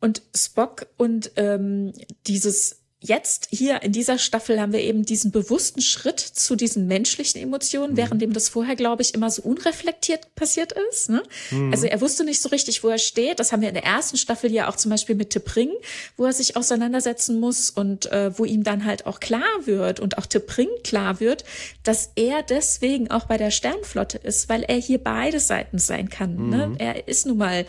[0.00, 1.92] Und Spock und ähm,
[2.26, 7.40] dieses jetzt hier in dieser Staffel haben wir eben diesen bewussten Schritt zu diesen menschlichen
[7.40, 7.96] Emotionen, mhm.
[7.96, 11.08] währenddem das vorher, glaube ich, immer so unreflektiert passiert ist.
[11.08, 11.22] Ne?
[11.50, 11.72] Mhm.
[11.72, 13.40] Also er wusste nicht so richtig, wo er steht.
[13.40, 15.70] Das haben wir in der ersten Staffel ja auch zum Beispiel mit Tippring,
[16.18, 20.18] wo er sich auseinandersetzen muss und äh, wo ihm dann halt auch klar wird und
[20.18, 21.44] auch Tippring klar wird,
[21.82, 26.50] dass er deswegen auch bei der Sternflotte ist, weil er hier beide Seiten sein kann.
[26.50, 26.66] Ne?
[26.66, 26.72] Mhm.
[26.72, 26.76] Ne?
[26.78, 27.64] Er ist nun mal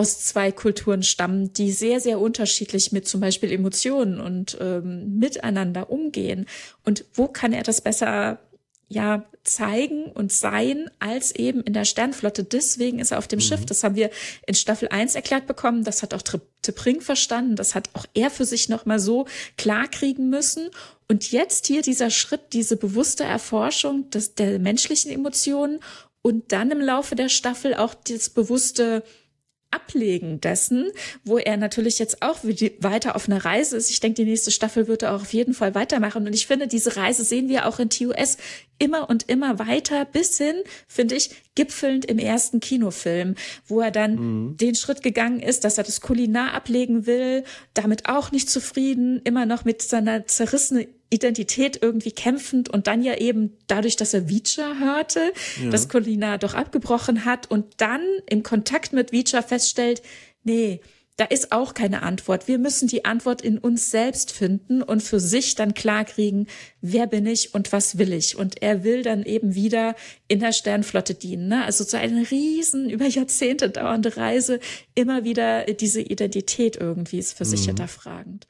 [0.00, 5.90] aus zwei Kulturen stammen, die sehr, sehr unterschiedlich mit zum Beispiel Emotionen und ähm, miteinander
[5.90, 6.46] umgehen.
[6.86, 8.38] Und wo kann er das besser
[8.88, 12.44] ja zeigen und sein als eben in der Sternflotte.
[12.44, 13.42] Deswegen ist er auf dem mhm.
[13.42, 13.66] Schiff.
[13.66, 14.10] Das haben wir
[14.46, 15.84] in Staffel 1 erklärt bekommen.
[15.84, 16.22] Das hat auch
[16.62, 17.56] Tippring verstanden.
[17.56, 19.26] Das hat auch er für sich nochmal so
[19.58, 20.70] klar kriegen müssen.
[21.08, 25.80] Und jetzt hier dieser Schritt, diese bewusste Erforschung des, der menschlichen Emotionen
[26.22, 29.02] und dann im Laufe der Staffel auch das bewusste
[29.70, 30.90] Ablegen dessen,
[31.24, 33.90] wo er natürlich jetzt auch weiter auf einer Reise ist.
[33.90, 36.26] Ich denke, die nächste Staffel wird er auch auf jeden Fall weitermachen.
[36.26, 38.36] Und ich finde, diese Reise sehen wir auch in TUS
[38.78, 40.56] immer und immer weiter bis hin,
[40.88, 43.34] finde ich, gipfelnd im ersten Kinofilm,
[43.66, 44.56] wo er dann mhm.
[44.56, 47.44] den Schritt gegangen ist, dass er das Kulinar ablegen will,
[47.74, 53.16] damit auch nicht zufrieden, immer noch mit seiner zerrissenen Identität irgendwie kämpfend und dann ja
[53.16, 55.32] eben dadurch, dass er Vicha hörte,
[55.62, 55.70] ja.
[55.70, 60.02] das Kulinar doch abgebrochen hat und dann im Kontakt mit Vicha feststellt,
[60.44, 60.80] nee,
[61.20, 62.48] da ist auch keine Antwort.
[62.48, 66.46] Wir müssen die Antwort in uns selbst finden und für sich dann klarkriegen,
[66.80, 68.36] wer bin ich und was will ich.
[68.36, 69.96] Und er will dann eben wieder
[70.28, 71.48] in der Sternflotte dienen.
[71.48, 71.62] Ne?
[71.62, 74.60] Also so eine riesen, über Jahrzehnte dauernde Reise,
[74.94, 77.66] immer wieder diese Identität irgendwie ist für sich mhm.
[77.66, 78.46] hinterfragend.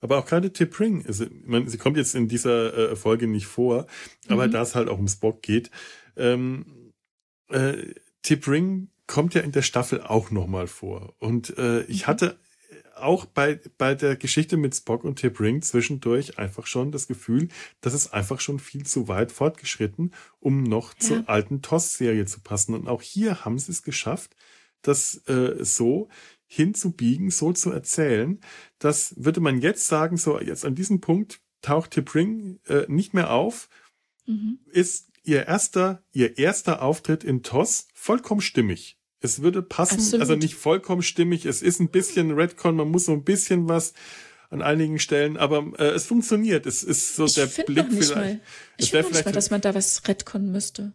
[0.00, 3.26] Aber auch gerade Tip Ring, also, ich meine, sie kommt jetzt in dieser äh, Folge
[3.26, 3.86] nicht vor,
[4.28, 4.52] aber mhm.
[4.52, 5.70] da es halt auch um Spock geht,
[6.16, 6.92] ähm,
[7.48, 11.14] äh, Tip Ring kommt ja in der Staffel auch nochmal vor.
[11.18, 12.06] Und äh, ich mhm.
[12.08, 12.38] hatte
[13.00, 17.48] auch bei, bei der Geschichte mit Spock und Tip Ring zwischendurch einfach schon das Gefühl,
[17.80, 21.00] dass es einfach schon viel zu weit fortgeschritten, um noch ja.
[21.00, 22.74] zur alten TOS-Serie zu passen.
[22.74, 24.36] Und auch hier haben sie es geschafft,
[24.82, 26.08] das äh, so
[26.48, 28.40] hinzubiegen, so zu erzählen,
[28.78, 33.14] das würde man jetzt sagen, so jetzt an diesem Punkt taucht Tip Ring äh, nicht
[33.14, 33.68] mehr auf,
[34.26, 34.58] mhm.
[34.66, 38.98] ist ihr erster, ihr erster Auftritt in TOS vollkommen stimmig.
[39.20, 40.20] Es würde passen, Absolut.
[40.22, 43.92] also nicht vollkommen stimmig, es ist ein bisschen Redcon, man muss so ein bisschen was
[44.50, 46.64] an einigen Stellen, aber äh, es funktioniert.
[46.64, 48.14] Es ist so ich der Blick vielleicht.
[48.14, 48.40] Mal.
[48.78, 50.94] Ich finde nicht mal, dass man da was Redcon müsste.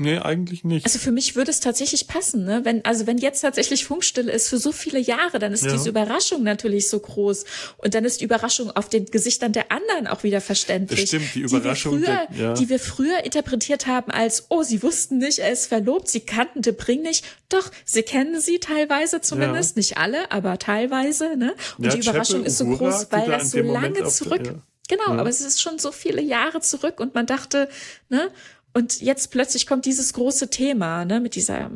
[0.00, 0.86] Nee, eigentlich nicht.
[0.86, 2.64] Also für mich würde es tatsächlich passen, ne?
[2.64, 5.72] Wenn, also wenn jetzt tatsächlich Funkstille ist für so viele Jahre, dann ist ja.
[5.72, 7.44] diese Überraschung natürlich so groß.
[7.76, 11.00] Und dann ist die Überraschung auf den Gesichtern der anderen auch wieder verständlich.
[11.00, 12.00] Das stimmt, die Überraschung.
[12.00, 12.54] Die wir früher, der, ja.
[12.54, 16.62] die wir früher interpretiert haben als, oh, sie wussten nicht, er ist verlobt, sie kannten
[16.62, 17.26] De Bring nicht.
[17.50, 19.80] Doch, sie kennen sie teilweise zumindest, ja.
[19.80, 21.54] nicht alle, aber teilweise, ne?
[21.76, 24.54] Und die Überraschung Cheppe, ist so Uhura, groß, weil das so lange zurück,
[24.90, 27.68] Genau, aber es ist schon so viele Jahre zurück und man dachte,
[28.08, 28.28] ne,
[28.72, 31.70] und jetzt plötzlich kommt dieses große Thema, ne, mit dieser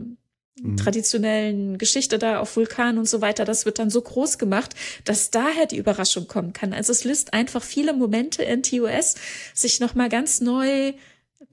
[0.60, 0.76] mhm.
[0.76, 5.30] traditionellen Geschichte da auf Vulkan und so weiter, das wird dann so groß gemacht, dass
[5.30, 6.72] daher die Überraschung kommen kann.
[6.72, 9.16] Also es lässt einfach viele Momente in TOS
[9.54, 10.92] sich nochmal ganz neu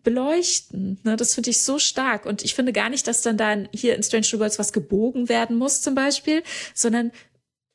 [0.03, 0.99] beleuchten.
[1.03, 2.25] Ne, das finde ich so stark.
[2.25, 5.29] Und ich finde gar nicht, dass dann da hier in Strange New Worlds was gebogen
[5.29, 6.43] werden muss zum Beispiel,
[6.73, 7.11] sondern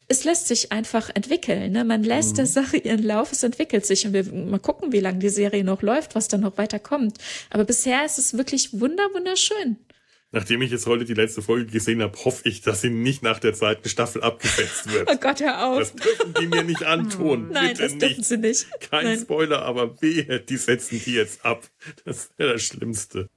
[0.08, 1.72] es lässt sich einfach entwickeln.
[1.72, 1.84] Ne?
[1.84, 2.36] Man lässt mhm.
[2.36, 5.64] der Sache ihren Lauf, es entwickelt sich und wir mal gucken, wie lange die Serie
[5.64, 7.18] noch läuft, was dann noch weiter kommt.
[7.50, 9.78] Aber bisher ist es wirklich wunder wunderschön.
[10.32, 13.38] Nachdem ich jetzt heute die letzte Folge gesehen habe, hoffe ich, dass sie nicht nach
[13.38, 15.08] der zweiten Staffel abgesetzt wird.
[15.10, 15.78] oh Gott, hör auf.
[15.78, 17.48] Das dürfen die mir nicht antun.
[17.52, 18.24] Nein, Bitte das dürfen nicht.
[18.24, 18.66] sie nicht.
[18.90, 19.20] Kein Nein.
[19.20, 21.68] Spoiler, aber wehe, die setzen die jetzt ab.
[22.04, 23.30] Das wäre das Schlimmste.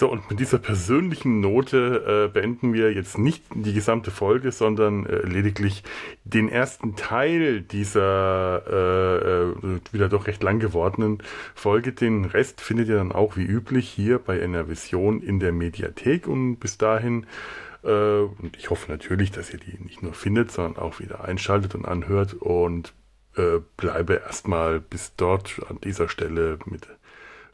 [0.00, 5.04] So, und mit dieser persönlichen Note äh, beenden wir jetzt nicht die gesamte Folge, sondern
[5.04, 5.82] äh, lediglich
[6.24, 11.22] den ersten Teil dieser äh, äh, wieder doch recht lang gewordenen
[11.54, 11.92] Folge.
[11.92, 16.26] Den Rest findet ihr dann auch wie üblich hier bei NRVision in der Mediathek.
[16.26, 17.26] Und bis dahin
[17.82, 21.74] äh, und ich hoffe natürlich, dass ihr die nicht nur findet, sondern auch wieder einschaltet
[21.74, 22.32] und anhört.
[22.32, 22.94] Und
[23.36, 26.88] äh, bleibe erstmal bis dort an dieser Stelle mit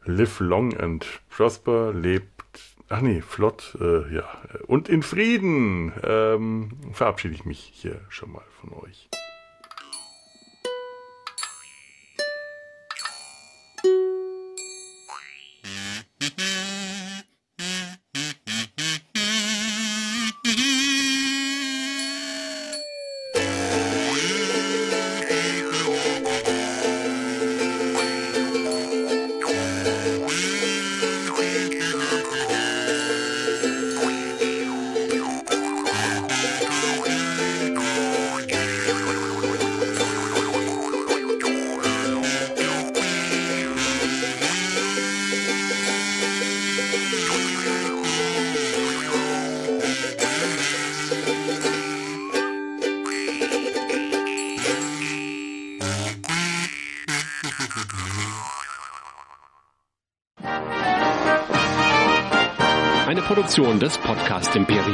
[0.07, 2.36] Live long and prosper, lebt,
[2.89, 4.27] ach nee, flott, äh, ja,
[4.67, 9.09] und in Frieden ähm, verabschiede ich mich hier schon mal von euch.
[16.19, 16.66] Produktion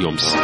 [0.04, 0.43] des Podcast Imperiums.